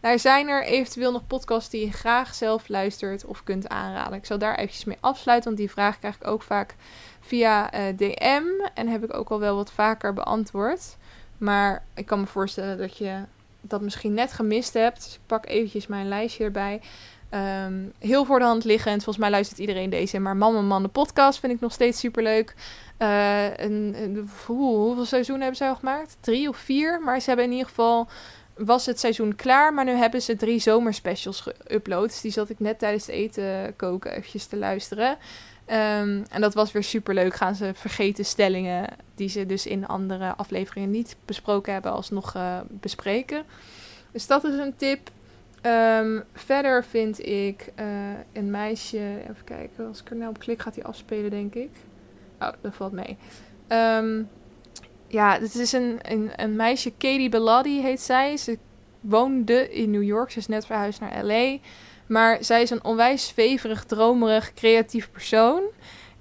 Nou, 0.00 0.18
zijn 0.18 0.48
er 0.48 0.64
eventueel 0.64 1.12
nog 1.12 1.26
podcasts 1.26 1.70
die 1.70 1.86
je 1.86 1.92
graag 1.92 2.34
zelf 2.34 2.68
luistert 2.68 3.24
of 3.24 3.44
kunt 3.44 3.68
aanraden? 3.68 4.18
Ik 4.18 4.26
zal 4.26 4.38
daar 4.38 4.54
eventjes 4.54 4.84
mee 4.84 4.96
afsluiten, 5.00 5.48
want 5.48 5.60
die 5.62 5.70
vraag 5.70 5.98
krijg 5.98 6.14
ik 6.14 6.26
ook 6.26 6.42
vaak 6.42 6.74
via 7.20 7.70
eh, 7.70 7.96
DM. 7.96 8.42
En 8.74 8.88
heb 8.88 9.04
ik 9.04 9.14
ook 9.14 9.30
al 9.30 9.38
wel 9.38 9.56
wat 9.56 9.72
vaker 9.72 10.12
beantwoord. 10.12 10.96
Maar 11.38 11.84
ik 11.94 12.06
kan 12.06 12.20
me 12.20 12.26
voorstellen 12.26 12.78
dat 12.78 12.96
je 12.96 13.22
dat 13.60 13.80
misschien 13.80 14.14
net 14.14 14.32
gemist 14.32 14.74
hebt. 14.74 15.04
Dus 15.04 15.14
ik 15.14 15.20
pak 15.26 15.46
eventjes 15.46 15.86
mijn 15.86 16.08
lijstje 16.08 16.44
erbij. 16.44 16.80
Um, 17.64 17.92
heel 17.98 18.24
voor 18.24 18.38
de 18.38 18.44
hand 18.44 18.64
liggend. 18.64 19.04
Volgens 19.04 19.24
mij 19.24 19.30
luistert 19.30 19.60
iedereen 19.60 19.90
deze. 19.90 20.18
Maar 20.18 20.36
Man 20.36 20.56
en 20.56 20.66
Man 20.66 20.82
de 20.82 20.88
podcast 20.88 21.40
vind 21.40 21.52
ik 21.52 21.60
nog 21.60 21.72
steeds 21.72 21.98
super 21.98 22.22
leuk. 22.22 22.54
Uh, 22.98 23.56
een, 23.56 24.28
hoeveel 24.46 25.04
seizoenen 25.04 25.42
hebben 25.42 25.64
ze 25.64 25.68
al 25.68 25.76
gemaakt? 25.76 26.16
Drie 26.20 26.48
of 26.48 26.56
vier. 26.56 27.00
Maar 27.00 27.20
ze 27.20 27.26
hebben 27.26 27.44
in 27.44 27.52
ieder 27.52 27.68
geval... 27.68 28.08
Was 28.64 28.86
het 28.86 29.00
seizoen 29.00 29.36
klaar, 29.36 29.74
maar 29.74 29.84
nu 29.84 29.90
hebben 29.92 30.22
ze 30.22 30.36
drie 30.36 30.58
zomerspecials 30.58 31.48
geüpload. 31.48 32.06
Dus 32.06 32.20
die 32.20 32.30
zat 32.30 32.50
ik 32.50 32.60
net 32.60 32.78
tijdens 32.78 33.06
het 33.06 33.14
eten 33.14 33.76
koken 33.76 34.10
eventjes 34.10 34.46
te 34.46 34.56
luisteren. 34.56 35.10
Um, 35.10 36.24
en 36.30 36.40
dat 36.40 36.54
was 36.54 36.72
weer 36.72 36.82
super 36.82 37.14
leuk. 37.14 37.34
Gaan 37.34 37.54
ze 37.54 37.70
vergeten 37.74 38.24
stellingen 38.24 38.88
die 39.14 39.28
ze 39.28 39.46
dus 39.46 39.66
in 39.66 39.86
andere 39.86 40.34
afleveringen 40.36 40.90
niet 40.90 41.16
besproken 41.24 41.72
hebben, 41.72 41.92
alsnog 41.92 42.34
uh, 42.34 42.60
bespreken. 42.68 43.44
Dus 44.12 44.26
dat 44.26 44.44
is 44.44 44.54
een 44.54 44.76
tip. 44.76 45.10
Um, 45.62 46.24
verder 46.32 46.84
vind 46.84 47.26
ik 47.26 47.72
uh, 47.80 47.86
een 48.32 48.50
meisje. 48.50 49.18
Even 49.22 49.44
kijken, 49.44 49.86
als 49.86 50.00
ik 50.00 50.10
er 50.10 50.16
nou 50.16 50.30
op 50.30 50.38
klik, 50.38 50.62
gaat 50.62 50.74
hij 50.74 50.84
afspelen, 50.84 51.30
denk 51.30 51.54
ik. 51.54 51.70
Oh, 52.40 52.48
dat 52.60 52.74
valt 52.74 52.92
mee. 52.92 53.16
Um, 53.68 54.28
ja, 55.10 55.38
dit 55.38 55.54
is 55.54 55.72
een, 55.72 55.98
een, 56.02 56.30
een 56.36 56.56
meisje, 56.56 56.90
Katie 56.90 57.28
Belladie 57.28 57.82
heet 57.82 58.00
zij. 58.00 58.36
Ze 58.36 58.58
woonde 59.00 59.70
in 59.70 59.90
New 59.90 60.02
York. 60.02 60.30
Ze 60.30 60.38
is 60.38 60.46
net 60.46 60.66
verhuisd 60.66 61.00
naar 61.00 61.24
LA. 61.24 61.56
Maar 62.06 62.44
zij 62.44 62.62
is 62.62 62.70
een 62.70 62.84
onwijs 62.84 63.26
zweverig, 63.26 63.84
dromerig, 63.84 64.52
creatief 64.52 65.10
persoon. 65.10 65.62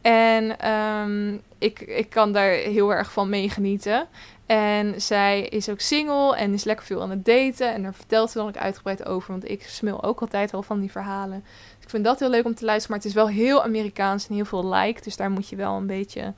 En 0.02 0.72
um, 0.72 1.42
ik, 1.58 1.80
ik 1.80 2.10
kan 2.10 2.32
daar 2.32 2.52
heel 2.52 2.94
erg 2.94 3.12
van 3.12 3.30
meegenieten. 3.30 4.08
En 4.46 5.02
zij 5.02 5.42
is 5.42 5.70
ook 5.70 5.80
single 5.80 6.36
en 6.36 6.54
is 6.54 6.64
lekker 6.64 6.86
veel 6.86 7.02
aan 7.02 7.10
het 7.10 7.26
daten. 7.26 7.74
En 7.74 7.84
daar 7.84 7.94
vertelt 7.94 8.32
ze 8.32 8.38
dan 8.38 8.48
ook 8.48 8.58
uitgebreid 8.58 9.06
over. 9.06 9.32
Want 9.32 9.50
ik 9.50 9.64
smil 9.64 10.04
ook 10.04 10.20
altijd 10.20 10.54
al 10.54 10.64
van 10.64 10.80
die 10.80 10.92
verhalen. 10.92 11.44
Dus 11.44 11.84
ik 11.84 11.90
vind 11.90 12.04
dat 12.04 12.20
heel 12.20 12.30
leuk 12.30 12.46
om 12.46 12.56
te 12.56 12.66
luisteren. 12.66 12.96
Maar 12.96 13.06
het 13.06 13.16
is 13.16 13.22
wel 13.22 13.30
heel 13.30 13.64
Amerikaans 13.64 14.28
en 14.28 14.36
heel 14.36 14.46
veel 14.46 14.74
like. 14.74 15.02
Dus 15.02 15.16
daar 15.16 15.32
moet 15.32 15.50
je 15.50 15.56
wel 15.56 15.78
een 15.78 15.88
beetje 15.88 16.34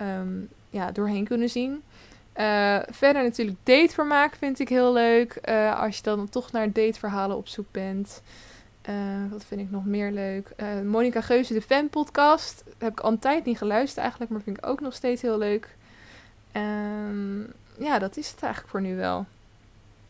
um, 0.00 0.48
ja, 0.70 0.92
doorheen 0.92 1.24
kunnen 1.24 1.48
zien. 1.48 1.82
Uh, 2.38 2.78
verder 2.90 3.22
natuurlijk 3.22 3.56
datevermaak 3.62 4.34
vind 4.34 4.58
ik 4.58 4.68
heel 4.68 4.92
leuk. 4.92 5.38
Uh, 5.48 5.80
als 5.80 5.96
je 5.96 6.02
dan 6.02 6.28
toch 6.28 6.52
naar 6.52 6.72
dateverhalen 6.72 7.36
op 7.36 7.48
zoek 7.48 7.66
bent. 7.70 8.22
Uh, 8.88 8.94
wat 9.30 9.44
vind 9.44 9.60
ik 9.60 9.70
nog 9.70 9.84
meer 9.84 10.10
leuk? 10.10 10.54
Monica 10.84 11.20
Geuze, 11.20 11.52
de 11.52 11.62
fan 11.62 11.88
podcast. 11.88 12.64
Heb 12.78 12.92
ik 12.92 13.00
al 13.00 13.10
een 13.10 13.18
tijd 13.18 13.44
niet 13.44 13.58
geluisterd 13.58 13.98
eigenlijk, 14.00 14.30
maar 14.30 14.40
vind 14.40 14.58
ik 14.58 14.66
ook 14.66 14.80
nog 14.80 14.94
steeds 14.94 15.22
heel 15.22 15.38
leuk. 15.38 15.76
Um, 16.52 17.52
ja, 17.78 17.98
dat 17.98 18.16
is 18.16 18.30
het 18.30 18.42
eigenlijk 18.42 18.70
voor 18.70 18.80
nu 18.80 18.96
wel. 18.96 19.26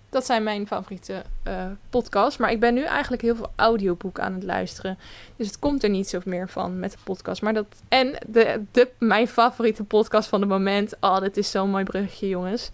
Dat 0.08 0.26
zijn 0.26 0.42
mijn 0.42 0.66
favoriete 0.66 1.22
uh, 1.48 1.64
podcasts. 1.90 2.36
Maar 2.36 2.50
ik 2.50 2.60
ben 2.60 2.74
nu 2.74 2.82
eigenlijk 2.82 3.22
heel 3.22 3.36
veel 3.36 3.52
audioboeken 3.56 4.22
aan 4.22 4.34
het 4.34 4.42
luisteren. 4.42 4.98
Dus 5.36 5.46
het 5.46 5.58
komt 5.58 5.82
er 5.82 5.90
niet 5.90 6.08
zo 6.08 6.20
meer 6.24 6.48
van 6.48 6.78
met 6.78 6.90
de 6.92 6.98
podcast. 7.04 7.42
Maar 7.42 7.54
dat, 7.54 7.66
en 7.88 8.14
de, 8.26 8.62
de, 8.70 8.88
mijn 8.98 9.28
favoriete 9.28 9.84
podcast 9.84 10.28
van 10.28 10.40
het 10.40 10.48
moment. 10.48 10.94
Oh, 11.00 11.20
dit 11.20 11.36
is 11.36 11.50
zo'n 11.50 11.70
mooi 11.70 11.84
bruggetje, 11.84 12.28
jongens. 12.28 12.70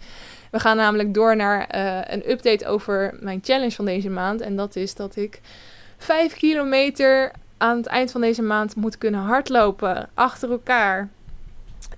We 0.51 0.59
gaan 0.59 0.77
namelijk 0.77 1.13
door 1.13 1.35
naar 1.35 1.67
een 2.13 2.31
update 2.31 2.67
over 2.67 3.17
mijn 3.19 3.39
challenge 3.43 3.71
van 3.71 3.85
deze 3.85 4.09
maand. 4.09 4.41
En 4.41 4.55
dat 4.55 4.75
is 4.75 4.95
dat 4.95 5.15
ik 5.15 5.41
5 5.97 6.33
kilometer 6.33 7.31
aan 7.57 7.77
het 7.77 7.85
eind 7.85 8.11
van 8.11 8.21
deze 8.21 8.41
maand 8.41 8.75
moet 8.75 8.97
kunnen 8.97 9.21
hardlopen 9.21 10.09
achter 10.13 10.51
elkaar. 10.51 11.09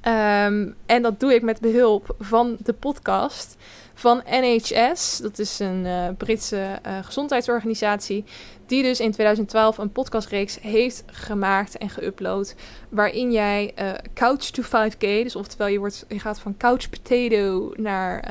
Um, 0.02 0.76
en 0.86 1.02
dat 1.02 1.20
doe 1.20 1.34
ik 1.34 1.41
met 1.41 1.60
behulp 1.60 2.16
van 2.20 2.58
de 2.64 2.74
podcast 2.74 3.56
van 3.93 4.24
NHS. 4.30 5.18
Dat 5.18 5.39
is 5.39 5.60
een 5.60 5.86
uh, 5.86 6.08
Britse 6.18 6.80
uh, 6.88 6.98
gezondheidsorganisatie. 7.02 8.24
Die 8.66 8.84
dus 8.84 9.00
in 9.00 9.12
2012 9.12 9.78
een 9.78 9.91
podcastreeks 9.91 10.60
heeft 10.62 11.04
gemaakt 11.06 11.78
en 11.78 11.89
geüpload. 11.89 12.56
Waarin 12.89 13.32
jij 13.32 13.74
uh, 13.80 13.91
Couch 14.14 14.43
to 14.43 14.64
5K, 14.64 15.00
dus 15.00 15.36
oftewel 15.36 15.68
je, 15.68 15.80
wordt, 15.80 16.06
je 16.08 16.20
gaat 16.20 16.39
van 16.39 16.58
couch 16.58 16.89
potato 16.89 17.74
naar 17.76 18.30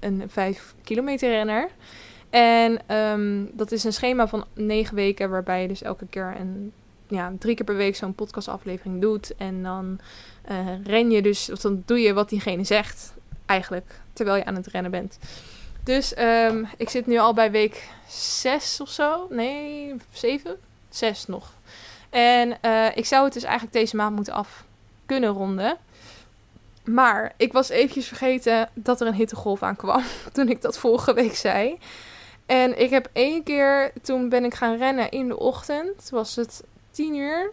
een 0.00 0.22
5 0.28 0.74
kilometer 0.82 1.30
renner. 1.30 1.70
En 2.30 2.96
um, 2.96 3.50
dat 3.52 3.72
is 3.72 3.84
een 3.84 3.92
schema 3.92 4.28
van 4.28 4.44
negen 4.54 4.94
weken, 4.94 5.30
waarbij 5.30 5.62
je 5.62 5.68
dus 5.68 5.82
elke 5.82 6.06
keer 6.06 6.34
een, 6.38 6.72
ja, 7.08 7.32
drie 7.38 7.54
keer 7.54 7.64
per 7.64 7.76
week 7.76 7.96
zo'n 7.96 8.14
podcastaflevering 8.14 9.00
doet. 9.00 9.36
En 9.36 9.62
dan 9.62 9.98
uh, 10.50 10.84
ren 10.84 11.10
je 11.10 11.22
dus, 11.22 11.50
of 11.50 11.58
dan 11.58 11.82
doe 11.86 12.00
je 12.00 12.12
wat 12.12 12.28
diegene 12.28 12.64
zegt, 12.64 13.14
eigenlijk, 13.46 14.00
terwijl 14.12 14.36
je 14.36 14.44
aan 14.44 14.54
het 14.54 14.66
rennen 14.66 14.90
bent. 14.90 15.18
Dus 15.84 16.18
um, 16.18 16.68
ik 16.76 16.88
zit 16.88 17.06
nu 17.06 17.18
al 17.18 17.34
bij 17.34 17.50
week 17.50 17.88
zes 18.08 18.80
of 18.80 18.88
zo. 18.88 19.26
Nee, 19.30 19.94
zeven? 20.12 20.56
Zes 20.88 21.26
nog. 21.26 21.52
En 22.10 22.60
eh, 22.60 22.86
ik 22.94 23.06
zou 23.06 23.24
het 23.24 23.32
dus 23.32 23.42
eigenlijk 23.42 23.72
deze 23.72 23.96
maand 23.96 24.16
moeten 24.16 24.32
af 24.32 24.64
kunnen 25.06 25.30
ronden. 25.30 25.76
Maar 26.84 27.32
ik 27.36 27.52
was 27.52 27.68
eventjes 27.68 28.06
vergeten 28.06 28.68
dat 28.74 29.00
er 29.00 29.06
een 29.06 29.14
hittegolf 29.14 29.62
aankwam 29.62 30.02
toen 30.32 30.48
ik 30.48 30.62
dat 30.62 30.78
vorige 30.78 31.14
week 31.14 31.36
zei. 31.36 31.78
En 32.46 32.80
ik 32.80 32.90
heb 32.90 33.08
één 33.12 33.42
keer, 33.42 33.92
toen 34.02 34.28
ben 34.28 34.44
ik 34.44 34.54
gaan 34.54 34.76
rennen 34.76 35.10
in 35.10 35.28
de 35.28 35.38
ochtend. 35.38 36.10
Was 36.10 36.36
het 36.36 36.62
10 36.94 37.14
uur. 37.14 37.52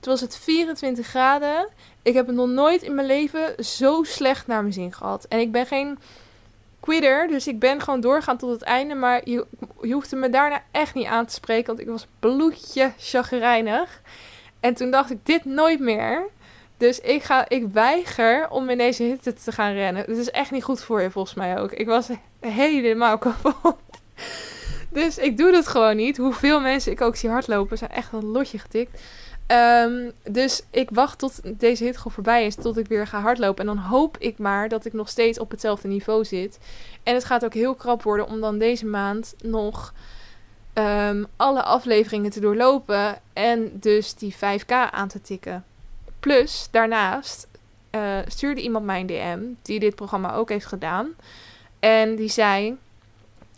Toen 0.00 0.12
was 0.12 0.20
het 0.20 0.36
24 0.36 1.06
graden. 1.06 1.68
Ik 2.02 2.14
heb 2.14 2.26
het 2.26 2.36
nog 2.36 2.48
nooit 2.48 2.82
in 2.82 2.94
mijn 2.94 3.06
leven 3.06 3.64
zo 3.64 4.02
slecht 4.02 4.46
naar 4.46 4.60
mijn 4.60 4.72
zin 4.72 4.92
gehad. 4.92 5.24
En 5.28 5.38
ik 5.38 5.52
ben 5.52 5.66
geen 5.66 5.98
quitter, 6.80 7.28
dus 7.28 7.46
ik 7.46 7.58
ben 7.58 7.80
gewoon 7.80 8.00
doorgaan 8.00 8.36
tot 8.36 8.50
het 8.50 8.62
einde. 8.62 8.94
Maar 8.94 9.20
je, 9.24 9.46
je 9.82 9.92
hoefde 9.92 10.16
me 10.16 10.28
daarna 10.28 10.62
echt 10.70 10.94
niet 10.94 11.06
aan 11.06 11.26
te 11.26 11.34
spreken, 11.34 11.66
want 11.66 11.80
ik 11.80 11.86
was 11.86 12.06
bloedje 12.18 12.92
chagrijnig. 12.98 14.00
En 14.60 14.74
toen 14.74 14.90
dacht 14.90 15.10
ik, 15.10 15.26
dit 15.26 15.44
nooit 15.44 15.80
meer. 15.80 16.28
Dus 16.76 17.00
ik, 17.00 17.22
ga, 17.22 17.48
ik 17.48 17.66
weiger 17.72 18.48
om 18.50 18.70
in 18.70 18.78
deze 18.78 19.02
hitte 19.02 19.32
te 19.32 19.52
gaan 19.52 19.72
rennen. 19.72 20.04
Het 20.06 20.16
is 20.16 20.30
echt 20.30 20.50
niet 20.50 20.64
goed 20.64 20.82
voor 20.82 21.02
je, 21.02 21.10
volgens 21.10 21.34
mij 21.34 21.58
ook. 21.58 21.72
Ik 21.72 21.86
was 21.86 22.08
helemaal 22.40 23.18
kapot. 23.18 23.76
Dus 24.90 25.18
ik 25.18 25.36
doe 25.36 25.52
dat 25.52 25.66
gewoon 25.66 25.96
niet. 25.96 26.16
Hoeveel 26.16 26.60
mensen 26.60 26.92
ik 26.92 27.00
ook 27.00 27.16
zie 27.16 27.30
hardlopen, 27.30 27.78
zijn 27.78 27.90
echt 27.90 28.12
een 28.12 28.24
lotje 28.24 28.58
getikt. 28.58 29.00
Ehm, 29.46 30.10
dus 30.30 30.62
ik 30.70 30.90
wacht 30.90 31.18
tot 31.18 31.40
deze 31.60 31.84
hittegolf 31.84 32.14
voorbij 32.14 32.46
is, 32.46 32.54
tot 32.54 32.76
ik 32.76 32.86
weer 32.86 33.06
ga 33.06 33.20
hardlopen. 33.20 33.68
En 33.68 33.74
dan 33.74 33.84
hoop 33.84 34.18
ik 34.18 34.38
maar 34.38 34.68
dat 34.68 34.84
ik 34.84 34.92
nog 34.92 35.08
steeds 35.08 35.38
op 35.38 35.50
hetzelfde 35.50 35.88
niveau 35.88 36.24
zit. 36.24 36.58
En 37.02 37.14
het 37.14 37.24
gaat 37.24 37.44
ook 37.44 37.54
heel 37.54 37.74
krap 37.74 38.02
worden 38.02 38.26
om 38.26 38.40
dan 38.40 38.58
deze 38.58 38.86
maand 38.86 39.34
nog 39.42 39.94
ehm, 40.72 41.24
alle 41.36 41.62
afleveringen 41.62 42.30
te 42.30 42.40
doorlopen. 42.40 43.18
En 43.32 43.70
dus 43.72 44.14
die 44.14 44.34
5K 44.34 44.72
aan 44.90 45.08
te 45.08 45.20
tikken. 45.20 45.64
Plus, 46.20 46.68
daarnaast 46.70 47.48
uh, 47.90 48.18
stuurde 48.26 48.62
iemand 48.62 48.84
mij 48.84 49.00
een 49.00 49.06
DM 49.06 49.40
die 49.62 49.80
dit 49.80 49.94
programma 49.94 50.34
ook 50.34 50.48
heeft 50.48 50.66
gedaan. 50.66 51.08
En 51.78 52.16
die 52.16 52.28
zei: 52.28 52.76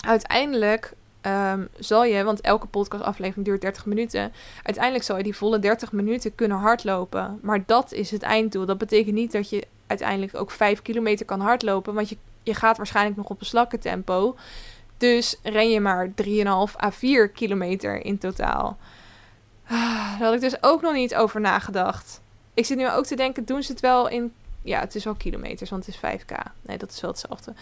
Uiteindelijk 0.06 0.92
um, 1.26 1.68
zal 1.78 2.04
je, 2.04 2.24
want 2.24 2.40
elke 2.40 2.66
podcastaflevering 2.66 3.46
duurt 3.46 3.60
30 3.60 3.86
minuten. 3.86 4.32
Uiteindelijk 4.62 5.04
zal 5.04 5.16
je 5.16 5.22
die 5.22 5.36
volle 5.36 5.58
30 5.58 5.92
minuten 5.92 6.34
kunnen 6.34 6.58
hardlopen. 6.58 7.38
Maar 7.42 7.62
dat 7.66 7.92
is 7.92 8.10
het 8.10 8.22
einddoel. 8.22 8.66
Dat 8.66 8.78
betekent 8.78 9.14
niet 9.14 9.32
dat 9.32 9.50
je 9.50 9.66
uiteindelijk 9.86 10.34
ook 10.34 10.50
5 10.50 10.82
kilometer 10.82 11.26
kan 11.26 11.40
hardlopen. 11.40 11.94
Want 11.94 12.08
je, 12.08 12.16
je 12.42 12.54
gaat 12.54 12.76
waarschijnlijk 12.76 13.16
nog 13.16 13.28
op 13.28 13.40
een 13.40 13.46
slakkentempo. 13.46 14.36
Dus 14.96 15.36
ren 15.42 15.70
je 15.70 15.80
maar 15.80 16.12
3,5 16.24 16.32
à 16.82 16.90
4 16.90 17.28
kilometer 17.28 18.04
in 18.04 18.18
totaal. 18.18 18.78
Ah, 19.64 20.18
daar 20.18 20.28
had 20.28 20.34
ik 20.34 20.40
dus 20.40 20.62
ook 20.62 20.82
nog 20.82 20.92
niet 20.92 21.14
over 21.14 21.40
nagedacht. 21.40 22.20
Ik 22.54 22.66
zit 22.66 22.76
nu 22.76 22.90
ook 22.90 23.06
te 23.06 23.16
denken, 23.16 23.44
doen 23.44 23.62
ze 23.62 23.72
het 23.72 23.80
wel 23.80 24.08
in... 24.08 24.32
Ja, 24.62 24.80
het 24.80 24.94
is 24.94 25.04
wel 25.04 25.14
kilometers, 25.14 25.70
want 25.70 25.86
het 25.86 25.94
is 25.94 26.20
5k. 26.20 26.52
Nee, 26.62 26.78
dat 26.78 26.90
is 26.90 27.00
wel 27.00 27.10
hetzelfde. 27.10 27.54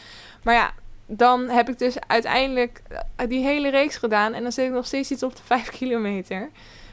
Maar 0.43 0.55
ja, 0.55 0.73
dan 1.13 1.49
heb 1.49 1.69
ik 1.69 1.79
dus 1.79 1.97
uiteindelijk 2.07 2.83
eh, 3.17 3.29
die 3.29 3.45
hele 3.45 3.71
reeks 3.71 3.97
gedaan. 3.97 4.33
En 4.35 4.43
dan 4.43 4.53
zit 4.53 4.67
ik 4.67 4.73
nog 4.73 4.87
steeds 4.87 5.11
iets 5.11 5.23
op 5.23 5.37
de 5.37 5.43
5 5.55 5.71
kilometer. 5.71 6.51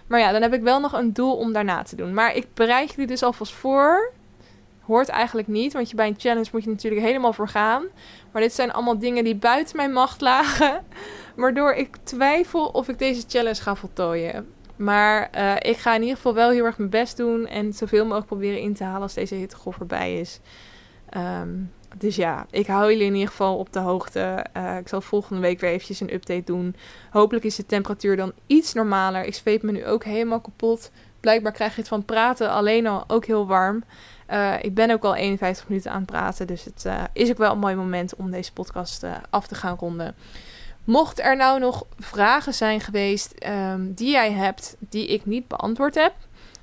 Maar 0.07 0.19
ja, 0.19 0.31
dan 0.31 0.41
heb 0.41 0.53
ik 0.53 0.61
wel 0.61 0.79
nog 0.79 0.93
een 0.93 1.13
doel 1.13 1.35
om 1.35 1.53
daarna 1.53 1.83
te 1.83 1.95
doen. 1.95 2.13
Maar 2.13 2.35
ik 2.35 2.47
bereid 2.53 2.89
jullie 2.89 3.07
dus 3.07 3.23
alvast 3.23 3.53
voor. 3.53 4.11
Hoort 4.81 5.09
eigenlijk 5.09 5.47
niet, 5.47 5.73
want 5.73 5.89
je 5.89 5.95
bij 5.95 6.07
een 6.07 6.15
challenge 6.17 6.49
moet 6.51 6.63
je 6.63 6.69
natuurlijk 6.69 7.01
helemaal 7.01 7.33
voor 7.33 7.47
gaan. 7.47 7.83
Maar 8.31 8.41
dit 8.41 8.53
zijn 8.53 8.71
allemaal 8.71 8.99
dingen 8.99 9.23
die 9.23 9.35
buiten 9.35 9.75
mijn 9.75 9.91
macht 9.91 10.21
lagen. 10.21 10.85
Waardoor 11.35 11.73
ik 11.73 11.95
twijfel 12.03 12.65
of 12.65 12.87
ik 12.87 12.99
deze 12.99 13.23
challenge 13.27 13.61
ga 13.61 13.75
voltooien. 13.75 14.53
Maar 14.75 15.29
uh, 15.35 15.55
ik 15.59 15.77
ga 15.77 15.95
in 15.95 16.01
ieder 16.01 16.15
geval 16.15 16.33
wel 16.33 16.49
heel 16.49 16.65
erg 16.65 16.77
mijn 16.77 16.89
best 16.89 17.17
doen. 17.17 17.47
En 17.47 17.73
zoveel 17.73 18.03
mogelijk 18.03 18.27
proberen 18.27 18.59
in 18.59 18.73
te 18.73 18.83
halen 18.83 19.01
als 19.01 19.13
deze 19.13 19.35
hittegolf 19.35 19.75
voorbij 19.75 20.19
is. 20.19 20.39
Um, 21.17 21.71
dus 21.97 22.15
ja, 22.15 22.45
ik 22.51 22.67
hou 22.67 22.91
jullie 22.91 23.05
in 23.05 23.13
ieder 23.13 23.29
geval 23.29 23.57
op 23.57 23.73
de 23.73 23.79
hoogte. 23.79 24.45
Uh, 24.57 24.77
ik 24.77 24.87
zal 24.87 25.01
volgende 25.01 25.41
week 25.41 25.59
weer 25.59 25.69
eventjes 25.69 25.99
een 25.99 26.13
update 26.13 26.43
doen. 26.43 26.75
Hopelijk 27.11 27.45
is 27.45 27.55
de 27.55 27.65
temperatuur 27.65 28.15
dan 28.15 28.33
iets 28.47 28.73
normaler. 28.73 29.25
Ik 29.25 29.35
zweep 29.35 29.61
me 29.61 29.71
nu 29.71 29.85
ook 29.85 30.03
helemaal 30.03 30.41
kapot. 30.41 30.91
Blijkbaar 31.19 31.51
krijg 31.51 31.73
je 31.73 31.79
het 31.79 31.89
van 31.89 32.05
praten 32.05 32.49
alleen 32.49 32.87
al 32.87 33.03
ook 33.07 33.25
heel 33.25 33.47
warm. 33.47 33.83
Uh, 34.29 34.53
ik 34.61 34.73
ben 34.73 34.91
ook 34.91 35.03
al 35.03 35.15
51 35.15 35.67
minuten 35.67 35.91
aan 35.91 36.01
het 36.01 36.05
praten. 36.05 36.47
Dus 36.47 36.63
het 36.63 36.83
uh, 36.87 37.03
is 37.13 37.29
ook 37.29 37.37
wel 37.37 37.51
een 37.51 37.59
mooi 37.59 37.75
moment 37.75 38.15
om 38.15 38.31
deze 38.31 38.53
podcast 38.53 39.05
af 39.29 39.47
te 39.47 39.55
gaan 39.55 39.77
ronden. 39.79 40.15
Mocht 40.83 41.19
er 41.19 41.35
nou 41.35 41.59
nog 41.59 41.85
vragen 41.97 42.53
zijn 42.53 42.81
geweest 42.81 43.33
um, 43.47 43.93
die 43.93 44.11
jij 44.11 44.31
hebt 44.31 44.75
die 44.79 45.07
ik 45.07 45.25
niet 45.25 45.47
beantwoord 45.47 45.95
heb 45.95 46.13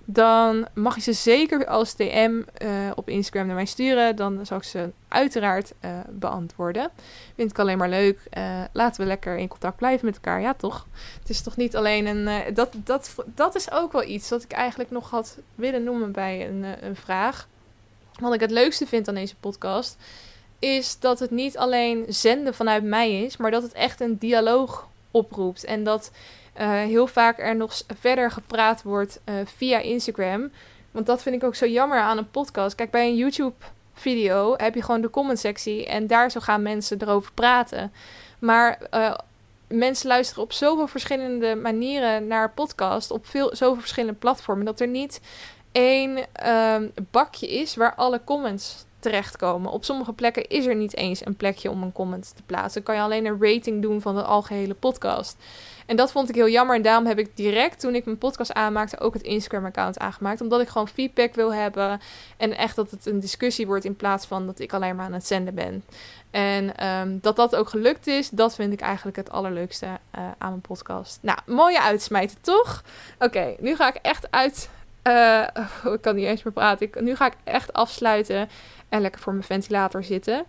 dan 0.05 0.67
mag 0.75 0.95
je 0.95 1.01
ze 1.01 1.13
zeker 1.13 1.67
als 1.67 1.97
DM 1.97 2.43
uh, 2.63 2.91
op 2.95 3.09
Instagram 3.09 3.47
naar 3.47 3.55
mij 3.55 3.65
sturen. 3.65 4.17
Dan 4.17 4.47
zal 4.47 4.57
ik 4.57 4.63
ze 4.63 4.91
uiteraard 5.09 5.73
uh, 5.85 5.91
beantwoorden. 6.11 6.91
Vind 7.37 7.51
ik 7.51 7.59
alleen 7.59 7.79
maar 7.79 7.89
leuk. 7.89 8.19
Uh, 8.39 8.63
laten 8.73 9.01
we 9.01 9.07
lekker 9.07 9.37
in 9.37 9.49
contact 9.49 9.77
blijven 9.77 10.07
met 10.07 10.15
elkaar. 10.15 10.41
Ja, 10.41 10.55
toch? 10.55 10.87
Het 11.19 11.31
is 11.31 11.41
toch 11.43 11.57
niet 11.57 11.77
alleen 11.77 12.07
een. 12.07 12.55
dat, 12.55 12.73
dat, 12.85 13.15
dat 13.27 13.55
is 13.55 13.71
ook 13.71 13.93
wel 13.93 14.05
iets 14.05 14.31
wat 14.31 14.43
ik 14.43 14.53
eigenlijk 14.53 14.91
nog 14.91 15.11
had 15.11 15.39
willen 15.55 15.85
noemen 15.85 16.13
bij 16.13 16.49
een, 16.49 16.65
een 16.81 16.97
vraag. 16.97 17.49
Wat 18.21 18.35
ik 18.35 18.41
het 18.41 18.51
leukste 18.51 18.87
vind 18.87 19.09
aan 19.09 19.15
deze 19.15 19.37
podcast. 19.37 19.97
Is 20.59 20.99
dat 20.99 21.19
het 21.19 21.31
niet 21.31 21.57
alleen 21.59 22.05
zenden 22.09 22.55
vanuit 22.55 22.85
mij 22.85 23.23
is, 23.23 23.37
maar 23.37 23.51
dat 23.51 23.63
het 23.63 23.73
echt 23.73 24.01
een 24.01 24.19
dialoog 24.19 24.89
oproept. 25.11 25.65
En 25.65 25.85
dat 25.85 26.11
heel 26.63 27.07
vaak 27.07 27.39
er 27.39 27.57
nog 27.57 27.83
verder 27.99 28.31
gepraat 28.31 28.83
wordt 28.83 29.21
uh, 29.25 29.35
via 29.45 29.79
Instagram. 29.79 30.51
Want 30.91 31.07
dat 31.07 31.23
vind 31.23 31.37
ik 31.37 31.45
ook 31.45 31.55
zo 31.55 31.67
jammer 31.67 31.99
aan 31.99 32.19
een 32.19 32.31
podcast. 32.31 32.75
Kijk, 32.75 32.91
bij 32.91 33.09
een 33.09 33.17
YouTube-video 33.17 34.55
heb 34.57 34.75
je 34.75 34.83
gewoon 34.83 35.01
de 35.01 35.11
comment-sectie 35.11 35.87
en 35.87 36.07
daar 36.07 36.31
zo 36.31 36.41
gaan 36.41 36.63
mensen 36.63 37.03
erover 37.03 37.33
praten. 37.33 37.93
Maar 38.39 38.79
uh, 38.95 39.15
mensen 39.67 40.09
luisteren 40.09 40.43
op 40.43 40.53
zoveel 40.53 40.87
verschillende 40.87 41.55
manieren 41.55 42.27
naar 42.27 42.51
podcast, 42.51 43.11
op 43.11 43.27
veel, 43.27 43.57
zoveel 43.57 43.81
verschillende 43.81 44.19
platformen, 44.19 44.65
dat 44.65 44.81
er 44.81 44.89
niet 44.89 45.21
één 45.73 46.19
um, 46.49 46.93
bakje 47.11 47.49
is 47.49 47.77
waar 47.77 47.95
alle 47.95 48.21
comments 48.25 48.85
terechtkomen. 48.99 49.71
Op 49.71 49.85
sommige 49.85 50.13
plekken 50.13 50.49
is 50.49 50.67
er 50.67 50.75
niet 50.75 50.97
eens 50.97 51.27
een 51.27 51.37
plekje 51.37 51.71
om 51.71 51.83
een 51.83 51.93
comment 51.93 52.33
te 52.37 52.43
plaatsen. 52.43 52.73
Dan 52.73 52.83
kan 52.83 52.95
je 52.95 53.01
alleen 53.01 53.27
een 53.27 53.53
rating 53.53 53.83
doen 53.83 54.01
van 54.01 54.15
de 54.15 54.23
algehele 54.23 54.75
podcast. 54.75 55.37
En 55.87 55.97
dat 55.97 56.12
vond 56.12 56.28
ik 56.28 56.35
heel 56.35 56.49
jammer. 56.49 56.76
En 56.76 56.82
daarom 56.82 57.07
heb 57.07 57.18
ik 57.18 57.37
direct 57.37 57.80
toen 57.80 57.95
ik 57.95 58.05
mijn 58.05 58.18
podcast 58.18 58.53
aanmaakte 58.53 59.01
ook 59.01 59.14
het 59.14 59.22
Instagram-account 59.22 59.99
aangemaakt. 59.99 60.41
Omdat 60.41 60.61
ik 60.61 60.68
gewoon 60.68 60.89
feedback 60.89 61.35
wil 61.35 61.55
hebben. 61.55 62.01
En 62.37 62.57
echt 62.57 62.76
dat 62.76 62.91
het 62.91 63.07
een 63.07 63.20
discussie 63.20 63.66
wordt 63.66 63.85
in 63.85 63.97
plaats 63.97 64.26
van 64.26 64.47
dat 64.47 64.59
ik 64.59 64.72
alleen 64.72 64.97
maar 64.97 65.07
aan 65.07 65.12
het 65.12 65.26
zenden 65.26 65.55
ben. 65.55 65.85
En 66.30 66.87
um, 66.87 67.18
dat 67.20 67.37
dat 67.37 67.57
ook 67.57 67.68
gelukt 67.68 68.07
is, 68.07 68.30
dat 68.30 68.55
vind 68.55 68.72
ik 68.72 68.80
eigenlijk 68.80 69.16
het 69.16 69.30
allerleukste 69.30 69.87
uh, 69.87 70.22
aan 70.39 70.49
mijn 70.49 70.61
podcast. 70.61 71.18
Nou, 71.22 71.39
mooie 71.47 71.80
uitsmijten, 71.80 72.37
toch? 72.41 72.82
Oké, 73.18 73.55
nu 73.59 73.76
ga 73.76 73.89
ik 73.89 73.99
echt 74.03 74.30
uit. 74.30 74.68
Uh, 75.03 75.47
ik 75.95 76.01
kan 76.01 76.14
niet 76.14 76.26
eens 76.26 76.43
meer 76.43 76.53
praten. 76.53 76.87
Ik, 76.87 77.01
nu 77.01 77.16
ga 77.16 77.26
ik 77.26 77.35
echt 77.45 77.72
afsluiten 77.72 78.49
en 78.89 79.01
lekker 79.01 79.20
voor 79.20 79.32
mijn 79.32 79.45
ventilator 79.45 80.05
zitten. 80.05 80.45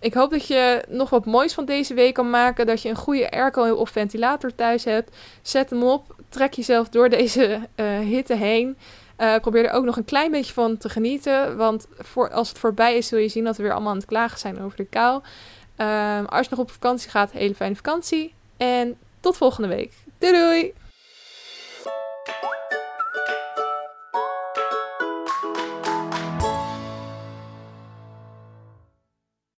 Ik 0.00 0.14
hoop 0.14 0.30
dat 0.30 0.46
je 0.46 0.84
nog 0.88 1.10
wat 1.10 1.26
moois 1.26 1.54
van 1.54 1.64
deze 1.64 1.94
week 1.94 2.14
kan 2.14 2.30
maken. 2.30 2.66
Dat 2.66 2.82
je 2.82 2.88
een 2.88 2.96
goede 2.96 3.30
airco 3.30 3.74
of 3.74 3.90
ventilator 3.90 4.54
thuis 4.54 4.84
hebt. 4.84 5.16
Zet 5.42 5.70
hem 5.70 5.82
op. 5.82 6.16
Trek 6.28 6.52
jezelf 6.52 6.88
door 6.88 7.08
deze 7.08 7.60
uh, 7.76 7.98
hitte 7.98 8.34
heen. 8.34 8.76
Uh, 9.18 9.36
probeer 9.36 9.64
er 9.64 9.72
ook 9.72 9.84
nog 9.84 9.96
een 9.96 10.04
klein 10.04 10.30
beetje 10.30 10.52
van 10.52 10.76
te 10.76 10.88
genieten. 10.88 11.56
Want 11.56 11.86
voor, 11.98 12.30
als 12.30 12.48
het 12.48 12.58
voorbij 12.58 12.96
is, 12.96 13.06
zul 13.08 13.18
je 13.18 13.28
zien 13.28 13.44
dat 13.44 13.56
we 13.56 13.62
weer 13.62 13.72
allemaal 13.72 13.90
aan 13.90 13.96
het 13.96 14.06
klagen 14.06 14.38
zijn 14.38 14.60
over 14.62 14.76
de 14.76 14.84
kou. 14.84 15.22
Uh, 15.76 16.24
als 16.26 16.40
je 16.40 16.50
nog 16.50 16.60
op 16.60 16.70
vakantie 16.70 17.10
gaat, 17.10 17.30
hele 17.30 17.54
fijne 17.54 17.76
vakantie. 17.76 18.34
En 18.56 18.96
tot 19.20 19.36
volgende 19.36 19.68
week. 19.68 19.92
Doei 20.18 20.32
doei! 20.32 20.74